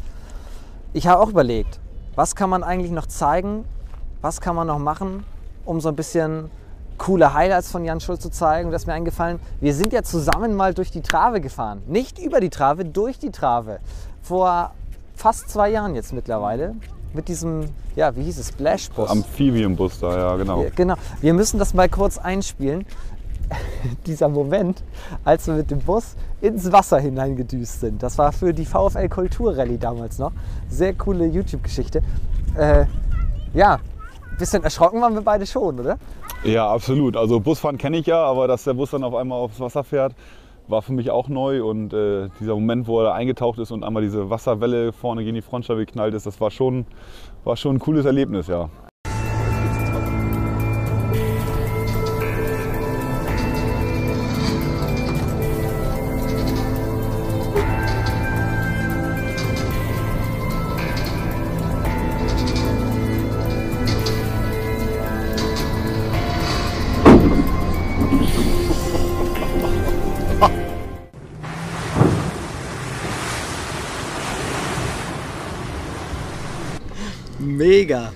ich 0.93 1.07
habe 1.07 1.21
auch 1.21 1.29
überlegt, 1.29 1.79
was 2.15 2.35
kann 2.35 2.49
man 2.49 2.63
eigentlich 2.63 2.91
noch 2.91 3.05
zeigen, 3.05 3.65
was 4.21 4.41
kann 4.41 4.55
man 4.55 4.67
noch 4.67 4.79
machen, 4.79 5.23
um 5.65 5.79
so 5.79 5.89
ein 5.89 5.95
bisschen 5.95 6.49
coole 6.97 7.33
Highlights 7.33 7.71
von 7.71 7.85
Jan 7.85 7.99
Schulz 7.99 8.21
zu 8.21 8.29
zeigen. 8.29 8.67
Und 8.67 8.71
das 8.73 8.83
ist 8.83 8.87
mir 8.87 8.93
eingefallen, 8.93 9.39
wir 9.61 9.73
sind 9.73 9.93
ja 9.93 10.03
zusammen 10.03 10.55
mal 10.55 10.73
durch 10.73 10.91
die 10.91 11.01
Trave 11.01 11.41
gefahren. 11.41 11.81
Nicht 11.87 12.19
über 12.19 12.39
die 12.39 12.49
Trave, 12.49 12.85
durch 12.85 13.19
die 13.19 13.31
Trave. 13.31 13.79
Vor 14.21 14.71
fast 15.15 15.49
zwei 15.49 15.69
Jahren 15.69 15.95
jetzt 15.95 16.13
mittlerweile. 16.13 16.75
Mit 17.13 17.27
diesem, 17.27 17.69
ja, 17.95 18.15
wie 18.15 18.23
hieß 18.23 18.37
es, 18.37 18.49
Splashbus. 18.49 19.09
Amphibienbus 19.09 19.99
da, 19.99 20.15
ja, 20.15 20.35
genau. 20.35 20.63
Ja, 20.63 20.69
genau. 20.75 20.95
Wir 21.21 21.33
müssen 21.33 21.57
das 21.57 21.73
mal 21.73 21.89
kurz 21.89 22.19
einspielen. 22.19 22.85
dieser 24.05 24.29
Moment, 24.29 24.83
als 25.23 25.47
wir 25.47 25.55
mit 25.55 25.71
dem 25.71 25.79
Bus 25.79 26.15
ins 26.41 26.71
Wasser 26.71 26.99
hineingedüst 26.99 27.81
sind. 27.81 28.03
Das 28.03 28.17
war 28.17 28.31
für 28.31 28.53
die 28.53 28.65
VfL 28.65 29.09
Kulturrallye 29.09 29.77
damals 29.77 30.19
noch. 30.19 30.31
Sehr 30.69 30.93
coole 30.93 31.25
YouTube-Geschichte. 31.25 32.01
Äh, 32.55 32.85
ja, 33.53 33.79
bisschen 34.37 34.63
erschrocken 34.63 35.01
waren 35.01 35.13
wir 35.13 35.21
beide 35.21 35.45
schon, 35.45 35.79
oder? 35.79 35.97
Ja, 36.43 36.71
absolut. 36.71 37.15
Also 37.17 37.39
Busfahren 37.39 37.77
kenne 37.77 37.97
ich 37.97 38.05
ja, 38.05 38.23
aber 38.23 38.47
dass 38.47 38.63
der 38.63 38.73
Bus 38.73 38.91
dann 38.91 39.03
auf 39.03 39.13
einmal 39.13 39.39
aufs 39.39 39.59
Wasser 39.59 39.83
fährt, 39.83 40.15
war 40.67 40.81
für 40.81 40.93
mich 40.93 41.11
auch 41.11 41.27
neu. 41.27 41.63
Und 41.63 41.93
äh, 41.93 42.29
dieser 42.39 42.55
Moment, 42.55 42.87
wo 42.87 42.99
er 43.01 43.05
da 43.05 43.13
eingetaucht 43.13 43.59
ist 43.59 43.71
und 43.71 43.83
einmal 43.83 44.01
diese 44.01 44.29
Wasserwelle 44.29 44.93
vorne 44.93 45.23
gegen 45.23 45.35
die 45.35 45.41
Frontscheibe 45.41 45.85
geknallt 45.85 46.13
ist, 46.13 46.25
das 46.25 46.39
war 46.39 46.51
schon, 46.51 46.85
war 47.43 47.57
schon 47.57 47.75
ein 47.75 47.79
cooles 47.79 48.05
Erlebnis, 48.05 48.47
ja. 48.47 48.69
Mega. 77.79 78.11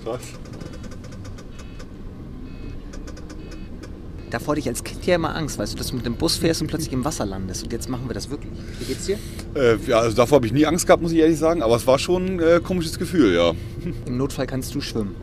Davor 4.28 4.56
dich 4.56 4.68
als 4.68 4.84
Kind 4.84 4.98
hatte 5.00 5.10
ja 5.10 5.16
immer 5.16 5.34
Angst, 5.34 5.58
weißt 5.58 5.72
du, 5.72 5.78
dass 5.78 5.88
du 5.88 5.96
mit 5.96 6.04
dem 6.04 6.16
Bus 6.16 6.36
fährst 6.36 6.60
und 6.60 6.66
plötzlich 6.66 6.92
im 6.92 7.02
Wasser 7.02 7.24
landest. 7.24 7.62
Und 7.62 7.72
jetzt 7.72 7.88
machen 7.88 8.06
wir 8.06 8.12
das 8.12 8.28
wirklich. 8.28 8.52
Wie 8.78 8.84
geht's 8.84 9.06
dir? 9.06 9.18
Äh, 9.54 9.76
ja, 9.86 10.00
also 10.00 10.14
davor 10.14 10.36
habe 10.36 10.46
ich 10.46 10.52
nie 10.52 10.66
Angst 10.66 10.86
gehabt, 10.86 11.02
muss 11.02 11.12
ich 11.12 11.18
ehrlich 11.18 11.38
sagen. 11.38 11.62
Aber 11.62 11.76
es 11.76 11.86
war 11.86 11.98
schon 11.98 12.36
ein 12.36 12.40
äh, 12.40 12.60
komisches 12.62 12.98
Gefühl, 12.98 13.34
ja. 13.34 13.52
Im 14.06 14.18
Notfall 14.18 14.46
kannst 14.46 14.74
du 14.74 14.82
schwimmen. 14.82 15.14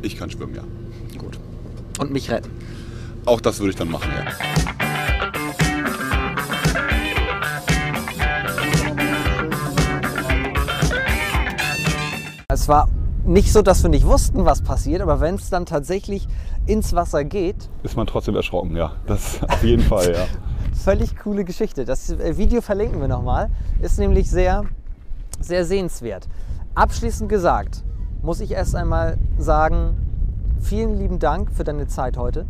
Ich 0.00 0.16
kann 0.16 0.30
schwimmen, 0.30 0.54
ja. 0.54 0.62
Gut. 1.18 1.38
Und 1.98 2.10
mich 2.10 2.30
retten. 2.30 2.48
Auch 3.26 3.42
das 3.42 3.58
würde 3.58 3.72
ich 3.72 3.76
dann 3.76 3.90
machen, 3.90 4.10
ja. 4.16 4.32
Es 12.48 12.66
war 12.66 12.88
nicht 13.24 13.52
so, 13.52 13.62
dass 13.62 13.82
wir 13.82 13.90
nicht 13.90 14.06
wussten, 14.06 14.44
was 14.44 14.62
passiert, 14.62 15.00
aber 15.00 15.20
wenn 15.20 15.36
es 15.36 15.50
dann 15.50 15.66
tatsächlich 15.66 16.28
ins 16.66 16.94
Wasser 16.94 17.24
geht, 17.24 17.68
Ist 17.82 17.96
man 17.96 18.06
trotzdem 18.06 18.36
erschrocken, 18.36 18.76
ja. 18.76 18.92
Das 19.06 19.42
auf 19.42 19.62
jeden 19.62 19.82
Fall, 19.82 20.12
ja. 20.12 20.26
völlig 20.74 21.16
coole 21.16 21.44
Geschichte. 21.44 21.84
Das 21.84 22.10
äh, 22.10 22.36
Video 22.36 22.60
verlinken 22.60 23.00
wir 23.00 23.08
nochmal. 23.08 23.50
Ist 23.80 23.98
nämlich 23.98 24.30
sehr, 24.30 24.64
sehr 25.40 25.64
sehenswert. 25.64 26.28
Abschließend 26.74 27.28
gesagt, 27.28 27.84
muss 28.22 28.40
ich 28.40 28.52
erst 28.52 28.74
einmal 28.74 29.16
sagen, 29.38 29.96
vielen 30.60 30.98
lieben 30.98 31.18
Dank 31.18 31.52
für 31.52 31.64
deine 31.64 31.86
Zeit 31.86 32.16
heute. 32.16 32.46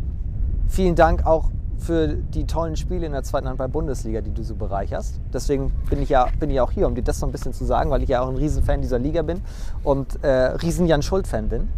Vielen 0.67 0.95
Dank 0.95 1.25
auch 1.25 1.51
für 1.77 2.07
die 2.07 2.45
tollen 2.45 2.75
Spiele 2.75 3.05
in 3.05 3.11
der 3.11 3.23
zweiten 3.23 3.47
Handball-Bundesliga, 3.47 4.21
die 4.21 4.31
du 4.31 4.43
so 4.43 4.55
bereicherst. 4.55 5.19
Deswegen 5.33 5.71
bin 5.89 6.01
ich, 6.01 6.09
ja, 6.09 6.27
bin 6.39 6.49
ich 6.49 6.59
auch 6.61 6.71
hier, 6.71 6.87
um 6.87 6.95
dir 6.95 7.03
das 7.03 7.19
so 7.19 7.25
ein 7.25 7.31
bisschen 7.31 7.53
zu 7.53 7.65
sagen, 7.65 7.89
weil 7.91 8.03
ich 8.03 8.09
ja 8.09 8.21
auch 8.21 8.29
ein 8.29 8.37
Riesenfan 8.37 8.81
dieser 8.81 8.99
Liga 8.99 9.21
bin 9.21 9.41
und 9.83 10.23
äh, 10.23 10.27
riesen 10.27 10.87
Jan 10.87 11.01
Schuld-Fan 11.01 11.49
bin. 11.49 11.69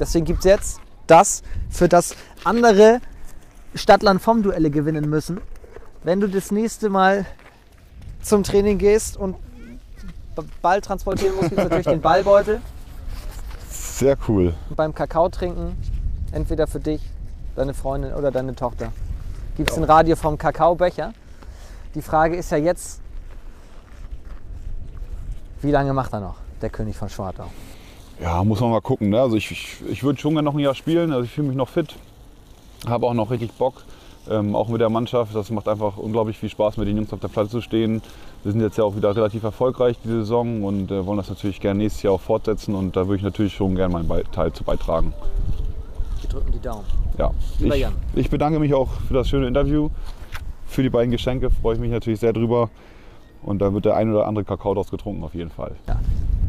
Deswegen 0.00 0.24
gibt 0.24 0.40
es 0.40 0.44
jetzt 0.44 0.80
das, 1.06 1.42
für 1.70 1.88
das 1.88 2.16
andere 2.44 3.00
Stadtland 3.74 4.20
vom 4.20 4.42
Duelle 4.42 4.70
gewinnen 4.70 5.08
müssen. 5.08 5.40
Wenn 6.02 6.20
du 6.20 6.28
das 6.28 6.50
nächste 6.50 6.88
Mal 6.90 7.26
zum 8.22 8.42
Training 8.42 8.78
gehst 8.78 9.16
und 9.16 9.36
Ball 10.62 10.80
transportieren 10.80 11.36
musst, 11.36 11.50
gibt 11.50 11.58
es 11.58 11.64
natürlich 11.64 11.86
den 11.86 12.00
Ballbeutel. 12.00 12.60
Sehr 13.68 14.16
cool. 14.26 14.54
Und 14.70 14.76
beim 14.76 14.94
Kakao 14.94 15.28
trinken, 15.28 15.76
entweder 16.32 16.66
für 16.66 16.80
dich, 16.80 17.02
deine 17.54 17.74
Freundin 17.74 18.14
oder 18.14 18.30
deine 18.30 18.54
Tochter, 18.54 18.92
gibt 19.62 19.70
es 19.70 19.76
den 19.76 19.84
Radio 19.84 20.16
vom 20.16 20.36
Kakaobecher. 20.36 21.12
Die 21.94 22.02
Frage 22.02 22.34
ist 22.34 22.50
ja 22.50 22.58
jetzt, 22.58 23.00
wie 25.60 25.70
lange 25.70 25.92
macht 25.92 26.12
er 26.12 26.18
noch, 26.18 26.34
der 26.60 26.68
König 26.68 26.96
von 26.96 27.08
Schwartau? 27.08 27.44
Ja, 28.20 28.42
muss 28.42 28.58
man 28.58 28.72
mal 28.72 28.80
gucken. 28.80 29.10
Ne? 29.10 29.20
Also 29.20 29.36
ich, 29.36 29.52
ich, 29.52 29.76
ich 29.88 30.02
würde 30.02 30.18
schon 30.18 30.32
gerne 30.32 30.46
noch 30.46 30.54
ein 30.54 30.58
Jahr 30.58 30.74
spielen. 30.74 31.12
Also 31.12 31.22
ich 31.26 31.30
fühle 31.30 31.46
mich 31.46 31.56
noch 31.56 31.68
fit. 31.68 31.94
Habe 32.88 33.06
auch 33.06 33.14
noch 33.14 33.30
richtig 33.30 33.52
Bock. 33.52 33.84
Ähm, 34.28 34.56
auch 34.56 34.66
mit 34.66 34.80
der 34.80 34.90
Mannschaft. 34.90 35.32
Das 35.32 35.48
macht 35.50 35.68
einfach 35.68 35.96
unglaublich 35.96 36.38
viel 36.38 36.48
Spaß, 36.48 36.76
mit 36.78 36.88
den 36.88 36.96
Jungs 36.96 37.12
auf 37.12 37.20
der 37.20 37.28
Platte 37.28 37.50
zu 37.50 37.60
stehen. 37.60 38.02
Wir 38.42 38.50
sind 38.50 38.60
jetzt 38.60 38.78
ja 38.78 38.82
auch 38.82 38.96
wieder 38.96 39.14
relativ 39.14 39.44
erfolgreich 39.44 39.96
diese 40.02 40.22
Saison 40.22 40.64
und 40.64 40.90
äh, 40.90 41.06
wollen 41.06 41.18
das 41.18 41.28
natürlich 41.28 41.60
gerne 41.60 41.78
nächstes 41.78 42.02
Jahr 42.02 42.14
auch 42.14 42.20
fortsetzen. 42.20 42.74
Und 42.74 42.96
da 42.96 43.06
würde 43.06 43.18
ich 43.18 43.22
natürlich 43.22 43.54
schon 43.54 43.76
gerne 43.76 43.92
meinen 43.92 44.32
Teil 44.32 44.52
zu 44.52 44.64
beitragen. 44.64 45.12
Wir 46.22 46.30
drücken 46.30 46.52
die 46.52 46.60
Daumen. 46.60 46.84
Ja. 47.18 47.32
Lieber 47.58 47.74
Ich, 47.74 47.82
Jan. 47.82 47.92
ich 48.14 48.30
bedanke 48.30 48.58
mich 48.58 48.72
auch 48.74 48.88
für 49.08 49.14
das 49.14 49.28
schöne 49.28 49.46
Interview. 49.48 49.90
Für 50.66 50.82
die 50.82 50.90
beiden 50.90 51.10
Geschenke 51.10 51.50
freue 51.50 51.74
ich 51.74 51.80
mich 51.80 51.90
natürlich 51.90 52.20
sehr 52.20 52.32
drüber. 52.32 52.70
Und 53.42 53.58
da 53.58 53.74
wird 53.74 53.84
der 53.84 53.96
ein 53.96 54.10
oder 54.12 54.26
andere 54.26 54.44
Kakao 54.44 54.72
draus 54.74 54.90
getrunken 54.90 55.24
auf 55.24 55.34
jeden 55.34 55.50
Fall. 55.50 55.72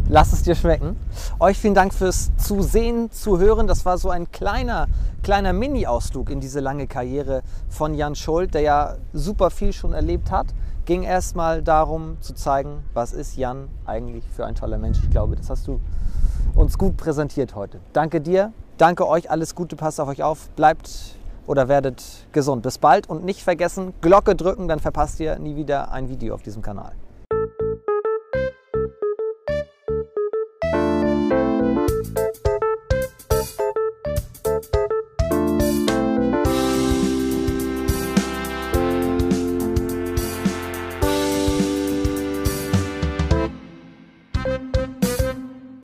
Lass 0.07 0.31
es 0.31 0.43
dir 0.43 0.53
schmecken. 0.53 0.95
Euch 1.39 1.57
vielen 1.57 1.73
Dank 1.73 1.93
fürs 1.93 2.31
Zusehen, 2.37 3.09
Zuhören. 3.11 3.65
Das 3.65 3.83
war 3.83 3.97
so 3.97 4.09
ein 4.11 4.31
kleiner, 4.31 4.87
kleiner 5.23 5.53
Mini-Ausflug 5.53 6.29
in 6.29 6.39
diese 6.39 6.59
lange 6.59 6.85
Karriere 6.85 7.41
von 7.67 7.95
Jan 7.95 8.13
Schuld, 8.13 8.53
der 8.53 8.61
ja 8.61 8.95
super 9.11 9.49
viel 9.49 9.73
schon 9.73 9.93
erlebt 9.93 10.29
hat. 10.29 10.47
Ging 10.85 11.01
erstmal 11.03 11.63
darum 11.63 12.17
zu 12.19 12.35
zeigen, 12.35 12.83
was 12.93 13.13
ist 13.13 13.37
Jan 13.37 13.69
eigentlich 13.85 14.25
für 14.29 14.45
ein 14.45 14.53
toller 14.53 14.77
Mensch. 14.77 14.99
Ich 15.01 15.09
glaube, 15.09 15.35
das 15.35 15.49
hast 15.49 15.67
du 15.67 15.79
uns 16.53 16.77
gut 16.77 16.95
präsentiert 16.97 17.55
heute. 17.55 17.79
Danke 17.93 18.21
dir, 18.21 18.51
danke 18.77 19.07
euch, 19.07 19.29
alles 19.29 19.55
Gute, 19.55 19.75
passt 19.75 19.99
auf 19.99 20.07
euch 20.07 20.23
auf, 20.23 20.49
bleibt 20.51 21.15
oder 21.47 21.67
werdet 21.67 22.03
gesund. 22.31 22.63
Bis 22.63 22.77
bald 22.77 23.09
und 23.09 23.23
nicht 23.23 23.43
vergessen, 23.43 23.93
Glocke 24.01 24.35
drücken, 24.35 24.67
dann 24.67 24.79
verpasst 24.79 25.19
ihr 25.19 25.37
nie 25.39 25.55
wieder 25.55 25.91
ein 25.91 26.09
Video 26.09 26.33
auf 26.33 26.41
diesem 26.41 26.61
Kanal. 26.61 26.93